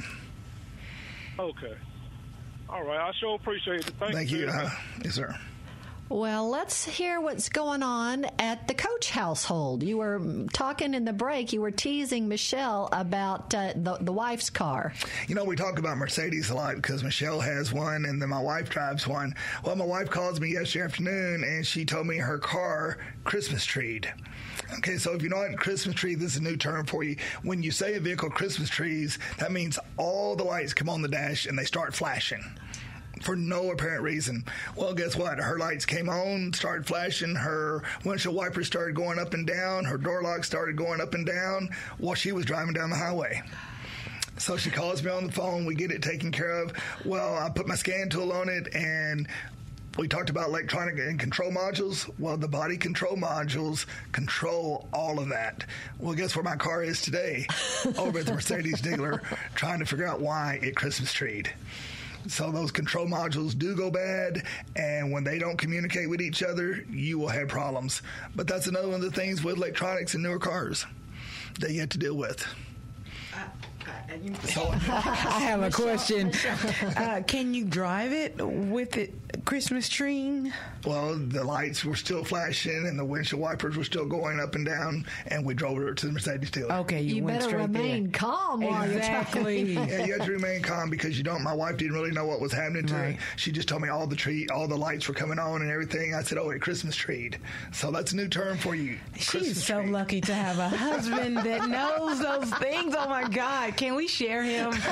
Okay. 1.40 1.74
All 2.72 2.84
right. 2.86 3.00
I 3.00 3.12
sure 3.20 3.36
appreciate 3.36 3.82
it. 3.82 3.94
Thank, 4.00 4.14
Thank 4.14 4.32
you. 4.32 4.46
very 4.48 4.66
Uh, 4.66 4.70
yes, 5.04 5.16
sir. 5.16 5.36
Well, 6.12 6.50
let's 6.50 6.84
hear 6.84 7.22
what's 7.22 7.48
going 7.48 7.82
on 7.84 8.26
at 8.38 8.68
the 8.68 8.74
Coach 8.74 9.12
household. 9.12 9.82
You 9.82 10.00
were 10.00 10.46
talking 10.52 10.94
in 10.94 11.06
the 11.06 11.14
break. 11.14 11.54
You 11.54 11.62
were 11.62 11.72
teasing 11.72 12.28
Michelle 12.28 12.90
about 12.92 13.56
uh, 13.56 13.72
the 13.78 13.98
the 14.02 14.12
wife's 14.12 14.50
car. 14.50 14.92
You 15.30 15.36
know, 15.36 15.46
we 15.46 15.56
talk 15.56 15.80
about 15.80 15.96
Mercedes 15.96 16.50
a 16.50 16.54
lot 16.54 16.76
because 16.76 17.02
Michelle 17.02 17.40
has 17.40 17.72
one 17.72 18.04
and 18.04 18.22
then 18.22 18.28
my 18.28 18.42
wife 18.42 18.70
drives 18.70 19.08
one. 19.08 19.34
Well, 19.64 19.78
my 19.78 19.86
wife 19.86 20.10
calls 20.10 20.42
me 20.42 20.52
yesterday 20.52 20.84
afternoon 20.84 21.46
and 21.46 21.66
she 21.66 21.86
told 21.86 22.08
me 22.08 22.18
her 22.18 22.38
car 22.38 22.98
Christmas 23.24 23.64
treed. 23.64 24.14
Okay, 24.80 24.98
so 24.98 25.14
if 25.14 25.22
you 25.22 25.30
know 25.30 25.38
what 25.38 25.58
Christmas 25.58 25.96
tree, 25.96 26.16
this 26.16 26.34
is 26.34 26.42
a 26.42 26.44
new 26.44 26.58
term 26.58 26.86
for 26.88 27.04
you. 27.04 27.16
When 27.44 27.64
you 27.64 27.72
say 27.72 27.96
a 27.96 28.02
vehicle 28.02 28.32
Christmas 28.32 28.68
trees, 28.68 29.18
that 29.38 29.54
means 29.54 29.80
all 29.96 30.36
the 30.36 30.44
lights 30.44 30.74
come 30.74 30.90
on 30.90 31.02
the 31.02 31.08
dash 31.08 31.46
and 31.46 31.58
they 31.58 31.64
start 31.64 31.96
flashing 31.96 32.44
for 33.22 33.36
no 33.36 33.72
apparent 33.72 34.04
reason. 34.04 34.44
Well, 34.76 34.94
guess 34.94 35.16
what? 35.16 35.38
Her 35.38 35.58
lights 35.58 35.86
came 35.86 36.10
on, 36.10 36.54
started 36.54 36.86
flashing. 36.86 37.36
Her 37.36 37.84
windshield 38.04 38.36
wipers 38.36 38.68
started 38.68 38.96
going 38.96 39.20
up 39.20 39.34
and 39.34 39.46
down. 39.46 39.86
Her 39.86 39.98
door 39.98 40.24
locks 40.24 40.48
started 40.48 40.76
going 40.76 41.02
up 41.02 41.14
and 41.14 41.26
down 41.26 41.70
while 41.98 42.16
she 42.16 42.32
was 42.32 42.46
driving 42.46 42.74
down 42.74 42.90
the 42.90 42.96
highway. 42.96 43.42
So 44.38 44.58
she 44.58 44.72
calls 44.72 45.04
me 45.04 45.12
on 45.12 45.28
the 45.28 45.32
phone. 45.32 45.66
We 45.66 45.76
get 45.76 45.92
it 45.92 46.02
taken 46.02 46.32
care 46.32 46.64
of. 46.64 46.74
Well, 47.06 47.38
I 47.38 47.50
put 47.50 47.68
my 47.68 47.76
scan 47.76 48.10
tool 48.10 48.32
on 48.32 48.50
it 48.50 48.74
and 48.74 49.28
we 49.98 50.08
talked 50.08 50.30
about 50.30 50.48
electronic 50.48 50.98
and 50.98 51.20
control 51.20 51.52
modules. 51.52 52.10
Well, 52.18 52.38
the 52.38 52.48
body 52.48 52.78
control 52.78 53.18
modules 53.18 53.86
control 54.14 54.88
all 54.94 55.20
of 55.20 55.30
that. 55.30 55.66
Well, 56.00 56.16
guess 56.16 56.36
where 56.36 56.44
my 56.44 56.56
car 56.56 56.82
is 56.82 57.02
today? 57.02 57.46
Over 57.98 58.20
at 58.20 58.26
the 58.26 58.34
Mercedes 58.34 58.82
dealer, 58.82 59.22
trying 59.54 59.80
to 59.80 59.86
figure 59.86 60.08
out 60.08 60.22
why 60.22 60.60
it 60.64 60.76
Christmas 60.76 61.14
treed. 61.14 61.52
So 62.28 62.52
those 62.52 62.72
control 62.72 63.08
modules 63.08 63.58
do 63.58 63.76
go 63.76 63.90
bad, 63.90 64.44
and 64.76 65.12
when 65.12 65.24
they 65.24 65.40
don't 65.40 65.58
communicate 65.58 66.10
with 66.10 66.22
each 66.22 66.44
other, 66.44 66.86
you 66.90 67.18
will 67.20 67.28
have 67.28 67.48
problems. 67.48 68.02
But 68.36 68.48
that's 68.48 68.68
another 68.68 68.88
one 68.88 68.96
of 68.96 69.02
the 69.02 69.12
things 69.12 69.44
with 69.44 69.58
electronics 69.58 70.16
in 70.16 70.22
newer 70.22 70.40
cars 70.40 70.86
that 71.60 71.72
you 71.72 71.80
have 71.82 71.90
to 71.90 71.98
deal 71.98 72.16
with. 72.16 72.46
I 73.90 75.40
have 75.42 75.64
a 75.64 75.72
question. 75.72 76.32
Uh, 76.98 77.22
can 77.26 77.54
you 77.54 77.66
drive 77.66 78.12
it 78.12 78.36
with 78.38 78.98
it 78.98 79.14
Christmas 79.46 79.88
tree? 79.90 80.52
Well, 80.86 81.16
the 81.16 81.44
lights 81.44 81.86
were 81.86 81.96
still 81.96 82.24
flashing, 82.24 82.86
and 82.88 82.98
the 82.98 83.06
windshield 83.06 83.42
wipers 83.42 83.78
were 83.78 83.84
still 83.84 84.06
going 84.06 84.40
up 84.40 84.56
and 84.56 84.66
down, 84.66 85.06
and 85.28 85.46
we 85.46 85.54
drove 85.54 85.78
her 85.78 85.94
to 85.94 86.06
the 86.08 86.12
Mercedes 86.12 86.52
dealer. 86.52 86.74
Okay, 86.74 87.02
you, 87.02 87.18
You 87.18 87.24
went 87.24 87.40
better 87.42 87.58
remain 87.58 88.04
there. 88.06 88.12
calm 88.14 88.62
while 88.62 88.88
you're 88.88 88.98
Exactly. 88.98 89.74
Yeah, 89.74 90.06
you 90.06 90.14
have 90.18 90.26
to 90.26 90.32
remain 90.32 90.62
calm 90.62 90.90
because 90.90 91.18
you 91.18 91.24
don't. 91.24 91.44
My 91.44 91.54
wife 91.54 91.78
didn't 91.78 91.94
really 91.94 92.12
know 92.12 92.26
what 92.26 92.42
was 92.42 92.52
happening 92.52 92.86
to 92.88 92.94
Right. 92.94 93.16
her. 93.16 93.22
She 93.38 93.52
just 93.52 93.68
told 93.68 93.82
me 93.84 93.90
all 93.90 94.08
the 94.08 94.16
tree, 94.16 94.48
all 94.54 94.68
the 94.68 94.78
lights 94.78 95.08
were 95.08 95.14
coming 95.14 95.40
on 95.40 95.62
and 95.62 95.72
everything. 95.72 96.14
I 96.16 96.24
said, 96.24 96.38
"Oh, 96.38 96.50
it 96.50 96.62
Christmas 96.62 96.96
treed." 96.96 97.38
So 97.72 97.92
that's 97.92 98.12
a 98.12 98.16
new 98.16 98.28
term 98.28 98.58
for 98.58 98.76
you. 98.76 98.98
She's 99.18 99.64
so 99.64 99.82
tree. 99.82 99.92
lucky 99.92 100.22
to 100.22 100.34
have 100.34 100.60
a 100.60 100.70
husband 100.70 101.38
that 101.38 101.70
knows 101.70 102.20
those 102.20 102.50
things. 102.56 102.96
Oh 102.98 103.08
my 103.08 103.28
God. 103.30 103.78
Can 103.82 103.96
we 103.96 104.08
share 104.08 104.44
him? 104.44 104.72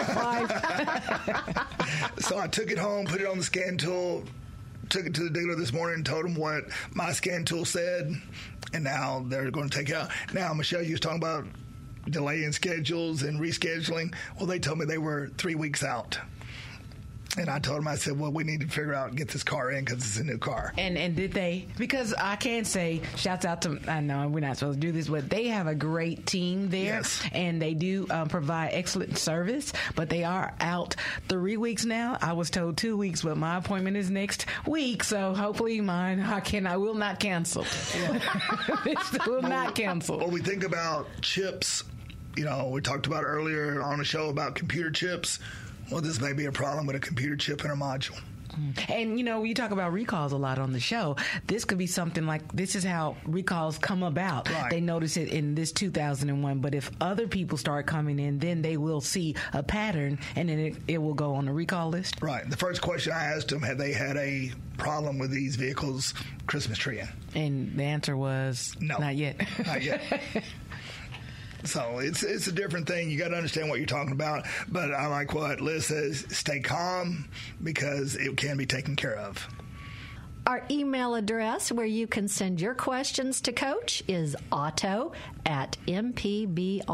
So 2.21 2.37
I 2.37 2.47
took 2.47 2.71
it 2.71 2.77
home, 2.77 3.05
put 3.05 3.21
it 3.21 3.27
on 3.27 3.37
the 3.37 3.43
scan 3.43 3.77
tool, 3.77 4.23
took 4.89 5.05
it 5.05 5.13
to 5.15 5.23
the 5.23 5.29
dealer 5.29 5.55
this 5.55 5.71
morning, 5.71 6.03
told 6.03 6.25
him 6.25 6.35
what 6.35 6.65
my 6.93 7.11
scan 7.11 7.45
tool 7.45 7.65
said, 7.65 8.13
and 8.73 8.83
now 8.83 9.23
they're 9.27 9.49
going 9.51 9.69
to 9.69 9.77
take 9.77 9.91
out. 9.91 10.09
Now, 10.33 10.53
Michelle, 10.53 10.81
you 10.81 10.91
was 10.91 10.99
talking 10.99 11.17
about 11.17 11.45
delaying 12.09 12.51
schedules 12.51 13.23
and 13.23 13.39
rescheduling. 13.39 14.13
Well, 14.37 14.47
they 14.47 14.59
told 14.59 14.79
me 14.79 14.85
they 14.85 14.97
were 14.97 15.29
three 15.37 15.55
weeks 15.55 15.83
out. 15.83 16.19
And 17.37 17.47
I 17.47 17.59
told 17.59 17.77
them, 17.77 17.87
I 17.87 17.95
said, 17.95 18.19
well, 18.19 18.31
we 18.31 18.43
need 18.43 18.61
to 18.61 18.67
figure 18.67 18.93
out, 18.93 19.13
get 19.15 19.29
this 19.29 19.43
car 19.43 19.71
in 19.71 19.85
because 19.85 19.99
it's 20.03 20.17
a 20.17 20.23
new 20.23 20.39
car. 20.39 20.73
And 20.77 20.97
and 20.97 21.15
did 21.15 21.31
they? 21.31 21.67
Because 21.77 22.13
I 22.15 22.35
can 22.35 22.65
say, 22.65 23.01
shouts 23.15 23.45
out 23.45 23.61
to. 23.61 23.79
I 23.87 23.99
know 24.01 24.27
we're 24.27 24.39
not 24.39 24.57
supposed 24.57 24.81
to 24.81 24.87
do 24.87 24.91
this, 24.91 25.07
but 25.07 25.29
they 25.29 25.47
have 25.47 25.67
a 25.67 25.75
great 25.75 26.25
team 26.25 26.69
there, 26.69 26.95
Yes. 26.95 27.23
and 27.31 27.61
they 27.61 27.75
do 27.75 28.07
um, 28.09 28.29
provide 28.29 28.69
excellent 28.73 29.17
service. 29.19 29.71
But 29.95 30.09
they 30.09 30.23
are 30.23 30.53
out 30.59 30.95
three 31.29 31.55
weeks 31.55 31.85
now. 31.85 32.17
I 32.19 32.33
was 32.33 32.49
told 32.49 32.77
two 32.77 32.97
weeks, 32.97 33.21
but 33.21 33.37
my 33.37 33.57
appointment 33.57 33.95
is 33.95 34.09
next 34.09 34.47
week, 34.65 35.03
so 35.03 35.35
hopefully 35.35 35.79
mine 35.81 36.19
I 36.21 36.39
can 36.39 36.65
I 36.65 36.77
will 36.77 36.95
not 36.95 37.19
cancel. 37.19 37.63
it 38.85 39.27
will 39.27 39.43
not 39.43 39.75
cancel. 39.75 40.17
When 40.19 40.31
we 40.31 40.41
think 40.41 40.63
about 40.63 41.07
chips, 41.21 41.83
you 42.35 42.45
know, 42.45 42.69
we 42.69 42.81
talked 42.81 43.05
about 43.07 43.23
earlier 43.23 43.81
on 43.81 43.99
the 43.99 44.03
show 44.05 44.29
about 44.29 44.55
computer 44.55 44.91
chips. 44.91 45.39
Well, 45.91 46.01
this 46.01 46.19
may 46.21 46.33
be 46.33 46.45
a 46.45 46.51
problem 46.51 46.85
with 46.85 46.95
a 46.95 46.99
computer 46.99 47.35
chip 47.35 47.63
in 47.65 47.71
a 47.71 47.75
module. 47.75 48.19
And 48.89 49.17
you 49.17 49.23
know, 49.23 49.43
you 49.43 49.53
talk 49.53 49.71
about 49.71 49.93
recalls 49.93 50.33
a 50.33 50.37
lot 50.37 50.57
on 50.59 50.73
the 50.73 50.79
show. 50.79 51.15
This 51.47 51.63
could 51.63 51.77
be 51.77 51.87
something 51.87 52.25
like 52.25 52.51
this 52.51 52.75
is 52.75 52.83
how 52.83 53.15
recalls 53.25 53.77
come 53.77 54.03
about. 54.03 54.49
Right. 54.49 54.69
They 54.69 54.81
notice 54.81 55.15
it 55.17 55.29
in 55.29 55.55
this 55.55 55.71
2001, 55.71 56.59
but 56.59 56.75
if 56.75 56.91
other 56.99 57.27
people 57.27 57.57
start 57.57 57.85
coming 57.85 58.19
in, 58.19 58.39
then 58.39 58.61
they 58.61 58.75
will 58.75 59.01
see 59.01 59.35
a 59.53 59.63
pattern 59.63 60.19
and 60.35 60.49
then 60.49 60.59
it, 60.59 60.75
it 60.87 60.97
will 60.97 61.13
go 61.13 61.35
on 61.35 61.45
the 61.45 61.53
recall 61.53 61.89
list. 61.89 62.15
Right. 62.21 62.49
The 62.49 62.57
first 62.57 62.81
question 62.81 63.13
I 63.13 63.23
asked 63.25 63.47
them 63.49 63.61
had 63.61 63.77
they 63.77 63.93
had 63.93 64.17
a 64.17 64.51
problem 64.77 65.19
with 65.19 65.31
these 65.31 65.55
vehicles 65.55 66.13
Christmas 66.47 66.77
treeing. 66.79 67.07
And 67.35 67.77
the 67.77 67.83
answer 67.83 68.17
was 68.17 68.75
No. 68.81 68.97
not 68.97 69.15
yet. 69.15 69.39
Not 69.65 69.83
yet. 69.83 70.01
So 71.65 71.99
it's 71.99 72.23
it's 72.23 72.47
a 72.47 72.51
different 72.51 72.87
thing. 72.87 73.09
You 73.09 73.17
got 73.17 73.29
to 73.29 73.35
understand 73.35 73.69
what 73.69 73.79
you're 73.79 73.87
talking 73.87 74.13
about. 74.13 74.45
But 74.67 74.93
I 74.93 75.07
like 75.07 75.33
what 75.33 75.61
Liz 75.61 75.87
says: 75.87 76.25
stay 76.29 76.59
calm 76.59 77.29
because 77.61 78.15
it 78.15 78.37
can 78.37 78.57
be 78.57 78.65
taken 78.65 78.95
care 78.95 79.17
of. 79.17 79.47
Our 80.47 80.65
email 80.71 81.13
address 81.15 81.71
where 81.71 81.85
you 81.85 82.07
can 82.07 82.27
send 82.27 82.59
your 82.59 82.73
questions 82.73 83.41
to 83.41 83.51
Coach 83.51 84.01
is 84.07 84.35
auto 84.51 85.11
at 85.45 85.77
mpbonline.org. 85.87 86.87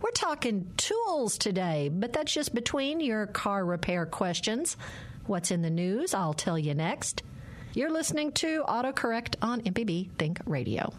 We're 0.00 0.10
talking 0.12 0.70
tools 0.78 1.36
today, 1.36 1.90
but 1.92 2.14
that's 2.14 2.32
just 2.32 2.54
between 2.54 3.00
your 3.00 3.26
car 3.26 3.66
repair 3.66 4.06
questions. 4.06 4.78
What's 5.26 5.50
in 5.50 5.60
the 5.60 5.68
news? 5.68 6.14
I'll 6.14 6.32
tell 6.32 6.58
you 6.58 6.72
next. 6.72 7.22
You're 7.74 7.90
listening 7.90 8.32
to 8.32 8.62
AutoCorrect 8.62 9.34
on 9.42 9.60
MPB 9.60 10.10
Think 10.16 10.40
Radio. 10.46 10.92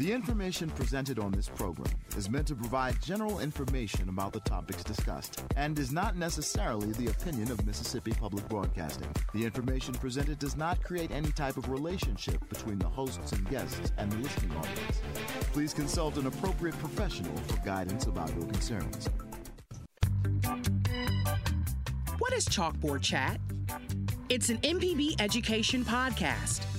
The 0.00 0.10
information 0.10 0.70
presented 0.70 1.18
on 1.18 1.30
this 1.30 1.50
program 1.50 1.92
is 2.16 2.30
meant 2.30 2.46
to 2.46 2.54
provide 2.54 3.02
general 3.02 3.40
information 3.40 4.08
about 4.08 4.32
the 4.32 4.40
topics 4.40 4.82
discussed 4.82 5.44
and 5.56 5.78
is 5.78 5.92
not 5.92 6.16
necessarily 6.16 6.92
the 6.92 7.08
opinion 7.08 7.50
of 7.50 7.66
Mississippi 7.66 8.12
Public 8.12 8.48
Broadcasting. 8.48 9.10
The 9.34 9.44
information 9.44 9.92
presented 9.92 10.38
does 10.38 10.56
not 10.56 10.82
create 10.82 11.10
any 11.10 11.30
type 11.32 11.58
of 11.58 11.68
relationship 11.68 12.40
between 12.48 12.78
the 12.78 12.88
hosts 12.88 13.32
and 13.32 13.46
guests 13.50 13.92
and 13.98 14.10
the 14.10 14.16
listening 14.16 14.56
audience. 14.56 15.02
Please 15.52 15.74
consult 15.74 16.16
an 16.16 16.28
appropriate 16.28 16.78
professional 16.78 17.36
for 17.36 17.58
guidance 17.62 18.06
about 18.06 18.34
your 18.34 18.46
concerns. 18.46 19.10
What 22.16 22.32
is 22.32 22.46
Chalkboard 22.46 23.02
Chat? 23.02 23.38
It's 24.30 24.48
an 24.48 24.56
MPB 24.62 25.20
education 25.20 25.84
podcast. 25.84 26.69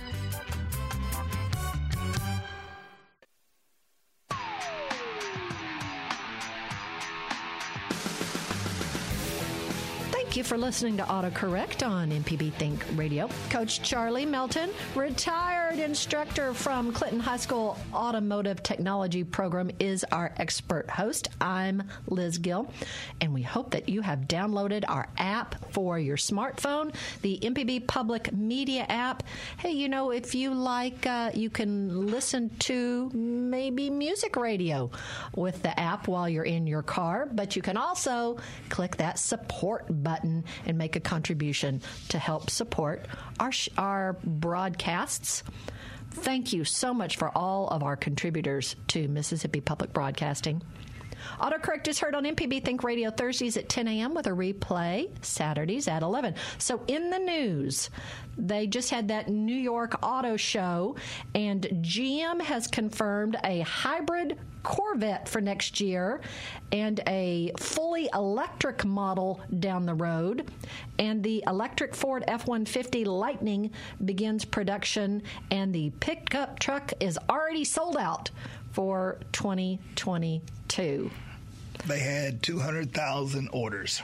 Thank 10.31 10.37
you 10.37 10.45
for 10.45 10.59
listening 10.59 10.97
to 10.99 11.03
AutoCorrect 11.03 11.85
on 11.85 12.13
MPB 12.13 12.53
Think 12.53 12.85
Radio. 12.95 13.29
Coach 13.49 13.83
Charlie 13.83 14.25
Melton, 14.25 14.71
retired 14.95 15.60
instructor 15.79 16.53
from 16.53 16.93
Clinton 16.93 17.21
High 17.21 17.37
School 17.37 17.79
Automotive 17.95 18.63
Technology 18.63 19.23
Program, 19.23 19.71
is 19.79 20.05
our 20.11 20.33
expert 20.37 20.91
host. 20.91 21.29
I'm 21.41 21.85
Liz 22.09 22.39
Gill, 22.39 22.73
and 23.21 23.33
we 23.33 23.43
hope 23.43 23.71
that 23.71 23.89
you 23.89 24.01
have 24.01 24.21
downloaded 24.21 24.85
our 24.89 25.09
app 25.17 25.73
for 25.73 25.99
your 25.99 26.17
smartphone, 26.17 26.95
the 27.23 27.39
MPB 27.41 27.87
Public 27.87 28.33
Media 28.33 28.85
app. 28.89 29.23
Hey, 29.59 29.71
you 29.71 29.89
know, 29.89 30.11
if 30.11 30.35
you 30.35 30.53
like, 30.53 31.07
uh, 31.07 31.31
you 31.35 31.51
can 31.51 32.07
listen 32.07 32.51
to 32.61 33.09
maybe 33.15 33.91
music 33.91 34.37
radio 34.37 34.91
with 35.37 35.63
the 35.63 35.79
app 35.79 36.09
while 36.09 36.29
you're 36.29 36.45
in 36.45 36.67
your 36.67 36.83
car, 36.83 37.29
but 37.31 37.55
you 37.55 37.63
can 37.63 37.77
also 37.77 38.39
click 38.71 38.97
that 38.97 39.19
support 39.19 39.85
button 40.03 40.45
and 40.67 40.77
make 40.77 40.97
a 40.97 41.01
contribution 41.01 41.81
to 42.09 42.19
help 42.19 42.51
support 42.51 43.07
our, 43.39 43.53
sh- 43.53 43.69
our 43.79 44.15
broadcasts. 44.25 45.45
Thank 46.11 46.53
you 46.53 46.65
so 46.65 46.93
much 46.93 47.17
for 47.17 47.31
all 47.37 47.69
of 47.69 47.83
our 47.83 47.97
contributors 47.97 48.77
to 48.89 49.09
Mississippi 49.09 49.61
Public 49.61 49.93
Broadcasting. 49.93 50.63
Autocorrect 51.41 51.89
is 51.89 51.99
heard 51.99 52.15
on 52.15 52.25
MPB 52.25 52.65
Think 52.65 52.83
Radio 52.83 53.11
Thursdays 53.11 53.57
at 53.57 53.69
10 53.69 53.89
a.m. 53.89 54.15
with 54.15 54.27
a 54.27 54.31
replay 54.31 55.09
Saturdays 55.23 55.89
at 55.89 56.03
11. 56.03 56.35
So, 56.59 56.83
in 56.87 57.11
the 57.11 57.19
news, 57.19 57.91
they 58.37 58.67
just 58.67 58.91
had 58.91 59.09
that 59.09 59.29
New 59.29 59.57
York 59.57 59.99
Auto 60.03 60.37
Show, 60.37 60.97
and 61.35 61.63
GM 61.83 62.41
has 62.41 62.67
confirmed 62.67 63.37
a 63.45 63.61
hybrid 63.61 64.39
Corvette 64.63 65.29
for 65.29 65.41
next 65.41 65.81
year 65.81 66.21
and 66.73 67.01
a 67.07 67.53
fully 67.59 68.09
electric 68.15 68.85
model 68.85 69.41
down 69.59 69.87
the 69.87 69.95
road. 69.95 70.51
And 70.99 71.23
the 71.23 71.43
electric 71.47 71.95
Ford 71.95 72.25
F 72.29 72.47
150 72.47 73.05
Lightning 73.05 73.71
begins 74.05 74.45
production, 74.45 75.23
and 75.51 75.75
the 75.75 75.91
pickup 76.01 76.59
truck 76.59 76.93
is 77.01 77.19
already 77.29 77.65
sold 77.65 77.97
out 77.97 78.31
for 78.73 79.19
2022. 79.33 81.11
They 81.87 81.99
had 81.99 82.43
200,000 82.43 83.49
orders. 83.53 84.03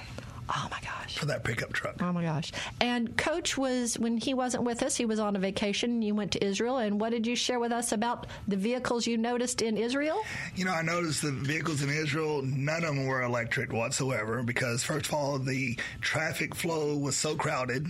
Oh 0.48 0.68
my 0.70 0.78
gosh. 0.80 1.18
For 1.18 1.26
that 1.26 1.44
pickup 1.44 1.72
truck. 1.72 1.96
Oh 2.00 2.12
my 2.12 2.22
gosh. 2.22 2.52
And 2.80 3.16
Coach 3.16 3.58
was, 3.58 3.98
when 3.98 4.16
he 4.16 4.34
wasn't 4.34 4.64
with 4.64 4.82
us, 4.82 4.96
he 4.96 5.04
was 5.04 5.18
on 5.18 5.34
a 5.34 5.38
vacation. 5.38 6.02
You 6.02 6.14
went 6.14 6.32
to 6.32 6.44
Israel. 6.44 6.78
And 6.78 7.00
what 7.00 7.10
did 7.10 7.26
you 7.26 7.34
share 7.34 7.58
with 7.58 7.72
us 7.72 7.92
about 7.92 8.26
the 8.46 8.56
vehicles 8.56 9.06
you 9.06 9.16
noticed 9.16 9.62
in 9.62 9.76
Israel? 9.76 10.22
You 10.54 10.64
know, 10.64 10.72
I 10.72 10.82
noticed 10.82 11.22
the 11.22 11.32
vehicles 11.32 11.82
in 11.82 11.90
Israel, 11.90 12.42
none 12.42 12.84
of 12.84 12.94
them 12.94 13.06
were 13.06 13.22
electric 13.22 13.72
whatsoever 13.72 14.42
because, 14.42 14.84
first 14.84 15.06
of 15.06 15.14
all, 15.14 15.38
the 15.38 15.76
traffic 16.00 16.54
flow 16.54 16.96
was 16.96 17.16
so 17.16 17.34
crowded. 17.34 17.86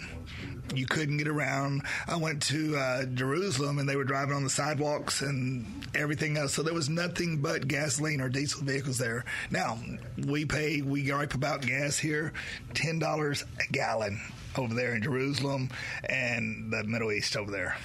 You 0.75 0.87
couldn't 0.87 1.19
get 1.19 1.29
around. 1.29 1.83
I 2.09 2.17
went 2.17 2.43
to 2.45 2.77
uh, 2.77 3.05
Jerusalem 3.07 3.79
and 3.79 3.89
they 3.89 3.97
were 3.97 4.05
driving 4.05 4.35
on 4.35 4.43
the 4.43 4.51
sidewalks 4.51 5.21
and 5.21 5.65
everything 5.95 6.37
else. 6.37 6.55
So 6.55 6.63
there 6.63 6.75
was 6.75 6.89
nothing 6.89 7.39
but 7.39 7.69
gasoline 7.69 8.21
or 8.21 8.29
diesel 8.29 8.63
vehicles 8.65 8.99
there. 8.99 9.25
Now, 9.51 9.79
we 10.27 10.45
pay, 10.45 10.83
we 10.83 11.05
gripe 11.05 11.35
about 11.35 11.63
gas 11.63 11.99
here, 11.99 12.33
$10 12.75 13.43
a 13.43 13.73
gallon 13.73 14.21
over 14.59 14.75
there 14.75 14.95
in 14.95 15.03
Jerusalem 15.03 15.69
and 16.09 16.73
the 16.73 16.85
Middle 16.85 17.13
East 17.13 17.37
over 17.37 17.51
there. 17.51 17.77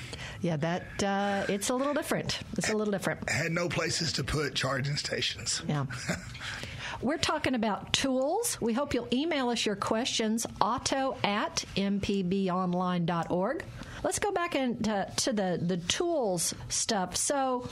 Yeah, 0.41 0.58
that 0.58 1.04
uh, 1.04 1.45
it's 1.50 1.69
a 1.69 1.76
little 1.76 1.93
different. 1.93 2.39
It's 2.58 2.69
a 2.69 2.78
little 2.78 2.91
different. 2.91 3.30
Had 3.30 3.52
no 3.52 3.69
places 3.69 4.13
to 4.13 4.24
put 4.24 4.56
charging 4.56 4.95
stations. 4.95 5.62
Yeah. 5.67 5.86
We're 7.02 7.17
talking 7.17 7.56
about 7.56 7.93
tools. 7.93 8.60
We 8.62 8.74
hope 8.74 8.93
you'll 8.93 9.08
email 9.12 9.50
us 9.50 9.65
your 9.65 9.76
questions, 9.76 10.45
auto 10.60 11.17
at 11.24 11.65
mpbonline.org. 11.76 13.63
Let's 14.04 14.19
go 14.19 14.32
back 14.32 14.56
into 14.56 15.08
to 15.17 15.34
the, 15.34 15.60
the 15.62 15.78
tools 15.78 16.54
stuff. 16.69 17.15
So, 17.15 17.67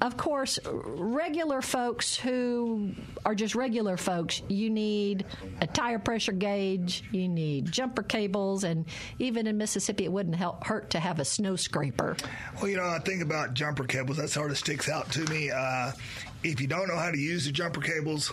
of 0.00 0.16
course, 0.16 0.58
regular 0.64 1.60
folks 1.60 2.16
who 2.16 2.92
are 3.24 3.34
just 3.34 3.54
regular 3.54 3.96
folks, 3.96 4.42
you 4.48 4.70
need 4.70 5.26
a 5.60 5.66
tire 5.66 5.98
pressure 5.98 6.32
gauge, 6.32 7.04
you 7.12 7.28
need 7.28 7.70
jumper 7.70 8.02
cables, 8.02 8.64
and 8.64 8.86
even 9.18 9.46
in 9.46 9.58
Mississippi, 9.58 10.04
it 10.04 10.12
wouldn't 10.12 10.36
help 10.36 10.64
hurt 10.66 10.90
to 10.90 11.00
have 11.00 11.20
a 11.20 11.24
snow 11.24 11.54
scraper. 11.56 12.16
Well, 12.56 12.70
you 12.70 12.76
know, 12.76 12.88
I 12.88 12.98
think 12.98 13.22
about 13.22 13.54
jumper 13.54 13.84
cables. 13.84 14.16
That 14.16 14.30
sort 14.30 14.50
of 14.50 14.58
sticks 14.58 14.88
out 14.88 15.10
to 15.12 15.24
me. 15.30 15.50
Uh, 15.50 15.92
if 16.42 16.60
you 16.60 16.66
don't 16.66 16.88
know 16.88 16.96
how 16.96 17.10
to 17.10 17.18
use 17.18 17.44
the 17.44 17.52
jumper 17.52 17.80
cables, 17.80 18.32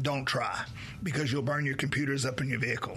don't 0.00 0.24
try 0.24 0.64
because 1.02 1.30
you'll 1.32 1.42
burn 1.42 1.66
your 1.66 1.76
computers 1.76 2.24
up 2.24 2.40
in 2.40 2.48
your 2.48 2.60
vehicle. 2.60 2.96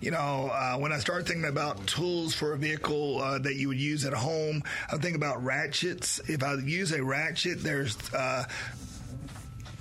You 0.00 0.10
know, 0.10 0.50
uh, 0.52 0.76
when 0.76 0.92
I 0.92 0.98
start 0.98 1.26
thinking 1.26 1.46
about 1.46 1.86
tools 1.86 2.34
for 2.34 2.52
a 2.52 2.58
vehicle 2.58 3.20
uh, 3.20 3.38
that 3.38 3.56
you 3.56 3.68
would 3.68 3.80
use 3.80 4.04
at 4.04 4.12
home, 4.12 4.62
I 4.92 4.96
think 4.96 5.16
about 5.16 5.42
ratchets. 5.44 6.20
If 6.28 6.42
I 6.42 6.54
use 6.54 6.92
a 6.92 7.02
ratchet, 7.02 7.62
there's 7.62 7.96
uh, 8.12 8.44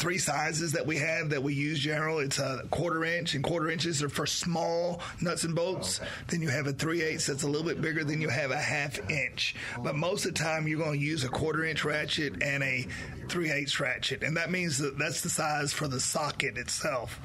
three 0.03 0.17
sizes 0.17 0.73
that 0.73 0.85
we 0.85 0.97
have 0.97 1.29
that 1.29 1.41
we 1.41 1.53
use 1.53 1.79
general. 1.79 2.19
It's 2.19 2.37
a 2.37 2.63
quarter 2.71 3.05
inch, 3.05 3.35
and 3.35 3.43
quarter 3.43 3.71
inches 3.71 4.03
are 4.03 4.09
for 4.09 4.25
small 4.25 4.99
nuts 5.21 5.45
and 5.45 5.55
bolts. 5.55 6.01
Okay. 6.01 6.09
Then 6.27 6.41
you 6.41 6.49
have 6.49 6.67
a 6.67 6.73
three 6.73 7.01
eighths 7.01 7.27
that's 7.27 7.43
a 7.43 7.47
little 7.47 7.65
bit 7.65 7.79
bigger. 7.79 8.03
Then 8.03 8.19
you 8.19 8.27
have 8.27 8.51
a 8.51 8.57
half 8.57 8.99
inch. 9.09 9.55
But 9.81 9.95
most 9.95 10.25
of 10.25 10.33
the 10.33 10.39
time, 10.43 10.67
you're 10.67 10.77
going 10.77 10.99
to 10.99 11.05
use 11.05 11.23
a 11.23 11.29
quarter 11.29 11.63
inch 11.63 11.85
ratchet 11.85 12.43
and 12.43 12.61
a 12.61 12.85
three 13.29 13.49
eighths 13.49 13.79
ratchet, 13.79 14.23
and 14.23 14.35
that 14.35 14.51
means 14.51 14.77
that 14.79 14.99
that's 14.99 15.21
the 15.21 15.29
size 15.29 15.71
for 15.71 15.87
the 15.87 16.01
socket 16.01 16.57
itself. 16.57 17.17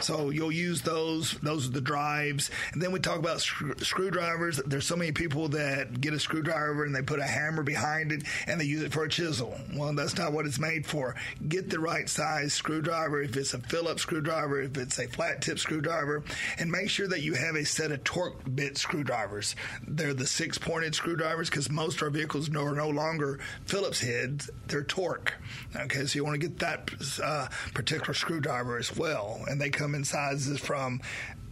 So 0.00 0.30
you'll 0.30 0.52
use 0.52 0.80
those. 0.80 1.32
Those 1.42 1.68
are 1.68 1.72
the 1.72 1.82
drives, 1.82 2.50
and 2.72 2.80
then 2.80 2.92
we 2.92 3.00
talk 3.00 3.18
about 3.18 3.42
screwdrivers. 3.42 4.56
There's 4.64 4.86
so 4.86 4.96
many 4.96 5.12
people 5.12 5.48
that 5.48 6.00
get 6.00 6.14
a 6.14 6.18
screwdriver 6.18 6.86
and 6.86 6.94
they 6.94 7.02
put 7.02 7.20
a 7.20 7.24
hammer 7.24 7.62
behind 7.62 8.10
it 8.10 8.22
and 8.46 8.58
they 8.58 8.64
use 8.64 8.82
it 8.82 8.90
for 8.90 9.04
a 9.04 9.08
chisel. 9.10 9.54
Well, 9.74 9.92
that's 9.92 10.16
not 10.16 10.32
what 10.32 10.46
it's 10.46 10.58
made 10.58 10.86
for. 10.86 11.14
Get 11.46 11.68
the 11.68 11.78
right 11.78 12.08
size 12.08 12.21
size 12.22 12.54
screwdriver, 12.54 13.20
if 13.20 13.36
it's 13.36 13.52
a 13.52 13.58
Phillips 13.58 14.02
screwdriver, 14.02 14.62
if 14.62 14.76
it's 14.76 14.96
a 15.00 15.08
flat 15.08 15.42
tip 15.42 15.58
screwdriver, 15.58 16.22
and 16.56 16.70
make 16.70 16.88
sure 16.88 17.08
that 17.08 17.22
you 17.22 17.34
have 17.34 17.56
a 17.56 17.64
set 17.64 17.90
of 17.90 18.04
Torx 18.04 18.32
bit 18.54 18.78
screwdrivers. 18.78 19.56
They're 19.88 20.14
the 20.14 20.26
six 20.26 20.56
pointed 20.56 20.94
screwdrivers 20.94 21.50
because 21.50 21.68
most 21.68 21.96
of 21.96 22.02
our 22.04 22.10
vehicles 22.10 22.48
are 22.48 22.74
no 22.76 22.88
longer 22.90 23.40
Phillips 23.66 24.00
heads, 24.00 24.48
they're 24.68 24.84
Torx. 24.84 25.32
Okay, 25.74 26.06
so 26.06 26.16
you 26.16 26.24
want 26.24 26.40
to 26.40 26.48
get 26.48 26.60
that 26.60 26.90
uh, 27.20 27.48
particular 27.74 28.14
screwdriver 28.14 28.78
as 28.78 28.96
well. 28.96 29.40
And 29.48 29.60
they 29.60 29.70
come 29.70 29.96
in 29.96 30.04
sizes 30.04 30.60
from 30.60 31.00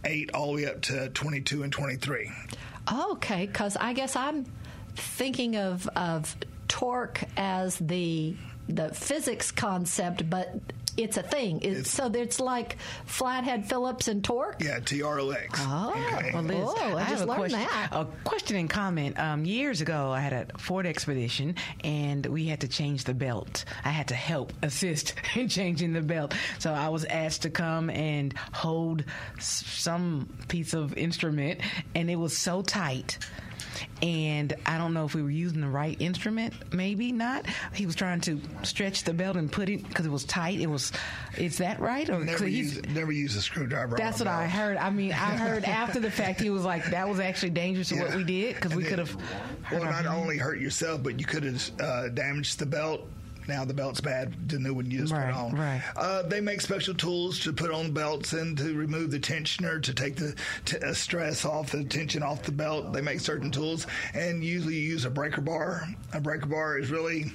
8 0.05 0.31
all 0.33 0.55
the 0.55 0.63
way 0.63 0.67
up 0.67 0.81
to 0.83 1.09
22 1.09 1.63
and 1.63 1.73
23. 1.73 2.31
Okay, 3.11 3.45
because 3.45 3.75
I 3.75 3.91
guess 3.91 4.15
I'm 4.15 4.45
thinking 4.95 5.57
of 5.57 5.85
of 5.97 6.33
torque 6.69 7.23
as 7.35 7.75
the 7.77 8.35
the 8.69 8.93
physics 8.93 9.51
concept, 9.51 10.29
but 10.29 10.55
it's 10.97 11.15
a 11.15 11.23
thing. 11.23 11.61
It's, 11.61 11.89
so 11.89 12.07
it's 12.13 12.39
like 12.41 12.75
flathead 13.05 13.65
Phillips 13.67 14.09
and 14.09 14.21
Torx. 14.21 14.61
Yeah, 14.61 14.79
T 14.79 15.01
R 15.01 15.19
O 15.21 15.29
X. 15.29 15.57
Oh, 15.63 15.93
Okay. 16.17 16.31
Well, 16.33 16.43
Liz, 16.43 16.57
Oh, 16.59 16.75
I 16.77 16.95
I, 16.95 17.01
have 17.03 17.09
just 17.09 17.23
a 17.23 17.25
learned 17.27 17.39
question. 17.39 17.59
that. 17.59 17.89
A 17.93 18.05
question 18.25 18.57
and 18.57 18.69
comment. 18.69 19.17
Um, 19.17 19.45
years 19.45 19.79
ago, 19.79 20.11
I 20.11 20.19
had 20.19 20.33
a 20.33 20.57
Ford 20.57 20.85
Expedition, 20.85 21.55
and 21.85 22.25
we 22.25 22.45
had 22.47 22.59
to 22.61 22.67
change 22.67 23.05
the 23.05 23.13
belt. 23.13 23.63
I 23.85 23.89
had 23.89 24.09
to 24.09 24.15
help 24.15 24.51
assist 24.63 25.13
in 25.35 25.47
changing 25.47 25.93
the 25.93 26.01
belt. 26.01 26.33
So 26.59 26.73
I 26.73 26.89
was 26.89 27.05
asked 27.05 27.43
to 27.43 27.49
come 27.49 27.89
and 27.89 28.33
hold 28.51 29.05
some 29.39 30.27
piece 30.49 30.73
of 30.73 30.97
instrument, 30.97 31.61
and 31.95 32.11
it 32.11 32.17
was 32.17 32.37
so 32.37 32.61
tight. 32.61 33.17
And 34.01 34.53
I 34.65 34.77
don't 34.79 34.93
know 34.93 35.05
if 35.05 35.13
we 35.13 35.21
were 35.21 35.29
using 35.29 35.61
the 35.61 35.67
right 35.69 35.95
instrument. 35.99 36.53
Maybe 36.73 37.11
not. 37.11 37.45
He 37.73 37.85
was 37.85 37.95
trying 37.95 38.21
to 38.21 38.41
stretch 38.63 39.03
the 39.03 39.13
belt 39.13 39.35
and 39.37 39.51
put 39.51 39.69
it 39.69 39.87
because 39.87 40.05
it 40.05 40.11
was 40.11 40.25
tight. 40.25 40.59
It 40.59 40.67
was. 40.67 40.91
Is 41.37 41.59
that 41.59 41.79
right? 41.79 42.09
Or 42.09 42.23
Never 42.23 42.47
use, 42.47 42.81
never 42.89 43.11
use 43.11 43.35
a 43.35 43.41
screwdriver. 43.41 43.95
that's 43.97 44.19
what 44.19 44.27
a 44.27 44.31
I 44.31 44.39
belt. 44.41 44.51
heard. 44.51 44.77
I 44.77 44.89
mean, 44.89 45.11
I 45.11 45.37
heard 45.37 45.63
after 45.65 45.99
the 45.99 46.09
fact 46.11 46.41
he 46.41 46.49
was 46.49 46.63
like, 46.63 46.85
"That 46.91 47.07
was 47.07 47.19
actually 47.19 47.51
dangerous 47.51 47.89
to 47.89 47.99
what 47.99 48.15
we 48.15 48.23
did 48.23 48.55
because 48.55 48.73
we 48.73 48.83
could 48.83 48.99
have." 48.99 49.15
Well, 49.71 49.83
not 49.85 50.05
only 50.07 50.37
hurt 50.37 50.59
yourself, 50.59 51.03
but 51.03 51.19
you 51.19 51.25
could 51.25 51.43
have 51.43 51.71
uh, 51.79 52.09
damaged 52.09 52.57
the 52.59 52.65
belt. 52.65 53.07
Now 53.47 53.65
the 53.65 53.73
belt's 53.73 54.01
bad. 54.01 54.49
The 54.49 54.59
new 54.59 54.73
one 54.73 54.89
you 54.91 54.99
just 54.99 55.13
Right, 55.13 55.33
put 55.33 55.39
on. 55.39 55.51
right. 55.55 55.81
Uh, 55.95 56.21
they 56.23 56.41
make 56.41 56.61
special 56.61 56.93
tools 56.93 57.39
to 57.41 57.51
put 57.53 57.71
on 57.71 57.91
belts 57.91 58.33
and 58.33 58.57
to 58.57 58.73
remove 58.75 59.11
the 59.11 59.19
tensioner 59.19 59.81
to 59.83 59.93
take 59.93 60.15
the 60.15 60.35
t- 60.65 60.77
uh, 60.77 60.93
stress 60.93 61.43
off, 61.43 61.71
the 61.71 61.83
tension 61.83 62.23
off 62.23 62.43
the 62.43 62.51
belt. 62.51 62.93
They 62.93 63.01
make 63.01 63.19
certain 63.19 63.51
tools, 63.51 63.87
and 64.13 64.43
usually 64.43 64.75
you 64.75 64.89
use 64.89 65.05
a 65.05 65.09
breaker 65.09 65.41
bar. 65.41 65.87
A 66.13 66.21
breaker 66.21 66.45
bar 66.45 66.77
is 66.77 66.91
really 66.91 67.31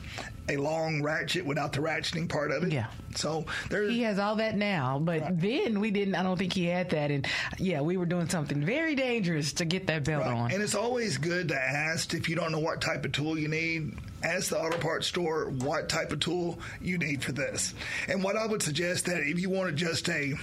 a 0.48 0.56
long 0.56 1.02
ratchet 1.02 1.44
without 1.44 1.72
the 1.72 1.80
ratcheting 1.80 2.28
part 2.28 2.52
of 2.52 2.62
it. 2.62 2.72
Yeah. 2.72 2.86
So 3.16 3.44
there's 3.68 3.90
He 3.90 4.02
has 4.02 4.18
all 4.20 4.36
that 4.36 4.56
now, 4.56 4.98
but 5.00 5.40
then 5.40 5.80
we 5.80 5.90
didn't. 5.90 6.14
I 6.14 6.22
don't 6.22 6.38
think 6.38 6.52
he 6.52 6.66
had 6.66 6.90
that, 6.90 7.10
and 7.10 7.26
yeah, 7.58 7.80
we 7.80 7.96
were 7.96 8.06
doing 8.06 8.28
something 8.28 8.64
very 8.64 8.94
dangerous 8.94 9.52
to 9.54 9.64
get 9.64 9.86
that 9.88 10.04
belt 10.04 10.24
on. 10.24 10.52
And 10.52 10.62
it's 10.62 10.74
always 10.76 11.18
good 11.18 11.48
to 11.48 11.56
ask 11.60 12.14
if 12.14 12.28
you 12.28 12.36
don't 12.36 12.52
know 12.52 12.58
what 12.60 12.80
type 12.80 13.04
of 13.04 13.12
tool 13.12 13.36
you 13.38 13.48
need. 13.48 13.92
Ask 14.22 14.50
the 14.50 14.58
auto 14.58 14.78
parts 14.78 15.06
store 15.06 15.50
what 15.50 15.88
type 15.88 16.12
of 16.12 16.20
tool 16.20 16.58
you 16.80 16.98
need 16.98 17.22
for 17.22 17.32
this. 17.32 17.74
And 18.08 18.22
what 18.22 18.36
I 18.36 18.46
would 18.46 18.62
suggest 18.62 19.06
that 19.06 19.20
if 19.20 19.38
you 19.38 19.50
want 19.50 19.68
to 19.68 19.74
just 19.74 20.08
a 20.08 20.34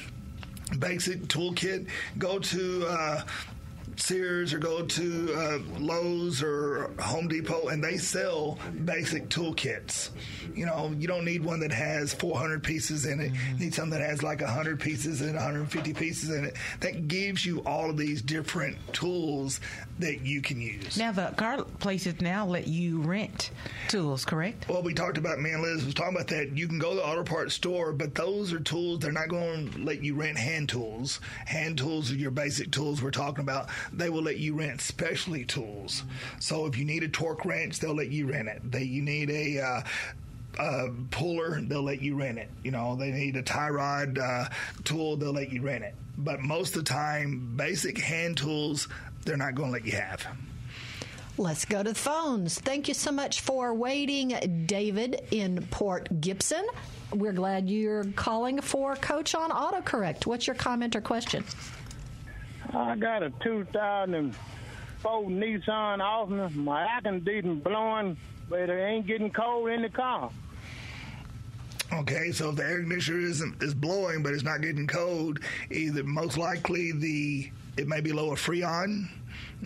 basic 0.79 1.21
toolkit, 1.23 1.88
go 2.17 2.39
to 2.39 2.86
uh, 2.88 3.21
Sears 3.95 4.53
or 4.53 4.60
go 4.60 4.84
to 4.84 5.34
uh, 5.36 5.60
Lowe's 5.79 6.41
or 6.43 6.91
Home 6.99 7.27
Depot, 7.27 7.67
and 7.67 7.84
they 7.84 7.97
sell 7.97 8.58
basic 8.86 9.29
toolkits. 9.29 10.10
You 10.56 10.65
know, 10.65 10.93
you 10.97 11.08
don't 11.08 11.25
need 11.25 11.43
one 11.43 11.60
that 11.62 11.71
has 11.71 12.13
400 12.13 12.63
pieces 12.63 13.06
in 13.06 13.19
it. 13.19 13.32
You 13.53 13.60
need 13.60 13.73
something 13.73 13.99
that 13.99 14.08
has 14.08 14.23
like 14.23 14.41
100 14.41 14.79
pieces 14.79 15.21
and 15.21 15.34
150 15.34 15.93
pieces 15.93 16.29
in 16.29 16.45
it. 16.45 16.56
That 16.82 17.08
gives 17.08 17.45
you 17.45 17.60
all 17.65 17.89
of 17.89 17.97
these 17.97 18.21
different 18.21 18.77
tools 18.93 19.60
that 19.99 20.21
you 20.21 20.41
can 20.41 20.60
use. 20.60 20.97
Now 20.97 21.12
the 21.12 21.34
car 21.38 21.63
places 21.63 22.19
now 22.21 22.45
let 22.45 22.67
you 22.67 23.01
rent 23.01 23.51
tools, 23.88 24.25
correct? 24.25 24.67
Well, 24.67 24.82
we 24.82 24.93
talked 24.93 25.17
about, 25.17 25.39
me 25.39 25.51
and 25.51 25.62
Liz 25.62 25.86
was 25.86 25.93
talking 25.93 26.15
about 26.15 26.27
that. 26.27 26.58
You 26.58 26.67
can 26.67 26.79
go 26.79 26.91
to 26.91 26.95
the 26.97 27.06
auto 27.06 27.23
parts 27.23 27.53
store, 27.53 27.93
but 27.93 28.15
those 28.15 28.53
are 28.53 28.60
tools, 28.60 28.99
they're 28.99 29.12
not 29.12 29.29
going 29.29 29.71
to 29.71 29.79
let 29.79 30.03
you 30.03 30.15
rent 30.15 30.38
hand 30.38 30.69
tools. 30.69 31.19
Hand 31.45 31.77
tools 31.77 32.12
are 32.12 32.15
your 32.15 32.32
basic 32.32 32.71
tools 32.71 33.01
we're 33.01 33.12
talking 33.12 33.43
about. 33.43 33.69
They 33.91 34.09
will 34.09 34.21
let 34.21 34.37
you 34.37 34.55
rent 34.55 34.81
specialty 34.81 35.45
tools. 35.45 36.03
So 36.39 36.65
if 36.65 36.77
you 36.77 36.85
need 36.85 37.03
a 37.03 37.07
torque 37.07 37.45
wrench, 37.45 37.79
they'll 37.79 37.95
let 37.95 38.09
you 38.09 38.27
rent 38.31 38.47
it. 38.47 38.71
They, 38.71 38.83
you 38.83 39.01
need 39.01 39.29
a. 39.29 39.59
Uh, 39.59 39.81
puller, 41.09 41.59
they'll 41.61 41.81
let 41.81 41.99
you 42.01 42.15
rent 42.15 42.37
it. 42.37 42.47
You 42.63 42.69
know, 42.69 42.95
they 42.95 43.09
need 43.09 43.35
a 43.37 43.41
tie 43.41 43.69
rod 43.69 44.19
uh, 44.19 44.49
tool, 44.83 45.17
they'll 45.17 45.33
let 45.33 45.51
you 45.51 45.63
rent 45.63 45.83
it. 45.83 45.95
But 46.15 46.41
most 46.41 46.75
of 46.75 46.85
the 46.85 46.89
time, 46.89 47.55
basic 47.55 47.97
hand 47.97 48.37
tools, 48.37 48.87
they're 49.25 49.35
not 49.35 49.55
going 49.55 49.69
to 49.69 49.73
let 49.73 49.85
you 49.85 49.93
have. 49.93 50.27
Let's 51.37 51.65
go 51.65 51.81
to 51.81 51.89
the 51.89 51.95
phones. 51.95 52.59
Thank 52.59 52.87
you 52.87 52.93
so 52.93 53.11
much 53.11 53.41
for 53.41 53.73
waiting, 53.73 54.63
David 54.67 55.23
in 55.31 55.65
Port 55.71 56.21
Gibson. 56.21 56.63
We're 57.11 57.33
glad 57.33 57.67
you're 57.67 58.05
calling 58.15 58.61
for 58.61 58.95
Coach 58.95 59.33
on 59.33 59.49
AutoCorrect. 59.49 60.27
What's 60.27 60.45
your 60.45 60.55
comment 60.55 60.95
or 60.95 61.01
question? 61.01 61.43
I 62.73 62.95
got 62.95 63.23
a 63.23 63.29
2004 63.43 65.23
Nissan 65.23 65.99
Altima. 65.99 66.53
My 66.55 66.83
air 66.83 67.01
conditioning 67.01 67.59
blowing, 67.59 68.17
but 68.49 68.69
it 68.69 68.71
ain't 68.71 69.05
getting 69.05 69.31
cold 69.31 69.69
in 69.69 69.83
the 69.83 69.89
car. 69.89 70.31
Okay, 71.91 72.31
so 72.31 72.49
if 72.49 72.55
the 72.55 72.63
air 72.63 72.79
conditioner 72.79 73.19
isn't 73.19 73.62
is 73.62 73.75
blowing 73.75 74.23
but 74.23 74.33
it's 74.33 74.43
not 74.43 74.62
getting 74.62 74.88
cold, 74.88 75.39
either 75.69 76.03
most 76.03 76.38
likely 76.38 76.91
the 76.91 77.51
it 77.77 77.88
may 77.88 78.01
be 78.01 78.12
lower 78.12 78.36
freon. 78.36 79.07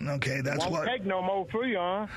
Okay, 0.06 0.42
that's 0.42 0.60
Won't 0.60 0.72
what. 0.72 0.88
take 0.88 1.06
no 1.06 1.22
more 1.22 1.46
Freon. 1.48 2.10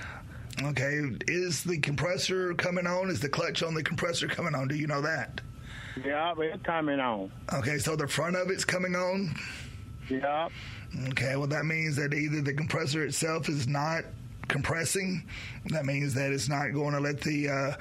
Okay, 0.62 1.00
is 1.29 1.62
the 1.64 1.79
compressor 1.79 2.55
coming 2.55 2.87
on? 2.87 3.09
Is 3.09 3.20
the 3.20 3.29
clutch 3.29 3.62
on 3.62 3.74
the 3.74 3.83
compressor 3.83 4.26
coming 4.29 4.55
on? 4.55 4.68
Do 4.68 4.74
you 4.74 4.87
know 4.87 5.00
that? 5.00 5.40
Yeah, 6.05 6.35
it's 6.38 6.62
coming 6.62 7.00
on. 7.00 7.33
Okay, 7.53 7.79
so 7.79 7.96
the 7.96 8.07
front 8.07 8.37
of 8.37 8.50
it's 8.50 8.64
coming 8.64 8.94
on. 8.94 9.35
Yeah. 10.09 10.48
Okay, 11.11 11.37
well 11.37 11.46
that 11.46 11.64
means 11.64 11.96
that 11.96 12.12
either 12.12 12.40
the 12.40 12.53
compressor 12.53 13.05
itself 13.05 13.48
is 13.48 13.68
not 13.68 14.05
compressing. 14.48 15.24
That 15.66 15.87
means 15.87 16.14
that 16.14 16.33
it's 16.33 16.48
not 16.48 16.72
going 16.72 16.94
to 16.94 17.00
let 17.00 17.20
the 17.20 17.48
uh, 17.48 17.72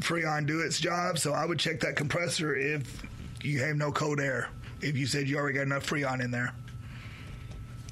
Freon 0.00 0.46
do 0.46 0.60
its 0.60 0.80
job. 0.80 1.18
So 1.18 1.32
I 1.32 1.44
would 1.44 1.58
check 1.58 1.80
that 1.80 1.96
compressor 1.96 2.56
if 2.56 3.02
you 3.42 3.60
have 3.60 3.76
no 3.76 3.92
cold 3.92 4.20
air. 4.20 4.48
If 4.80 4.96
you 4.96 5.06
said 5.06 5.28
you 5.28 5.36
already 5.36 5.56
got 5.56 5.62
enough 5.64 5.86
Freon 5.86 6.22
in 6.22 6.30
there. 6.30 6.54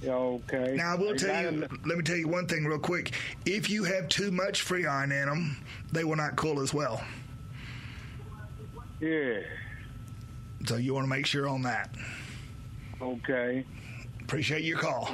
Okay. 0.05 0.75
Now 0.77 0.93
I 0.93 0.97
will 0.97 1.17
tell 1.17 1.53
you. 1.53 1.67
Let 1.85 1.99
me 1.99 2.03
tell 2.03 2.17
you 2.17 2.29
one 2.29 2.47
thing 2.47 2.65
real 2.65 2.79
quick. 2.79 3.13
If 3.45 3.69
you 3.71 3.85
have 3.85 4.09
too 4.09 4.31
much 4.31 4.65
Freon 4.65 5.05
in 5.05 5.27
them, 5.27 5.57
they 5.93 6.05
will 6.05 6.17
not 6.17 6.37
cool 6.37 6.61
as 6.61 6.73
well. 6.73 7.03
Yeah. 9.01 9.41
So 10.67 10.77
you 10.77 10.95
want 10.95 11.05
to 11.05 11.11
make 11.11 11.27
sure 11.27 11.49
on 11.49 11.63
that. 11.63 11.91
Okay. 13.01 13.65
Appreciate 14.27 14.65
your 14.65 14.77
call. 14.79 15.09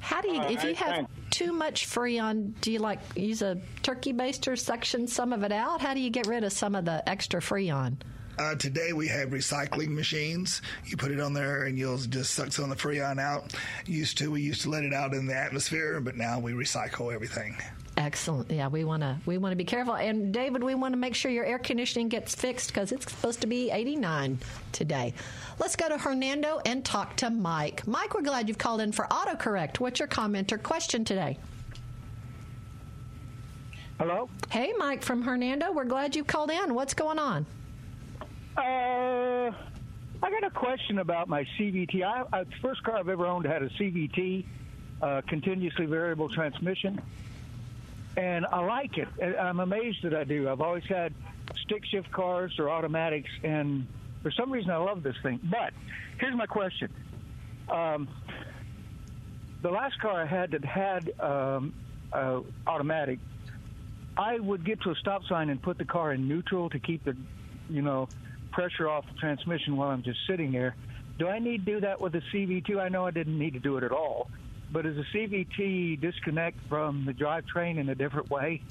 How 0.00 0.20
do 0.20 0.28
you, 0.28 0.40
All 0.40 0.50
if 0.50 0.64
you 0.64 0.74
have 0.74 0.88
thanks. 0.88 1.12
too 1.30 1.52
much 1.52 1.86
Freon, 1.86 2.52
do 2.60 2.72
you 2.72 2.80
like 2.80 2.98
use 3.14 3.40
a 3.40 3.60
turkey 3.84 4.12
baster, 4.12 4.58
section 4.58 5.06
some 5.06 5.32
of 5.32 5.44
it 5.44 5.52
out? 5.52 5.80
How 5.80 5.94
do 5.94 6.00
you 6.00 6.10
get 6.10 6.26
rid 6.26 6.42
of 6.42 6.52
some 6.52 6.74
of 6.74 6.84
the 6.84 7.08
extra 7.08 7.40
Freon? 7.40 7.96
Uh, 8.40 8.56
today 8.56 8.92
we 8.92 9.06
have 9.06 9.28
recycling 9.28 9.90
machines. 9.90 10.62
You 10.84 10.96
put 10.96 11.12
it 11.12 11.20
on 11.20 11.32
there 11.32 11.62
and 11.62 11.78
you'll 11.78 11.96
just 11.98 12.34
suck 12.34 12.52
some 12.52 12.70
of 12.70 12.76
the 12.76 12.88
freon 12.88 13.20
out. 13.20 13.54
Used 13.86 14.18
to 14.18 14.32
we 14.32 14.42
used 14.42 14.62
to 14.62 14.70
let 14.70 14.82
it 14.82 14.92
out 14.92 15.14
in 15.14 15.26
the 15.26 15.36
atmosphere, 15.36 16.00
but 16.00 16.16
now 16.16 16.40
we 16.40 16.52
recycle 16.52 17.14
everything. 17.14 17.56
Excellent. 17.96 18.50
Yeah, 18.50 18.68
we 18.68 18.84
want 18.84 19.02
to 19.02 19.16
we 19.24 19.38
want 19.38 19.52
to 19.52 19.56
be 19.56 19.64
careful. 19.64 19.94
And 19.94 20.32
David, 20.32 20.62
we 20.62 20.74
want 20.74 20.92
to 20.92 20.98
make 20.98 21.14
sure 21.14 21.30
your 21.30 21.46
air 21.46 21.58
conditioning 21.58 22.08
gets 22.08 22.34
fixed 22.34 22.68
because 22.68 22.92
it's 22.92 23.10
supposed 23.10 23.40
to 23.40 23.46
be 23.46 23.70
89 23.70 24.38
today. 24.72 25.14
Let's 25.58 25.76
go 25.76 25.88
to 25.88 25.96
Hernando 25.96 26.60
and 26.66 26.84
talk 26.84 27.16
to 27.16 27.30
Mike. 27.30 27.86
Mike, 27.86 28.14
we're 28.14 28.20
glad 28.20 28.48
you've 28.48 28.58
called 28.58 28.82
in 28.82 28.92
for 28.92 29.06
autocorrect. 29.06 29.80
What's 29.80 29.98
your 29.98 30.08
comment 30.08 30.52
or 30.52 30.58
question 30.58 31.04
today? 31.06 31.38
Hello? 33.98 34.28
Hey, 34.50 34.74
Mike 34.76 35.02
from 35.02 35.22
Hernando. 35.22 35.72
We're 35.72 35.84
glad 35.86 36.14
you 36.14 36.22
called 36.22 36.50
in. 36.50 36.74
What's 36.74 36.92
going 36.92 37.18
on? 37.18 37.46
Uh, 38.58 39.52
I 40.22 40.30
got 40.30 40.44
a 40.44 40.50
question 40.50 40.98
about 40.98 41.28
my 41.30 41.46
CVT. 41.58 42.02
I, 42.02 42.24
I, 42.30 42.44
the 42.44 42.50
first 42.60 42.82
car 42.84 42.96
I've 42.96 43.08
ever 43.08 43.26
owned 43.26 43.46
had 43.46 43.62
a 43.62 43.70
CVT, 43.70 44.44
uh, 45.00 45.22
continuously 45.26 45.86
variable 45.86 46.28
transmission, 46.28 47.00
and 48.16 48.46
I 48.46 48.60
like 48.64 48.98
it. 48.98 49.08
I'm 49.38 49.60
amazed 49.60 50.02
that 50.02 50.14
I 50.14 50.24
do. 50.24 50.48
I've 50.48 50.60
always 50.60 50.84
had 50.84 51.12
stick 51.62 51.84
shift 51.84 52.10
cars 52.10 52.58
or 52.58 52.70
automatics, 52.70 53.30
and 53.42 53.86
for 54.22 54.30
some 54.30 54.50
reason 54.50 54.70
I 54.70 54.76
love 54.76 55.02
this 55.02 55.16
thing. 55.22 55.40
But 55.42 55.72
here's 56.18 56.34
my 56.34 56.46
question: 56.46 56.90
um, 57.68 58.08
the 59.62 59.70
last 59.70 60.00
car 60.00 60.22
I 60.22 60.26
had 60.26 60.52
that 60.52 60.64
had 60.64 61.12
um, 61.20 61.74
uh, 62.12 62.40
automatic, 62.66 63.18
I 64.16 64.38
would 64.38 64.64
get 64.64 64.80
to 64.82 64.90
a 64.90 64.94
stop 64.94 65.24
sign 65.24 65.50
and 65.50 65.60
put 65.60 65.78
the 65.78 65.84
car 65.84 66.12
in 66.12 66.28
neutral 66.28 66.70
to 66.70 66.78
keep 66.78 67.04
the, 67.04 67.16
you 67.68 67.82
know, 67.82 68.08
pressure 68.52 68.88
off 68.88 69.04
the 69.12 69.18
transmission 69.18 69.76
while 69.76 69.90
I'm 69.90 70.02
just 70.02 70.18
sitting 70.26 70.52
there. 70.52 70.74
Do 71.18 71.28
I 71.28 71.38
need 71.38 71.64
to 71.66 71.72
do 71.72 71.80
that 71.80 72.00
with 72.00 72.12
the 72.12 72.22
CVT? 72.32 72.78
I 72.78 72.88
know 72.88 73.06
I 73.06 73.10
didn't 73.10 73.38
need 73.38 73.54
to 73.54 73.60
do 73.60 73.76
it 73.76 73.84
at 73.84 73.92
all, 73.92 74.30
but 74.70 74.82
does 74.82 74.96
a 74.96 75.16
CVT 75.16 76.00
disconnect 76.00 76.58
from 76.68 77.04
the 77.04 77.12
drivetrain 77.12 77.78
in 77.78 77.88
a 77.88 77.94
different 77.94 78.30
way? 78.30 78.62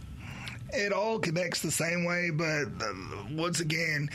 It 0.74 0.92
all 0.92 1.20
connects 1.20 1.62
the 1.62 1.72
same 1.72 2.04
way, 2.06 2.32
but 2.32 2.66
uh, 2.82 2.94
once 3.32 3.60
again, 3.60 4.10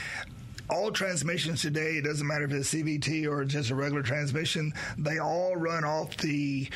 all 0.69 0.91
transmissions 0.91 1.61
today, 1.61 1.97
it 1.97 2.03
doesn't 2.03 2.25
matter 2.25 2.45
if 2.45 2.51
it's 2.51 2.73
CVT 2.73 3.27
or 3.29 3.43
just 3.45 3.69
a 3.69 3.75
regular 3.75 4.03
transmission, 4.03 4.73
they 4.97 5.19
all 5.19 5.55
run 5.55 5.83
off 5.83 6.15
the 6.17 6.69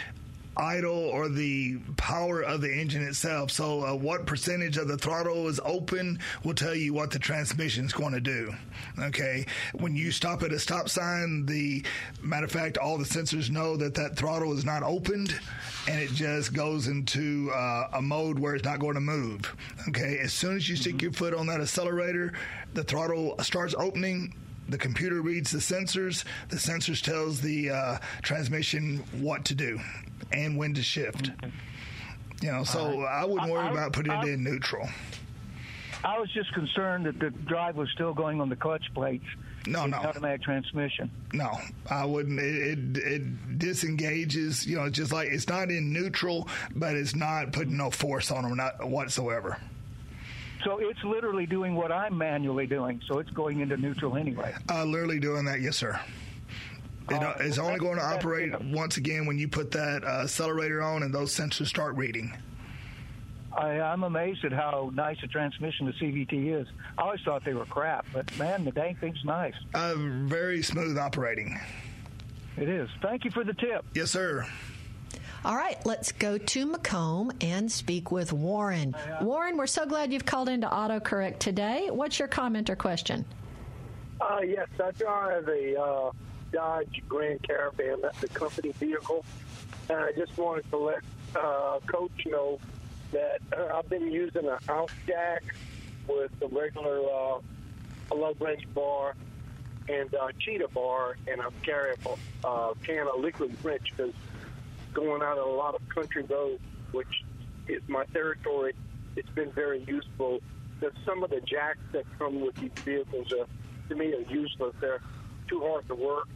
idle 0.58 0.94
or 0.94 1.30
the 1.30 1.78
power 1.98 2.42
of 2.42 2.62
the 2.62 2.74
engine 2.74 3.04
itself. 3.04 3.52
So, 3.52 3.86
uh, 3.86 3.96
what 3.96 4.26
percentage 4.26 4.78
of 4.78 4.88
the 4.88 4.98
throttle 4.98 5.48
is 5.48 5.60
open 5.64 6.20
will 6.44 6.54
tell 6.54 6.76
you 6.76 6.94
what 6.94 7.12
the 7.12 7.20
transmission 7.20 7.86
is 7.86 7.94
going 7.94 8.14
to 8.14 8.22
do. 8.22 8.54
Okay, 9.00 9.46
when 9.74 9.96
you 9.96 10.12
stop 10.12 10.44
at 10.44 10.52
a 10.52 10.60
stop 10.60 10.90
sign, 10.90 11.46
the 11.46 11.84
matter 12.22 12.46
of 12.46 12.52
fact, 12.52 12.78
all 12.78 12.98
the 12.98 13.06
sensors 13.06 13.50
know 13.50 13.78
that 13.78 13.94
that 13.96 14.16
throttle 14.16 14.54
is 14.54 14.66
not 14.66 14.84
opened, 14.84 15.38
and 15.88 16.00
it 16.00 16.12
just 16.12 16.54
goes 16.54 16.88
into 16.88 17.52
uh, 17.54 17.90
a 17.94 18.02
mode 18.02 18.40
where 18.40 18.56
it's 18.56 18.66
not 18.66 18.80
going 18.80 18.96
to 18.96 19.02
move. 19.02 19.56
Okay, 19.90 20.20
as 20.20 20.34
soon 20.34 20.56
as 20.56 20.68
you 20.70 20.76
stick 20.76 21.02
your 21.02 21.12
foot 21.12 21.34
on 21.34 21.48
that 21.48 21.62
accelerator, 21.62 22.34
the 22.74 22.84
throttle 22.84 23.36
starts 23.40 23.76
opening 23.78 24.34
the 24.70 24.78
computer 24.78 25.22
reads 25.22 25.52
the 25.52 25.60
sensors. 25.60 26.24
The 26.50 26.58
sensors 26.58 27.02
tells 27.02 27.42
the 27.42 27.70
uh, 27.70 27.98
transmission 28.22 28.98
what 29.20 29.46
to 29.46 29.56
do 29.56 29.80
and 30.32 30.58
when 30.58 30.74
to 30.74 30.82
shift. 30.84 31.32
You 32.42 32.52
know, 32.52 32.64
so 32.64 33.02
Uh, 33.02 33.06
I 33.06 33.26
wouldn't 33.26 33.52
worry 33.52 33.68
I- 33.68 33.72
about 33.72 33.94
putting 33.94 34.12
I- 34.12 34.22
it 34.24 34.30
in 34.30 34.44
neutral. 34.44 34.88
I 36.04 36.20
was 36.20 36.30
just 36.34 36.54
concerned 36.54 37.06
that 37.08 37.18
the 37.20 37.32
drive 37.32 37.76
was 37.78 37.90
still 37.92 38.14
going 38.14 38.40
on 38.40 38.50
the 38.50 38.56
clutch 38.56 38.86
plates. 38.94 39.26
No, 39.66 39.88
no. 39.88 39.98
Automatic 39.98 40.44
transmission. 40.44 41.10
No, 41.34 41.60
I 41.90 42.06
wouldn't. 42.06 42.40
It, 42.40 42.98
it 42.98 42.98
it 42.98 43.58
disengages. 43.58 44.68
You 44.68 44.76
know, 44.78 44.90
just 44.90 45.12
like 45.12 45.30
it's 45.30 45.48
not 45.48 45.72
in 45.72 45.92
neutral, 45.92 46.48
but 46.76 46.96
it's 46.96 47.16
not 47.16 47.52
putting 47.54 47.76
no 47.78 47.90
force 47.90 48.30
on 48.30 48.44
them, 48.44 48.56
not 48.56 48.88
whatsoever. 48.88 49.58
So 50.66 50.80
it's 50.80 51.04
literally 51.04 51.46
doing 51.46 51.76
what 51.76 51.92
I'm 51.92 52.18
manually 52.18 52.66
doing. 52.66 53.00
So 53.08 53.20
it's 53.20 53.30
going 53.30 53.60
into 53.60 53.78
neutral 53.78 54.18
anyway. 54.18 54.54
Uh, 54.68 54.84
literally 54.84 55.20
doing 55.20 55.46
that, 55.46 55.62
yes, 55.62 55.78
sir. 55.78 56.00
It, 57.10 57.22
uh, 57.22 57.36
it's 57.40 57.60
only 57.60 57.78
going 57.78 57.98
to 57.98 58.04
operate 58.04 58.60
once 58.62 58.98
again 58.98 59.28
when 59.28 59.38
you 59.38 59.48
put 59.48 59.70
that 59.72 60.04
uh, 60.04 60.24
accelerator 60.24 60.82
on 60.82 61.04
and 61.04 61.14
those 61.14 61.32
sensors 61.36 61.68
start 61.68 61.96
reading. 61.96 62.36
I, 63.54 63.80
I'm 63.80 64.04
amazed 64.04 64.44
at 64.44 64.52
how 64.52 64.90
nice 64.94 65.18
a 65.24 65.28
transmission 65.28 65.86
the 65.86 65.94
CVT 65.94 66.62
is. 66.62 66.68
I 66.98 67.04
always 67.04 67.22
thought 67.22 67.46
they 67.46 67.54
were 67.54 67.66
crap, 67.66 68.08
but 68.12 68.36
man, 68.40 68.66
the 68.66 68.72
dang 68.72 68.96
thing's 68.96 69.24
nice. 69.24 69.54
Uh, 69.76 69.94
very 69.98 70.64
smooth 70.64 70.98
operating. 70.98 71.60
It 72.58 72.68
is. 72.68 72.90
Thank 73.04 73.24
you 73.24 73.32
for 73.32 73.44
the 73.44 73.54
tip. 73.54 73.86
Yes, 73.94 74.10
sir. 74.10 74.48
All 75.46 75.56
right, 75.56 75.78
let's 75.86 76.12
go 76.12 76.40
to 76.40 76.66
McComb 76.66 77.32
and 77.40 77.72
speak 77.72 78.12
with 78.12 78.34
Warren. 78.34 78.96
Warren, 79.22 79.58
we're 79.58 79.68
so 79.68 79.86
glad 79.86 80.12
you've 80.12 80.26
called 80.26 80.50
into 80.50 80.66
AutoCorrect 80.66 81.38
today. 81.38 81.90
What's 81.92 82.18
your 82.18 82.28
comment 82.28 82.68
or 82.72 82.76
question? 82.76 83.26
Uh, 84.20 84.40
yes, 84.44 84.68
I 84.84 84.90
drive 84.90 85.48
a 85.48 85.80
uh, 85.80 86.12
Dodge 86.52 87.04
Grand 87.08 87.44
Caravan. 87.44 88.02
That's 88.02 88.20
the 88.22 88.28
company 88.30 88.72
vehicle. 88.72 89.24
And 89.88 90.00
I 90.00 90.14
just 90.14 90.36
wanted 90.36 90.68
to 90.72 90.78
let 90.78 91.04
uh, 91.36 91.78
Coach 91.86 92.26
know 92.26 92.58
that 93.12 93.40
uh, 93.56 93.78
I've 93.78 93.88
been 93.88 94.12
using 94.12 94.48
a 94.48 94.58
house 94.66 94.90
jack 95.06 95.44
with 96.08 96.32
the 96.40 96.48
regular 96.48 97.02
uh, 97.02 97.40
a 98.10 98.16
low 98.16 98.34
range 98.40 98.68
bar 98.74 99.14
and 99.88 100.12
uh, 100.16 100.30
cheater 100.40 100.70
bar, 100.70 101.18
and 101.28 101.40
I'm 101.40 101.54
carrying 101.62 101.98
a 102.44 102.48
uh, 102.48 102.74
can 102.84 103.08
of 103.08 103.20
Liquid 103.20 103.56
Wrench 103.64 103.94
because 103.96 104.16
going 104.96 105.22
out 105.22 105.38
on 105.38 105.48
a 105.48 105.52
lot 105.52 105.76
of 105.76 105.88
country 105.90 106.24
roads, 106.24 106.62
which 106.92 107.24
is 107.68 107.82
my 107.88 108.06
territory, 108.06 108.74
it's 109.16 109.30
been 109.30 109.52
very 109.52 109.84
useful. 109.88 110.40
Because 110.80 110.98
some 111.06 111.24
of 111.24 111.30
the 111.30 111.42
jacks 111.42 111.80
that 111.92 112.06
come 112.18 112.42
with 112.42 112.56
these 112.56 112.72
vehicles 112.84 113.32
are, 113.34 113.46
to 113.90 113.96
me, 113.96 114.14
are 114.14 114.32
useless. 114.32 114.74
They're 114.82 115.02
too 115.48 115.62
hard 115.62 115.88
to 115.90 115.96
work, 115.96 116.28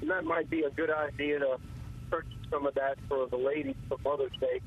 and 0.00 0.10
that 0.10 0.24
might 0.24 0.50
be 0.50 0.62
a 0.62 0.70
good 0.70 0.90
idea 0.90 1.38
to 1.38 1.58
purchase 2.10 2.32
some 2.50 2.66
of 2.66 2.74
that 2.74 2.98
for 3.08 3.26
the 3.28 3.36
ladies 3.36 3.76
for 3.88 3.98
Mother's 4.04 4.32
Day. 4.40 4.60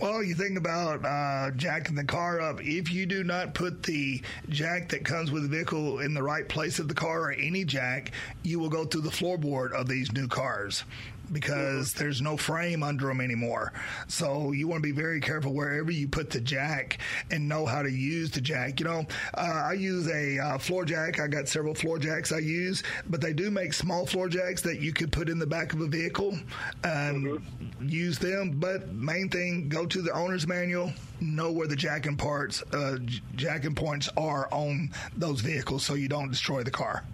Well, 0.00 0.22
you 0.22 0.34
think 0.34 0.56
about 0.56 1.04
uh, 1.04 1.50
jacking 1.56 1.94
the 1.94 2.04
car 2.04 2.40
up. 2.40 2.62
If 2.62 2.90
you 2.90 3.04
do 3.04 3.22
not 3.22 3.52
put 3.52 3.82
the 3.82 4.22
jack 4.48 4.88
that 4.90 5.04
comes 5.04 5.30
with 5.30 5.42
the 5.42 5.48
vehicle 5.48 6.00
in 6.00 6.14
the 6.14 6.22
right 6.22 6.48
place 6.48 6.78
of 6.78 6.88
the 6.88 6.94
car 6.94 7.24
or 7.24 7.32
any 7.32 7.64
jack, 7.64 8.12
you 8.42 8.58
will 8.58 8.70
go 8.70 8.84
through 8.84 9.02
the 9.02 9.10
floorboard 9.10 9.72
of 9.72 9.88
these 9.88 10.10
new 10.12 10.26
cars 10.26 10.84
because 11.32 11.92
there's 11.92 12.20
no 12.20 12.36
frame 12.36 12.82
under 12.82 13.06
them 13.06 13.20
anymore. 13.20 13.72
So 14.08 14.52
you 14.52 14.68
want 14.68 14.82
to 14.82 14.88
be 14.88 14.98
very 14.98 15.20
careful 15.20 15.52
wherever 15.52 15.90
you 15.90 16.08
put 16.08 16.30
the 16.30 16.40
jack 16.40 16.98
and 17.30 17.48
know 17.48 17.66
how 17.66 17.82
to 17.82 17.90
use 17.90 18.30
the 18.30 18.40
jack. 18.40 18.80
You 18.80 18.86
know, 18.86 19.06
uh, 19.34 19.62
I 19.66 19.72
use 19.74 20.08
a 20.08 20.38
uh, 20.38 20.58
floor 20.58 20.84
jack. 20.84 21.20
I 21.20 21.26
got 21.26 21.48
several 21.48 21.74
floor 21.74 21.98
jacks 21.98 22.32
I 22.32 22.38
use, 22.38 22.82
but 23.08 23.20
they 23.20 23.32
do 23.32 23.50
make 23.50 23.72
small 23.72 24.06
floor 24.06 24.28
jacks 24.28 24.62
that 24.62 24.80
you 24.80 24.92
could 24.92 25.12
put 25.12 25.28
in 25.28 25.38
the 25.38 25.46
back 25.46 25.72
of 25.72 25.80
a 25.80 25.86
vehicle 25.86 26.38
and 26.84 27.40
use 27.80 28.18
them. 28.18 28.52
But 28.58 28.92
main 28.92 29.28
thing, 29.28 29.68
go 29.68 29.86
to 29.86 30.02
the 30.02 30.12
owner's 30.12 30.46
manual. 30.46 30.92
Know 31.20 31.52
where 31.52 31.66
the 31.66 31.76
jacking 31.76 32.16
parts, 32.16 32.62
uh, 32.72 32.96
j- 33.04 33.20
jacking 33.36 33.74
points 33.74 34.08
are 34.16 34.48
on 34.52 34.90
those 35.16 35.42
vehicles, 35.42 35.84
so 35.84 35.94
you 35.94 36.08
don't 36.08 36.30
destroy 36.30 36.62
the 36.62 36.70
car. 36.70 37.04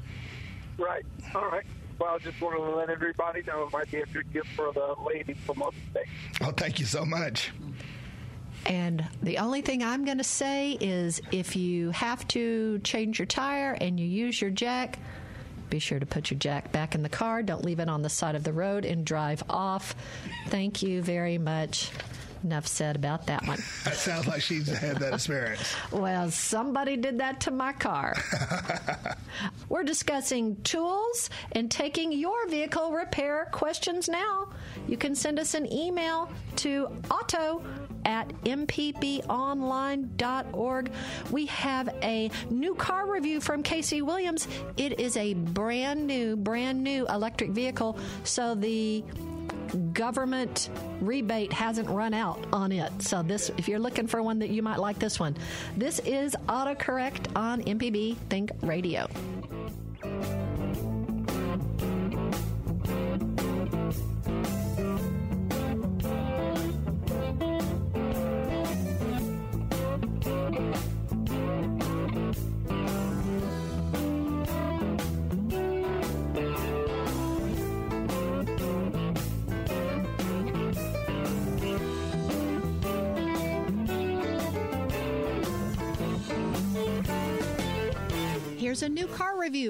Right. 0.78 1.04
All 1.34 1.48
right. 1.48 1.64
Well, 1.98 2.14
I 2.14 2.18
just 2.18 2.40
wanted 2.40 2.58
to 2.58 2.76
let 2.76 2.90
everybody 2.90 3.42
know 3.46 3.64
it 3.64 3.72
might 3.72 3.90
be 3.90 3.98
a 3.98 4.06
good 4.06 4.30
gift 4.32 4.48
for 4.48 4.72
the 4.72 4.94
ladies 5.06 5.36
from 5.46 5.58
Mother's 5.60 5.80
Day. 5.94 6.04
Oh, 6.42 6.50
thank 6.50 6.78
you 6.78 6.86
so 6.86 7.04
much. 7.04 7.52
And 8.66 9.06
the 9.22 9.38
only 9.38 9.62
thing 9.62 9.82
I'm 9.82 10.04
going 10.04 10.18
to 10.18 10.24
say 10.24 10.72
is 10.72 11.20
if 11.30 11.56
you 11.56 11.90
have 11.90 12.26
to 12.28 12.80
change 12.80 13.18
your 13.18 13.26
tire 13.26 13.76
and 13.80 13.98
you 13.98 14.06
use 14.06 14.40
your 14.40 14.50
jack, 14.50 14.98
be 15.70 15.78
sure 15.78 15.98
to 15.98 16.06
put 16.06 16.30
your 16.30 16.38
jack 16.38 16.72
back 16.72 16.94
in 16.94 17.02
the 17.02 17.08
car. 17.08 17.42
Don't 17.42 17.64
leave 17.64 17.80
it 17.80 17.88
on 17.88 18.02
the 18.02 18.08
side 18.08 18.34
of 18.34 18.44
the 18.44 18.52
road 18.52 18.84
and 18.84 19.04
drive 19.04 19.42
off. 19.48 19.94
Thank 20.48 20.82
you 20.82 21.02
very 21.02 21.38
much. 21.38 21.90
Enough 22.46 22.66
said 22.68 22.94
about 22.94 23.26
that 23.26 23.44
one. 23.48 23.58
That 23.84 23.96
sounds 23.96 24.28
like 24.28 24.40
she's 24.40 24.68
had 24.68 24.98
that 24.98 25.12
experience. 25.14 25.74
Well, 25.92 26.30
somebody 26.30 26.96
did 26.96 27.18
that 27.18 27.40
to 27.40 27.50
my 27.50 27.72
car. 27.72 28.14
We're 29.68 29.82
discussing 29.82 30.54
tools 30.62 31.28
and 31.52 31.68
taking 31.68 32.12
your 32.12 32.46
vehicle 32.48 32.92
repair 32.92 33.48
questions 33.50 34.08
now. 34.08 34.50
You 34.86 34.96
can 34.96 35.16
send 35.16 35.40
us 35.40 35.54
an 35.54 35.72
email 35.72 36.30
to 36.56 36.88
auto 37.10 37.64
at 38.04 38.28
mpbonline.org. 38.44 40.90
We 41.32 41.46
have 41.46 41.88
a 42.02 42.30
new 42.48 42.76
car 42.76 43.10
review 43.10 43.40
from 43.40 43.64
Casey 43.64 44.02
Williams. 44.02 44.46
It 44.76 45.00
is 45.00 45.16
a 45.16 45.34
brand 45.34 46.06
new, 46.06 46.36
brand 46.36 46.84
new 46.84 47.08
electric 47.08 47.50
vehicle. 47.50 47.98
So 48.22 48.54
the 48.54 49.02
government 49.76 50.70
rebate 51.00 51.52
hasn't 51.52 51.88
run 51.88 52.14
out 52.14 52.44
on 52.52 52.72
it. 52.72 52.90
So 53.02 53.22
this 53.22 53.50
if 53.56 53.68
you're 53.68 53.78
looking 53.78 54.06
for 54.06 54.22
one 54.22 54.38
that 54.40 54.50
you 54.50 54.62
might 54.62 54.78
like 54.78 54.98
this 54.98 55.20
one. 55.20 55.36
This 55.76 55.98
is 56.00 56.36
autocorrect 56.48 57.36
on 57.36 57.62
MPB 57.62 58.16
Think 58.28 58.50
Radio. 58.62 59.08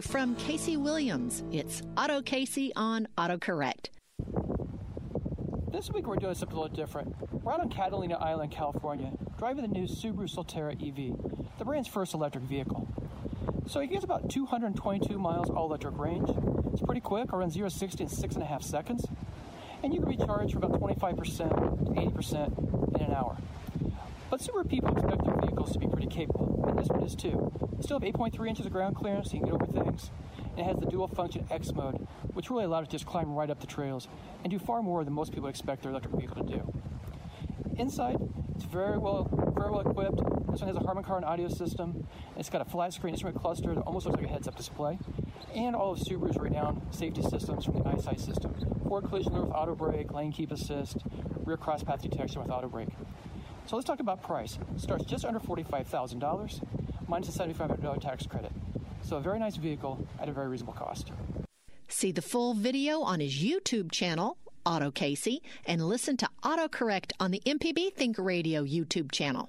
From 0.01 0.35
Casey 0.37 0.77
Williams. 0.77 1.43
It's 1.53 1.83
Auto 1.97 2.21
Casey 2.21 2.73
on 2.77 3.09
AutoCorrect. 3.17 3.89
This 5.71 5.91
week 5.91 6.07
we're 6.07 6.17
doing 6.17 6.35
something 6.35 6.57
a 6.57 6.61
little 6.61 6.77
different. 6.77 7.15
We're 7.33 7.53
out 7.53 7.61
on 7.61 7.69
Catalina 7.69 8.17
Island, 8.17 8.51
California, 8.51 9.13
driving 9.39 9.63
the 9.63 9.69
new 9.69 9.87
Subaru 9.87 10.29
Solterra 10.29 10.73
EV, 10.73 11.59
the 11.59 11.65
brand's 11.65 11.89
first 11.89 12.15
electric 12.15 12.45
vehicle. 12.45 12.89
So 13.67 13.81
it 13.81 13.89
gets 13.89 14.05
about 14.05 14.31
222 14.31 15.19
miles 15.19 15.51
all 15.51 15.67
electric 15.67 15.99
range. 15.99 16.29
It's 16.73 16.83
pretty 16.83 17.01
quick, 17.01 17.33
around 17.33 17.51
0 17.51 17.69
to 17.69 17.75
60 17.75 18.03
in 18.05 18.09
six 18.09 18.35
and 18.35 18.43
a 18.43 18.47
half 18.47 18.63
seconds. 18.63 19.05
And 19.83 19.93
you 19.93 20.01
can 20.01 20.09
recharge 20.09 20.53
for 20.53 20.59
about 20.59 20.81
25% 20.81 21.49
to 21.49 22.01
80% 22.01 22.97
in 22.97 23.07
an 23.07 23.13
hour. 23.13 23.37
But 24.31 24.41
Subaru 24.41 24.69
people 24.69 24.91
expect 24.91 25.25
their 25.25 25.37
vehicles 25.37 25.73
to 25.73 25.79
be 25.79 25.87
pretty 25.87 26.09
capable, 26.09 26.46
This 26.77 26.89
one 26.89 27.03
is 27.03 27.15
too. 27.15 27.53
You 27.77 27.83
still 27.83 27.99
have 27.99 28.15
8.3 28.15 28.49
inches 28.49 28.67
of 28.67 28.73
ground 28.73 28.97
clearance, 28.97 29.31
so 29.31 29.35
you 29.35 29.41
can 29.41 29.51
get 29.51 29.55
over 29.61 29.67
things. 29.67 30.11
And 30.57 30.61
it 30.61 30.65
has 30.65 30.77
the 30.77 30.87
dual 30.87 31.09
function 31.09 31.47
X 31.51 31.73
mode, 31.73 32.07
which 32.35 32.51
really 32.51 32.65
allowed 32.65 32.85
it 32.85 32.87
to 32.87 32.93
just 32.93 33.07
climb 33.07 33.35
right 33.35 33.51
up 33.51 33.61
the 33.61 33.67
trails 33.67 34.09
and 34.45 34.51
do 34.51 34.59
far 34.59 34.83
more 34.83 35.05
than 35.05 35.13
most 35.13 35.33
people 35.33 35.49
expect 35.49 35.83
their 35.83 35.91
electric 35.91 36.15
vehicle 36.15 36.45
to 36.45 36.53
do. 36.55 36.73
Inside, 37.77 38.17
it's 38.55 38.65
very 38.65 38.97
well, 38.97 39.29
very 39.55 39.71
well 39.71 39.81
equipped. 39.81 40.19
This 40.51 40.61
one 40.61 40.69
has 40.69 40.77
a 40.77 40.81
Harman 40.81 41.05
Kardon 41.05 41.25
audio 41.25 41.49
system. 41.49 42.07
It's 42.37 42.49
got 42.49 42.63
a 42.63 42.65
flat 42.65 42.95
screen 42.95 43.13
instrument 43.13 43.39
cluster 43.39 43.75
that 43.75 43.83
almost 43.83 44.07
looks 44.07 44.17
like 44.19 44.31
a 44.31 44.33
heads-up 44.33 44.57
display, 44.57 44.99
and 45.55 45.77
all 45.77 45.93
of 45.93 45.99
Subaru's 45.99 46.39
renowned 46.39 46.81
safety 46.91 47.21
systems 47.21 47.67
from 47.67 47.75
the 47.75 47.81
EyeSight 47.81 48.21
system: 48.21 48.55
forward 48.85 49.09
collision 49.09 49.35
with 49.35 49.51
auto 49.51 49.75
brake, 49.75 50.13
lane 50.13 50.33
keep 50.33 50.53
assist, 50.53 50.99
rear 51.45 51.59
cross 51.59 51.83
path 51.83 52.01
detection 52.01 52.41
with 52.41 52.51
auto 52.51 52.69
brake. 52.69 52.89
So 53.67 53.77
let's 53.77 53.87
talk 53.87 54.01
about 54.01 54.23
price. 54.23 54.59
Starts 54.77 55.05
just 55.05 55.25
under 55.25 55.41
forty-five 55.41 55.87
thousand 55.87 56.21
dollars, 56.21 56.61
minus 57.09 57.29
a 57.29 57.33
seventy-five 57.33 57.69
hundred 57.69 57.83
dollar 57.83 57.99
tax 57.99 58.27
credit. 58.27 58.53
So 59.03 59.17
a 59.17 59.21
very 59.21 59.39
nice 59.39 59.57
vehicle 59.57 60.07
at 60.21 60.29
a 60.29 60.33
very 60.33 60.49
reasonable 60.49 60.75
cost. 60.75 61.11
See 61.89 62.13
the 62.13 62.23
full 62.23 62.55
video 62.55 63.01
on 63.01 63.21
his 63.21 63.35
YouTube 63.35 63.93
channel, 63.93 64.37
Auto 64.65 64.91
Casey, 64.91 65.43
and 65.65 65.87
listen 65.87 66.17
to 66.19 66.29
AutoCorrect 66.43 67.13
on 67.21 67.31
the 67.31 67.41
MPB 67.47 67.93
Think 67.95 68.19
Radio 68.19 68.65
YouTube 68.65 69.13
channel. 69.13 69.49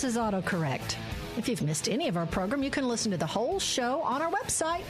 This 0.00 0.16
is 0.16 0.18
AutoCorrect. 0.18 0.96
If 1.36 1.46
you've 1.46 1.60
missed 1.60 1.86
any 1.86 2.08
of 2.08 2.16
our 2.16 2.24
program, 2.24 2.62
you 2.62 2.70
can 2.70 2.88
listen 2.88 3.10
to 3.10 3.18
the 3.18 3.26
whole 3.26 3.60
show 3.60 4.00
on 4.00 4.22
our 4.22 4.30
website, 4.30 4.80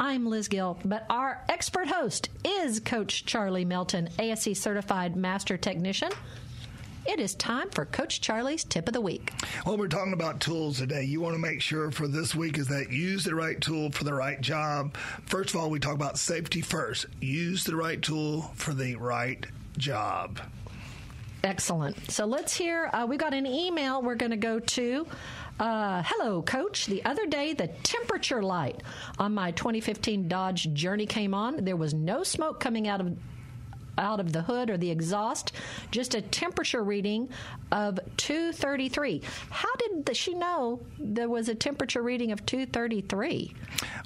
I'm 0.00 0.28
Liz 0.28 0.48
Gill, 0.48 0.78
but 0.82 1.04
our 1.10 1.44
expert 1.50 1.88
host 1.88 2.30
is 2.42 2.80
Coach 2.80 3.26
Charlie 3.26 3.66
Melton, 3.66 4.08
ASE 4.18 4.58
certified 4.58 5.14
master 5.14 5.58
technician. 5.58 6.08
It 7.06 7.20
is 7.20 7.34
time 7.34 7.68
for 7.70 7.84
Coach 7.84 8.22
Charlie's 8.22 8.64
tip 8.64 8.88
of 8.88 8.94
the 8.94 9.00
week. 9.00 9.30
Well, 9.66 9.76
we're 9.76 9.88
talking 9.88 10.14
about 10.14 10.40
tools 10.40 10.78
today. 10.78 11.04
You 11.04 11.20
want 11.20 11.34
to 11.34 11.38
make 11.38 11.60
sure 11.60 11.90
for 11.90 12.08
this 12.08 12.34
week 12.34 12.56
is 12.56 12.66
that 12.68 12.90
use 12.90 13.24
the 13.24 13.34
right 13.34 13.60
tool 13.60 13.90
for 13.90 14.04
the 14.04 14.14
right 14.14 14.40
job. 14.40 14.96
First 15.26 15.50
of 15.50 15.60
all, 15.60 15.68
we 15.68 15.78
talk 15.78 15.94
about 15.94 16.18
safety 16.18 16.62
first. 16.62 17.04
Use 17.20 17.62
the 17.62 17.76
right 17.76 18.00
tool 18.00 18.50
for 18.54 18.72
the 18.72 18.94
right 18.96 19.44
job. 19.76 20.40
Excellent. 21.42 22.10
So 22.10 22.24
let's 22.24 22.56
hear. 22.56 22.88
Uh, 22.94 23.04
we 23.06 23.18
got 23.18 23.34
an 23.34 23.46
email 23.46 24.00
we're 24.00 24.14
going 24.14 24.30
to 24.30 24.38
go 24.38 24.58
to. 24.58 25.06
Uh, 25.60 26.02
hello, 26.06 26.40
coach. 26.40 26.86
The 26.86 27.04
other 27.04 27.26
day, 27.26 27.52
the 27.52 27.68
temperature 27.82 28.42
light 28.42 28.82
on 29.18 29.34
my 29.34 29.50
2015 29.50 30.26
Dodge 30.26 30.72
Journey 30.72 31.04
came 31.04 31.34
on. 31.34 31.64
There 31.64 31.76
was 31.76 31.92
no 31.92 32.22
smoke 32.22 32.60
coming 32.60 32.88
out 32.88 33.02
of 33.02 33.14
out 33.98 34.20
of 34.20 34.32
the 34.32 34.42
hood 34.42 34.70
or 34.70 34.76
the 34.76 34.90
exhaust, 34.90 35.52
just 35.90 36.14
a 36.14 36.20
temperature 36.20 36.82
reading 36.82 37.28
of 37.72 37.98
233. 38.16 39.22
How 39.50 39.74
did 39.76 40.06
the, 40.06 40.14
she 40.14 40.34
know 40.34 40.80
there 40.98 41.28
was 41.28 41.48
a 41.48 41.54
temperature 41.54 42.02
reading 42.02 42.32
of 42.32 42.44
233? 42.46 43.54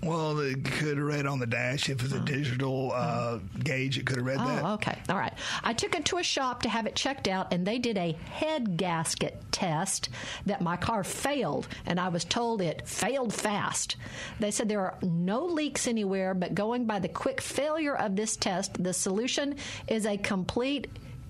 Well, 0.03 0.39
it 0.41 0.65
could 0.65 0.97
have 0.97 1.07
read 1.07 1.27
on 1.27 1.39
the 1.39 1.47
dash. 1.47 1.89
If 1.89 2.03
it's 2.03 2.13
a 2.13 2.21
digital 2.21 2.93
uh, 2.95 3.39
gauge, 3.63 3.99
it 3.99 4.07
could 4.07 4.17
have 4.17 4.27
read 4.27 4.39
oh, 4.41 4.47
that. 4.47 4.65
okay. 4.65 4.99
All 5.09 5.17
right. 5.17 5.33
I 5.63 5.73
took 5.73 5.95
it 5.95 6.05
to 6.07 6.19
a 6.19 6.23
shop 6.23 6.63
to 6.63 6.69
have 6.69 6.87
it 6.87 6.95
checked 6.95 7.29
out, 7.29 7.53
and 7.53 7.67
they 7.67 7.79
did 7.79 7.99
a 7.99 8.13
head 8.31 8.77
gasket 8.77 9.43
test 9.51 10.09
that 10.47 10.61
my 10.63 10.77
car 10.77 11.03
failed, 11.05 11.69
and 11.87 11.99
I 11.99 12.09
was 12.09 12.25
told 12.25 12.63
it 12.63 12.87
failed 12.87 13.35
fast. 13.35 13.97
They 14.39 14.51
said 14.51 14.69
there 14.69 14.81
are 14.81 14.99
no 15.03 15.45
leaks 15.45 15.89
anywhere, 15.89 16.35
but 16.35 16.55
going 16.55 16.85
by 16.87 17.01
the 17.01 17.09
quick 17.09 17.41
failure 17.41 17.97
of 17.97 18.17
this 18.17 18.37
test, 18.37 18.83
the 18.83 18.93
solution 18.93 19.57
is 19.87 20.07
a 20.07 20.17
complete 20.17 20.87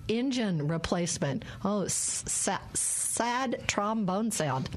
engine 0.09 0.67
replacement. 0.67 1.45
Oh, 1.63 1.87
sa- 1.87 2.59
sad 2.73 3.67
trombone 3.67 4.31
sound. 4.31 4.69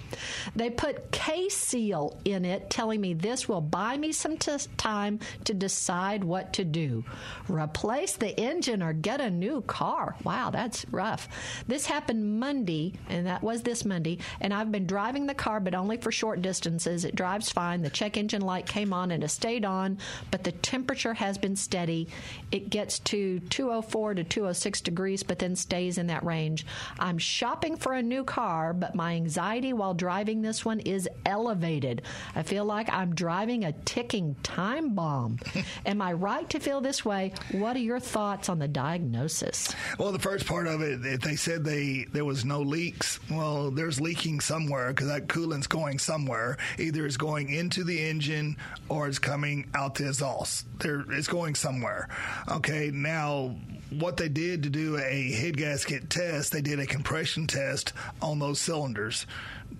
They 0.55 0.71
put 0.71 1.11
K 1.11 1.49
Seal 1.49 2.19
in 2.25 2.45
it, 2.45 2.71
telling 2.71 3.01
me 3.01 3.15
this 3.15 3.49
will 3.49 3.61
buy 3.61 3.97
me 3.97 4.13
some 4.13 4.37
t- 4.37 4.53
time 4.77 5.21
to 5.45 5.55
decide 5.55 6.25
what 6.25 6.53
to 6.55 6.65
do. 6.65 7.05
Replace 7.49 8.17
the 8.17 8.39
engine 8.39 8.83
or 8.83 8.93
get 8.93 9.21
a 9.21 9.31
new 9.31 9.63
car. 9.63 10.17
Wow, 10.25 10.51
that's 10.51 10.85
rough. 10.91 11.29
This 11.67 11.87
happened 11.87 12.41
Monday, 12.41 12.93
and 13.09 13.27
that 13.27 13.43
was 13.43 13.63
this 13.63 13.85
Monday, 13.85 14.19
and 14.41 14.53
I've 14.53 14.73
been 14.73 14.87
driving 14.87 15.27
the 15.27 15.35
car, 15.35 15.61
but 15.61 15.75
only 15.75 15.97
for 15.97 16.13
short 16.13 16.43
distances. 16.43 17.05
It 17.05 17.15
drives 17.15 17.51
fine. 17.51 17.83
The 17.83 17.91
check 17.91 18.17
engine 18.17 18.43
light 18.43 18.67
came 18.67 18.93
on 18.93 19.11
and 19.11 19.23
it 19.25 19.29
stayed 19.29 19.65
on, 19.65 19.99
but 20.31 20.45
the 20.45 20.53
temperature 20.53 21.15
has 21.15 21.39
been 21.39 21.57
steady. 21.57 22.09
It 22.51 22.71
gets 22.71 22.99
to 23.01 23.41
204 23.41 24.15
to 24.15 24.25
206 24.25 24.81
degrees, 24.81 25.22
but 25.23 25.39
then 25.39 25.57
stays 25.57 25.99
in 25.99 26.07
that 26.09 26.25
range. 26.25 26.67
I'm 26.99 27.19
shopping 27.19 27.77
for 27.77 27.93
a 27.93 28.03
new 28.03 28.25
car, 28.25 28.73
but 28.73 28.95
my 28.95 29.15
anxiety 29.15 29.73
while 29.73 29.95
driving 29.95 30.43
this 30.43 30.65
one 30.65 30.81
is 30.81 31.09
elevated. 31.27 32.03
I 32.35 32.43
feel 32.43 32.65
like 32.65 32.93
I'm 32.93 33.15
driving 33.15 33.65
a 33.65 33.73
ticking 33.73 34.37
time 34.43 34.95
bomb. 34.95 35.39
Am 35.87 36.03
I 36.03 36.13
right 36.13 36.49
to 36.51 36.61
feel 36.61 36.81
this 36.81 37.05
way? 37.05 37.33
What 37.53 37.77
are 37.77 37.81
your 37.81 38.01
thoughts 38.01 38.49
on 38.49 38.59
the 38.59 38.69
diagnosis? 38.69 39.75
Well, 39.99 40.13
the 40.13 40.19
first 40.19 40.47
part 40.47 40.67
of 40.67 40.81
it, 40.81 41.23
they 41.23 41.37
said 41.37 41.65
they 41.65 42.07
there 42.13 42.25
was 42.25 42.45
no 42.45 42.61
leaks, 42.61 43.21
well, 43.31 43.71
there's 43.71 44.01
leaking 44.01 44.41
somewhere 44.41 44.89
because 44.89 45.09
that 45.09 45.29
coolant's 45.29 45.67
going 45.67 45.99
somewhere. 45.99 46.59
Either 46.79 47.07
it's 47.07 47.17
going 47.17 47.51
into 47.51 47.85
the 47.85 47.99
engine 48.03 48.57
or 48.89 49.09
it's 49.09 49.19
coming 49.19 49.69
out 49.75 49.95
the 49.95 50.07
exhaust. 50.09 50.67
There, 50.81 51.05
it's 51.11 51.29
going 51.29 51.55
somewhere. 51.55 52.09
Okay, 52.49 52.91
now 52.93 53.57
what 53.99 54.17
they 54.17 54.29
did 54.29 54.63
to 54.65 54.71
do 54.71 54.99
a 54.99 55.33
head 55.33 55.57
gasket 55.57 56.11
test, 56.11 56.53
they 56.53 56.61
did 56.61 56.79
a 56.79 56.87
compression 56.87 57.47
test 57.47 57.93
on 58.21 58.39
those 58.39 58.61
cylinders 58.61 59.27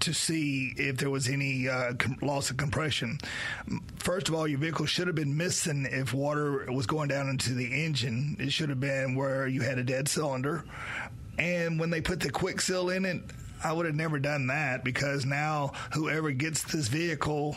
to 0.01 0.13
see 0.13 0.73
if 0.77 0.97
there 0.97 1.11
was 1.11 1.29
any 1.29 1.69
uh, 1.69 1.95
com- 1.95 2.19
loss 2.23 2.51
of 2.51 2.57
compression. 2.57 3.19
First 3.99 4.29
of 4.29 4.35
all, 4.35 4.49
your 4.49 4.59
vehicle 4.59 4.87
should 4.87 5.07
have 5.07 5.17
been 5.17 5.37
missing 5.37 5.87
if 5.91 6.13
water 6.13 6.71
was 6.73 6.87
going 6.87 7.09
down 7.09 7.29
into 7.29 7.55
the 7.55 7.85
engine. 7.85 8.37
It 8.39 8.53
should 8.53 8.69
have 8.69 8.81
been 8.81 9.15
where 9.15 9.47
you 9.47 9.61
had 9.61 9.79
a 9.79 9.85
dead 9.85 10.09
cylinder. 10.09 10.65
And 11.39 11.79
when 11.79 11.91
they 11.91 12.01
put 12.01 12.21
the 12.21 12.31
quick 12.31 12.61
seal 12.61 12.91
in 12.91 13.05
it, 13.05 13.23
I 13.65 13.73
would 13.73 13.87
have 13.87 13.95
never 13.95 14.19
done 14.19 14.49
that 14.49 14.83
because 14.85 15.25
now 15.25 15.73
whoever 15.93 16.31
gets 16.33 16.65
this 16.65 16.89
vehicle 16.89 17.57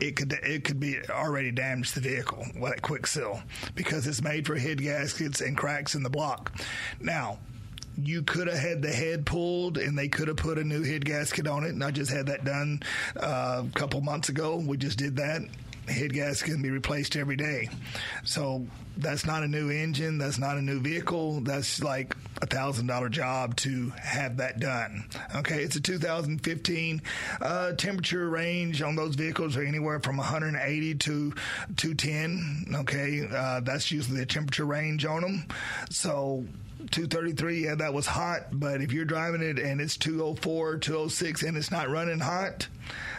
it 0.00 0.16
could 0.16 0.32
it 0.32 0.64
could 0.64 0.80
be 0.80 0.98
already 1.08 1.50
damaged 1.50 1.94
the 1.94 2.00
vehicle 2.00 2.44
with 2.58 2.72
that 2.72 2.82
quick 2.82 3.06
seal 3.06 3.42
because 3.74 4.06
it's 4.06 4.22
made 4.22 4.46
for 4.46 4.56
head 4.56 4.82
gaskets 4.82 5.40
and 5.40 5.56
cracks 5.56 5.94
in 5.94 6.02
the 6.02 6.10
block. 6.10 6.52
Now, 7.00 7.38
you 7.96 8.22
could 8.22 8.48
have 8.48 8.58
had 8.58 8.82
the 8.82 8.90
head 8.90 9.24
pulled 9.24 9.78
and 9.78 9.96
they 9.96 10.08
could 10.08 10.28
have 10.28 10.36
put 10.36 10.58
a 10.58 10.64
new 10.64 10.82
head 10.82 11.04
gasket 11.04 11.46
on 11.46 11.64
it. 11.64 11.70
And 11.70 11.84
I 11.84 11.90
just 11.90 12.10
had 12.10 12.26
that 12.26 12.44
done 12.44 12.82
uh, 13.16 13.62
a 13.66 13.78
couple 13.78 14.00
months 14.00 14.28
ago. 14.28 14.56
We 14.56 14.76
just 14.76 14.98
did 14.98 15.16
that. 15.16 15.42
Head 15.88 16.12
gasket 16.12 16.52
can 16.52 16.62
be 16.62 16.70
replaced 16.70 17.16
every 17.16 17.36
day. 17.36 17.68
So 18.24 18.66
that's 18.96 19.26
not 19.26 19.42
a 19.42 19.48
new 19.48 19.70
engine. 19.70 20.18
That's 20.18 20.38
not 20.38 20.56
a 20.56 20.62
new 20.62 20.80
vehicle. 20.80 21.40
That's 21.40 21.82
like 21.82 22.16
a 22.40 22.46
thousand 22.46 22.86
dollar 22.86 23.08
job 23.08 23.56
to 23.56 23.90
have 24.00 24.38
that 24.38 24.60
done. 24.60 25.04
Okay, 25.34 25.62
it's 25.62 25.76
a 25.76 25.80
2015 25.80 27.02
uh, 27.40 27.72
temperature 27.72 28.28
range 28.28 28.82
on 28.82 28.96
those 28.96 29.14
vehicles 29.14 29.56
are 29.56 29.62
anywhere 29.62 30.00
from 30.00 30.16
180 30.16 30.94
to 30.94 31.34
210. 31.76 32.76
Okay, 32.80 33.28
uh, 33.30 33.60
that's 33.60 33.90
usually 33.90 34.20
the 34.20 34.26
temperature 34.26 34.64
range 34.64 35.04
on 35.04 35.22
them. 35.22 35.46
So 35.90 36.44
233, 36.90 37.64
yeah, 37.64 37.74
that 37.76 37.94
was 37.94 38.06
hot. 38.06 38.46
But 38.52 38.80
if 38.80 38.92
you're 38.92 39.04
driving 39.04 39.42
it 39.42 39.58
and 39.58 39.80
it's 39.80 39.96
204, 39.96 40.78
206, 40.78 41.42
and 41.42 41.56
it's 41.56 41.70
not 41.70 41.88
running 41.88 42.20
hot, 42.20 42.68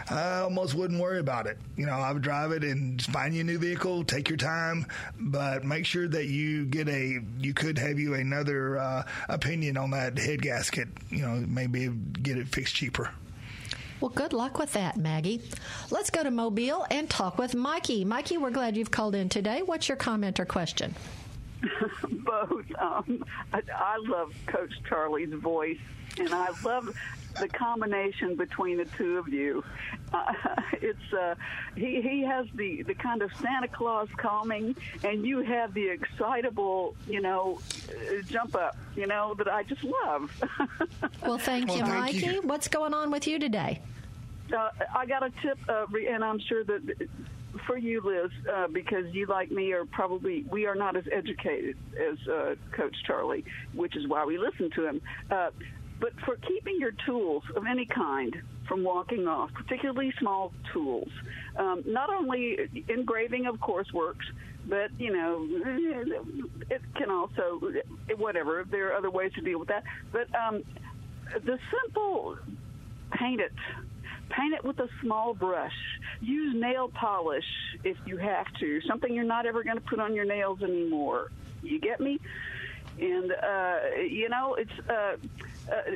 I 0.10 0.39
almost 0.41 0.76
wouldn't 0.76 1.01
worry 1.01 1.20
about 1.20 1.47
it. 1.47 1.58
You 1.78 1.86
know, 1.86 1.93
I 1.93 2.12
would 2.12 2.22
drive 2.22 2.51
it 2.51 2.64
and 2.64 3.01
find 3.01 3.34
you 3.34 3.41
a 3.41 3.43
new 3.43 3.58
vehicle, 3.58 4.03
take 4.03 4.30
your 4.30 4.38
time, 4.38 4.86
but 5.20 5.64
make 5.64 5.86
sure 5.86 6.08
that 6.08 6.28
you 6.28 6.66
get 6.66 6.88
a, 6.88 7.20
you 7.39 7.53
could 7.53 7.78
have 7.80 7.97
you 7.97 8.14
another 8.14 8.78
uh, 8.78 9.03
opinion 9.30 9.78
on 9.78 9.91
that 9.91 10.18
head 10.18 10.41
gasket. 10.41 10.88
You 11.10 11.24
know, 11.24 11.43
maybe 11.47 11.88
get 11.88 12.38
it 12.38 12.47
fixed 12.47 12.76
cheaper. 12.76 13.10
Well, 14.01 14.12
good 14.14 14.34
luck 14.34 14.60
with 14.60 14.74
that, 14.74 14.97
Maggie. 14.97 15.41
Let's 15.89 16.10
go 16.10 16.22
to 16.22 16.30
Mobile 16.30 16.86
and 16.91 17.10
talk 17.10 17.38
with 17.38 17.56
Mikey. 17.56 18.06
Mikey, 18.06 18.38
we're 18.38 18.51
glad 18.51 18.78
you've 18.78 18.91
called 18.91 19.16
in 19.16 19.30
today. 19.30 19.62
What's 19.64 19.88
your 19.89 19.95
comment 19.95 20.39
or 20.39 20.45
question? 20.45 20.93
Both. 22.10 22.66
Um, 22.78 23.24
I, 23.53 23.62
I 23.74 23.97
love 24.01 24.34
Coach 24.47 24.74
Charlie's 24.88 25.34
voice, 25.34 25.80
and 26.20 26.30
I 26.34 26.49
love 26.64 26.95
the 27.39 27.47
combination 27.47 28.36
between 28.36 28.77
the 28.77 28.86
two 28.86 29.17
of 29.17 29.27
you. 29.27 29.63
Uh, 30.13 30.33
it's 30.73 31.13
uh, 31.13 31.36
he 31.75 32.01
he 32.01 32.23
has 32.23 32.47
the 32.55 32.83
the 32.83 32.93
kind 32.93 33.21
of 33.21 33.31
Santa 33.41 33.67
Claus 33.67 34.07
calming, 34.17 34.75
and 35.03 35.25
you 35.25 35.39
have 35.41 35.73
the 35.73 35.89
excitable, 35.89 36.95
you 37.07 37.21
know, 37.21 37.59
uh, 37.89 38.21
jump 38.27 38.55
up, 38.55 38.75
you 38.95 39.07
know, 39.07 39.33
that 39.36 39.47
I 39.47 39.63
just 39.63 39.83
love. 39.83 40.31
well, 41.21 41.38
thank 41.38 41.67
Well, 41.69 41.77
you, 41.77 41.86
thank 41.86 42.15
Mikey. 42.15 42.17
you. 42.25 42.41
What's 42.43 42.67
going 42.67 42.93
on 42.93 43.11
with 43.11 43.27
you 43.27 43.39
today? 43.39 43.81
Uh, 44.55 44.69
I 44.95 45.05
got 45.07 45.23
a 45.23 45.31
tip, 45.41 45.57
uh, 45.67 45.86
re- 45.89 46.07
and 46.07 46.23
I'm 46.23 46.39
sure 46.39 46.63
that 46.63 47.07
for 47.65 47.77
you, 47.77 48.01
Liz, 48.01 48.31
uh, 48.53 48.67
because 48.67 49.11
you, 49.13 49.25
like 49.25 49.49
me, 49.49 49.71
are 49.73 49.86
probably 49.86 50.43
we 50.49 50.65
are 50.67 50.75
not 50.75 50.95
as 50.95 51.05
educated 51.11 51.75
as 51.99 52.17
uh, 52.27 52.55
Coach 52.71 52.95
Charlie, 53.07 53.43
which 53.73 53.95
is 53.95 54.07
why 54.07 54.25
we 54.25 54.38
listen 54.38 54.69
to 54.71 54.88
him. 54.88 55.01
Uh, 55.31 55.49
but 56.00 56.14
for 56.26 56.36
keeping 56.36 56.80
your 56.80 56.91
tools 57.06 57.43
of 57.56 57.66
any 57.66 57.86
kind 57.86 58.41
from 58.68 58.84
walking 58.84 59.28
off, 59.28 59.54
particularly 59.54 60.14
small 60.20 60.52
tools, 60.74 61.10
um, 61.58 61.84
not 61.86 62.10
only 62.10 62.58
engraving, 62.89 63.46
of 63.46 63.60
course, 63.60 63.91
works. 63.93 64.26
But 64.68 64.89
you 65.00 65.14
know, 65.14 65.48
it 66.72 66.82
can 66.96 67.12
also 67.12 67.62
whatever. 68.18 68.66
There 68.70 68.88
are 68.89 68.93
other 68.93 69.12
ways 69.12 69.32
to 69.34 69.41
deal 69.41 69.60
with 69.60 69.68
that. 69.68 69.84
But 70.12 70.28
um, 70.36 70.64
the 71.34 71.60
simple 71.72 72.38
paint 73.12 73.41
it. 73.41 73.54
Paint 74.30 74.56
it 74.56 74.64
with 74.64 74.80
a 74.80 74.89
small 75.02 75.34
brush. 75.34 75.76
Use 76.20 76.56
nail 76.56 76.89
polish 76.89 77.46
if 77.84 77.98
you 78.06 78.18
have 78.18 78.48
to. 78.60 78.82
Something 78.82 79.14
you're 79.14 79.24
not 79.24 79.46
ever 79.46 79.64
going 79.64 79.78
to 79.78 79.84
put 79.84 80.00
on 80.00 80.16
your 80.16 80.26
nails 80.26 80.64
anymore. 80.64 81.32
You 81.62 81.80
get 81.80 82.00
me? 82.00 82.20
And 83.00 83.32
uh, 83.32 83.80
you 84.02 84.30
know, 84.30 84.56
it's 84.56 84.89
uh, 84.89 85.18
uh, 85.72 85.91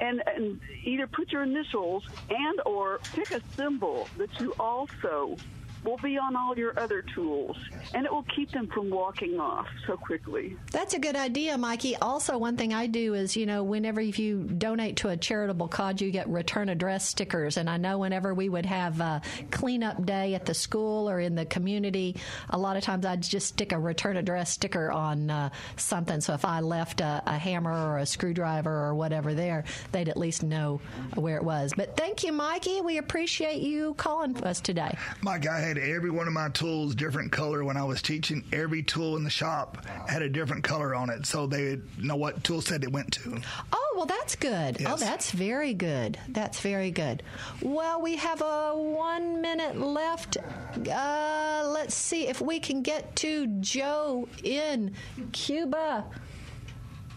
and 0.00 0.22
and 0.26 0.60
either 0.84 1.06
put 1.06 1.32
your 1.32 1.42
initials 1.42 2.02
and 2.28 2.60
or 2.66 3.00
pick 3.14 3.30
a 3.30 3.40
symbol 3.56 4.10
that 4.18 4.28
you 4.38 4.54
also 4.58 5.38
will 5.84 5.98
be 5.98 6.18
on 6.18 6.36
all 6.36 6.56
your 6.56 6.78
other 6.78 7.02
tools, 7.14 7.56
and 7.94 8.06
it 8.06 8.12
will 8.12 8.26
keep 8.34 8.50
them 8.50 8.68
from 8.68 8.90
walking 8.90 9.38
off 9.38 9.66
so 9.86 9.96
quickly. 9.96 10.56
That's 10.72 10.94
a 10.94 10.98
good 10.98 11.16
idea, 11.16 11.56
Mikey. 11.58 11.96
Also, 11.96 12.38
one 12.38 12.56
thing 12.56 12.72
I 12.72 12.86
do 12.86 13.14
is, 13.14 13.36
you 13.36 13.46
know, 13.46 13.62
whenever 13.62 14.00
if 14.00 14.18
you 14.18 14.44
donate 14.44 14.96
to 14.98 15.08
a 15.08 15.16
charitable 15.16 15.68
cause, 15.68 16.00
you 16.00 16.10
get 16.10 16.28
return 16.28 16.68
address 16.68 17.06
stickers. 17.06 17.56
And 17.56 17.68
I 17.68 17.76
know 17.76 17.98
whenever 17.98 18.34
we 18.34 18.48
would 18.48 18.66
have 18.66 19.00
a 19.00 19.22
cleanup 19.50 20.04
day 20.04 20.34
at 20.34 20.46
the 20.46 20.54
school 20.54 21.08
or 21.08 21.20
in 21.20 21.34
the 21.34 21.44
community, 21.44 22.16
a 22.50 22.58
lot 22.58 22.76
of 22.76 22.82
times 22.82 23.04
I'd 23.06 23.22
just 23.22 23.48
stick 23.48 23.72
a 23.72 23.78
return 23.78 24.16
address 24.16 24.50
sticker 24.50 24.90
on 24.90 25.30
uh, 25.30 25.50
something. 25.76 26.20
So 26.20 26.34
if 26.34 26.44
I 26.44 26.60
left 26.60 27.00
a, 27.00 27.22
a 27.26 27.38
hammer 27.38 27.72
or 27.72 27.98
a 27.98 28.06
screwdriver 28.06 28.70
or 28.70 28.94
whatever 28.94 29.34
there, 29.34 29.64
they'd 29.92 30.08
at 30.08 30.16
least 30.16 30.42
know 30.42 30.80
where 31.14 31.36
it 31.36 31.44
was. 31.44 31.72
But 31.76 31.96
thank 31.96 32.24
you, 32.24 32.32
Mikey. 32.32 32.80
We 32.80 32.98
appreciate 32.98 33.60
you 33.62 33.94
calling 33.94 34.36
us 34.44 34.60
today. 34.60 34.96
Mike, 35.22 35.46
I 35.46 35.60
had 35.60 35.73
every 35.78 36.10
one 36.10 36.26
of 36.26 36.32
my 36.32 36.48
tools 36.50 36.94
different 36.94 37.32
color 37.32 37.64
when 37.64 37.76
I 37.76 37.84
was 37.84 38.02
teaching. 38.02 38.44
Every 38.52 38.82
tool 38.82 39.16
in 39.16 39.24
the 39.24 39.30
shop 39.30 39.84
had 40.08 40.22
a 40.22 40.28
different 40.28 40.64
color 40.64 40.94
on 40.94 41.10
it, 41.10 41.26
so 41.26 41.46
they 41.46 41.80
know 41.98 42.16
what 42.16 42.42
tool 42.44 42.60
set 42.60 42.82
it 42.82 42.92
went 42.92 43.12
to. 43.12 43.40
Oh, 43.72 43.94
well, 43.96 44.06
that's 44.06 44.34
good. 44.36 44.84
Oh, 44.86 44.96
that's 44.96 45.30
very 45.30 45.74
good. 45.74 46.18
That's 46.28 46.60
very 46.60 46.90
good. 46.90 47.22
Well, 47.62 48.00
we 48.00 48.16
have 48.16 48.42
a 48.42 48.72
one 48.74 49.40
minute 49.40 49.78
left. 49.80 50.36
Uh, 50.36 51.62
let's 51.66 51.94
see 51.94 52.26
if 52.28 52.40
we 52.40 52.58
can 52.60 52.82
get 52.82 53.14
to 53.16 53.46
Joe 53.60 54.28
in 54.42 54.94
Cuba. 55.32 56.04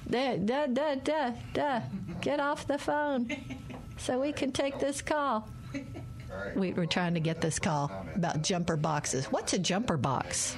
Da, 0.09 0.37
da, 0.37 0.67
da, 0.67 0.95
da, 0.95 1.31
da. 1.53 1.81
Get 2.21 2.39
off 2.39 2.65
the 2.65 2.77
phone 2.77 3.29
so 3.97 4.21
we 4.21 4.31
can 4.31 4.51
take 4.51 4.79
this 4.79 5.01
call. 5.01 5.49
We, 6.55 6.73
we're 6.73 6.85
trying 6.85 7.13
to 7.15 7.19
get 7.19 7.41
this 7.41 7.59
call 7.59 7.91
about 8.15 8.41
jumper 8.41 8.77
boxes. 8.77 9.25
What's 9.25 9.53
a 9.53 9.59
jumper 9.59 9.97
box? 9.97 10.55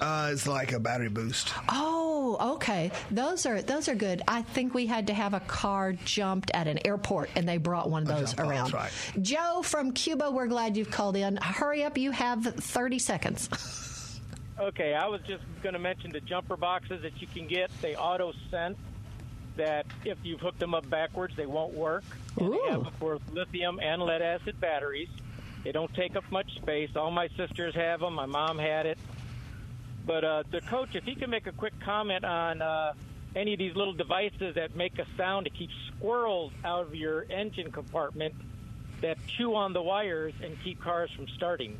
Uh, 0.00 0.30
it's 0.32 0.46
like 0.46 0.72
a 0.72 0.78
battery 0.80 1.08
boost. 1.08 1.52
Oh, 1.68 2.54
okay. 2.54 2.92
Those 3.10 3.46
are 3.46 3.62
those 3.62 3.88
are 3.88 3.94
good. 3.94 4.22
I 4.28 4.42
think 4.42 4.74
we 4.74 4.86
had 4.86 5.08
to 5.08 5.14
have 5.14 5.34
a 5.34 5.40
car 5.40 5.92
jumped 6.04 6.50
at 6.54 6.68
an 6.68 6.78
airport, 6.86 7.30
and 7.34 7.48
they 7.48 7.56
brought 7.56 7.90
one 7.90 8.02
of 8.02 8.08
those 8.08 8.32
jump 8.34 8.48
box, 8.48 8.48
around. 8.48 8.72
right. 8.74 8.92
Joe 9.22 9.62
from 9.62 9.92
Cuba, 9.92 10.30
we're 10.30 10.46
glad 10.46 10.76
you've 10.76 10.90
called 10.90 11.16
in. 11.16 11.36
Hurry 11.38 11.82
up, 11.84 11.98
you 11.98 12.10
have 12.12 12.44
thirty 12.44 12.98
seconds. 12.98 13.48
Okay, 14.60 14.92
I 14.94 15.06
was 15.06 15.20
just 15.26 15.44
going 15.62 15.74
to 15.74 15.78
mention 15.78 16.10
the 16.10 16.20
jumper 16.20 16.56
boxes 16.56 17.02
that 17.02 17.20
you 17.20 17.28
can 17.28 17.46
get. 17.46 17.70
They 17.80 17.94
auto 17.94 18.32
sense 18.50 18.76
that 19.58 19.86
if 20.04 20.18
you've 20.24 20.40
hooked 20.40 20.58
them 20.58 20.74
up 20.74 20.88
backwards, 20.88 21.36
they 21.36 21.46
won't 21.46 21.74
work. 21.74 22.04
And 22.38 22.52
they 22.52 22.58
have 22.70 22.98
both 22.98 23.22
lithium 23.30 23.78
and 23.80 24.02
lead 24.02 24.22
acid 24.22 24.60
batteries. 24.60 25.08
They 25.64 25.72
don't 25.72 25.92
take 25.94 26.16
up 26.16 26.24
much 26.30 26.54
space. 26.56 26.90
All 26.96 27.10
my 27.10 27.28
sisters 27.36 27.74
have 27.74 28.00
them. 28.00 28.14
My 28.14 28.26
mom 28.26 28.58
had 28.58 28.86
it. 28.86 28.98
But 30.06 30.24
uh, 30.24 30.42
the 30.50 30.62
coach, 30.62 30.94
if 30.94 31.04
he 31.04 31.14
can 31.14 31.28
make 31.28 31.46
a 31.46 31.52
quick 31.52 31.74
comment 31.80 32.24
on 32.24 32.62
uh, 32.62 32.94
any 33.36 33.52
of 33.52 33.58
these 33.58 33.76
little 33.76 33.92
devices 33.92 34.54
that 34.54 34.74
make 34.74 34.98
a 34.98 35.06
sound 35.16 35.44
to 35.44 35.50
keep 35.50 35.70
squirrels 35.94 36.52
out 36.64 36.86
of 36.86 36.94
your 36.94 37.26
engine 37.28 37.70
compartment 37.70 38.34
that 39.00 39.18
chew 39.26 39.54
on 39.54 39.72
the 39.72 39.82
wires 39.82 40.34
and 40.42 40.56
keep 40.62 40.80
cars 40.80 41.10
from 41.14 41.28
starting. 41.28 41.76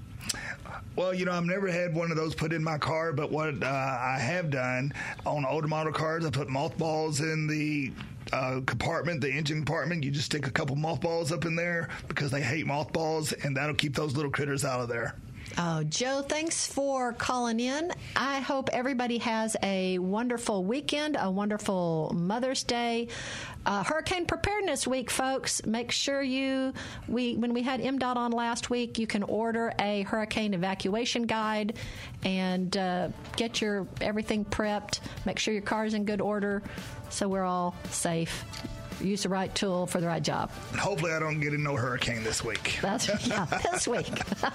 Well, 0.97 1.14
you 1.14 1.25
know, 1.25 1.33
I've 1.33 1.45
never 1.45 1.69
had 1.69 1.95
one 1.95 2.11
of 2.11 2.16
those 2.16 2.35
put 2.35 2.53
in 2.53 2.62
my 2.62 2.79
car, 2.79 3.12
but 3.12 3.31
what 3.31 3.62
uh, 3.62 3.66
I 3.66 4.19
have 4.19 4.51
done 4.51 4.93
on 5.25 5.45
older 5.45 5.69
model 5.69 5.93
cars, 5.93 6.27
I 6.27 6.31
put 6.31 6.49
mothballs 6.49 7.21
in 7.21 7.47
the 7.47 7.93
uh, 8.33 8.61
compartment, 8.66 9.21
the 9.21 9.31
engine 9.31 9.59
compartment. 9.59 10.05
You 10.05 10.11
just 10.11 10.27
stick 10.27 10.47
a 10.47 10.51
couple 10.51 10.77
mothballs 10.77 11.33
up 11.33 11.45
in 11.45 11.57
there 11.57 11.89
because 12.09 12.31
they 12.31 12.43
hate 12.43 12.66
mothballs, 12.66 13.33
and 13.33 13.57
that'll 13.57 13.75
keep 13.75 13.95
those 13.95 14.14
little 14.14 14.31
critters 14.31 14.64
out 14.64 14.81
of 14.81 14.89
there. 14.89 15.14
Oh, 15.61 15.83
Joe, 15.83 16.23
thanks 16.23 16.69
for 16.69 17.13
calling 17.15 17.59
in. 17.59 17.91
I 18.15 18.39
hope 18.39 18.71
everybody 18.73 19.19
has 19.19 19.57
a 19.61 19.99
wonderful 19.99 20.63
weekend, 20.63 21.17
a 21.19 21.29
wonderful 21.29 22.13
Mother's 22.15 22.63
Day. 22.63 23.09
Uh, 23.67 23.83
Hurricane 23.83 24.25
Preparedness 24.25 24.87
Week, 24.87 25.11
folks. 25.11 25.67
Make 25.67 25.91
sure 25.91 26.23
you 26.23 26.75
we 27.09 27.35
when 27.35 27.55
we 27.55 27.63
had 27.63 27.81
MDOT 27.81 28.15
on 28.15 28.31
last 28.31 28.71
week, 28.71 29.01
you 29.01 29.09
can 29.09 29.25
order 29.25 29.73
a 29.81 30.03
hurricane 30.03 30.55
evacuation 30.55 31.25
guide 31.25 31.77
and 32.25 32.77
uh, 32.77 33.09
get 33.35 33.61
your 33.61 33.89
everything 34.01 34.45
prepped. 34.45 35.01
Make 35.27 35.41
sure 35.41 35.53
your 35.53 35.65
car's 35.65 35.93
in 35.93 36.05
good 36.05 36.21
order, 36.21 36.63
so 37.11 37.27
we're 37.27 37.43
all 37.43 37.75
safe. 37.91 38.45
Use 39.01 39.23
the 39.23 39.29
right 39.29 39.55
tool 39.55 39.87
for 39.87 40.01
the 40.01 40.07
right 40.07 40.23
job. 40.23 40.51
Hopefully, 40.79 41.13
I 41.13 41.19
don't 41.19 41.41
get 41.41 41.55
in 41.55 41.63
no 41.63 41.77
hurricane 41.77 42.25
this 42.25 42.45
week. 42.45 42.79
That's 42.83 43.09
yeah, 43.29 43.45
this 43.73 43.87
week. 43.87 44.11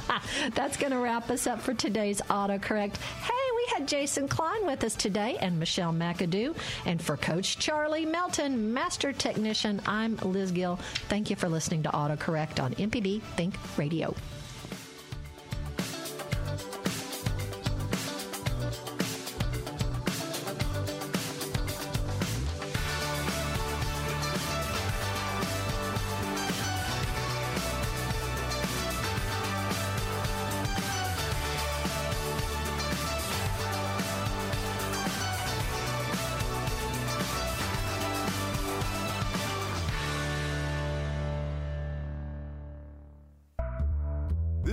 That's 0.56 0.78
going 0.78 0.92
to 0.92 1.00
wrap 1.00 1.30
us 1.30 1.48
up 1.48 1.62
for 1.62 1.74
today's 1.74 2.22
autocorrect. 2.24 2.98
Hey, 2.98 3.44
we 3.56 3.66
had 3.78 3.88
Jason 3.88 4.28
Klein 4.28 4.66
with 4.66 4.84
us 4.84 4.96
today 4.96 5.38
and 5.40 5.60
Michelle 5.60 5.94
McAdoo. 5.94 6.56
And 6.86 7.02
for 7.02 7.18
Coach 7.18 7.58
Charlie 7.60 8.06
Melton, 8.06 8.74
Master 8.74 9.14
Technician, 9.14 9.82
I'm 9.86 10.18
Liz 10.18 10.52
Gill. 10.52 10.78
Thank 11.08 11.30
you 11.30 11.36
for 11.36 11.50
listening 11.50 11.84
to 11.84 11.90
AutoCorrect 11.90 12.62
on 12.62 12.74
MPB 12.76 13.22
Think 13.36 13.56
Radio. 13.78 14.14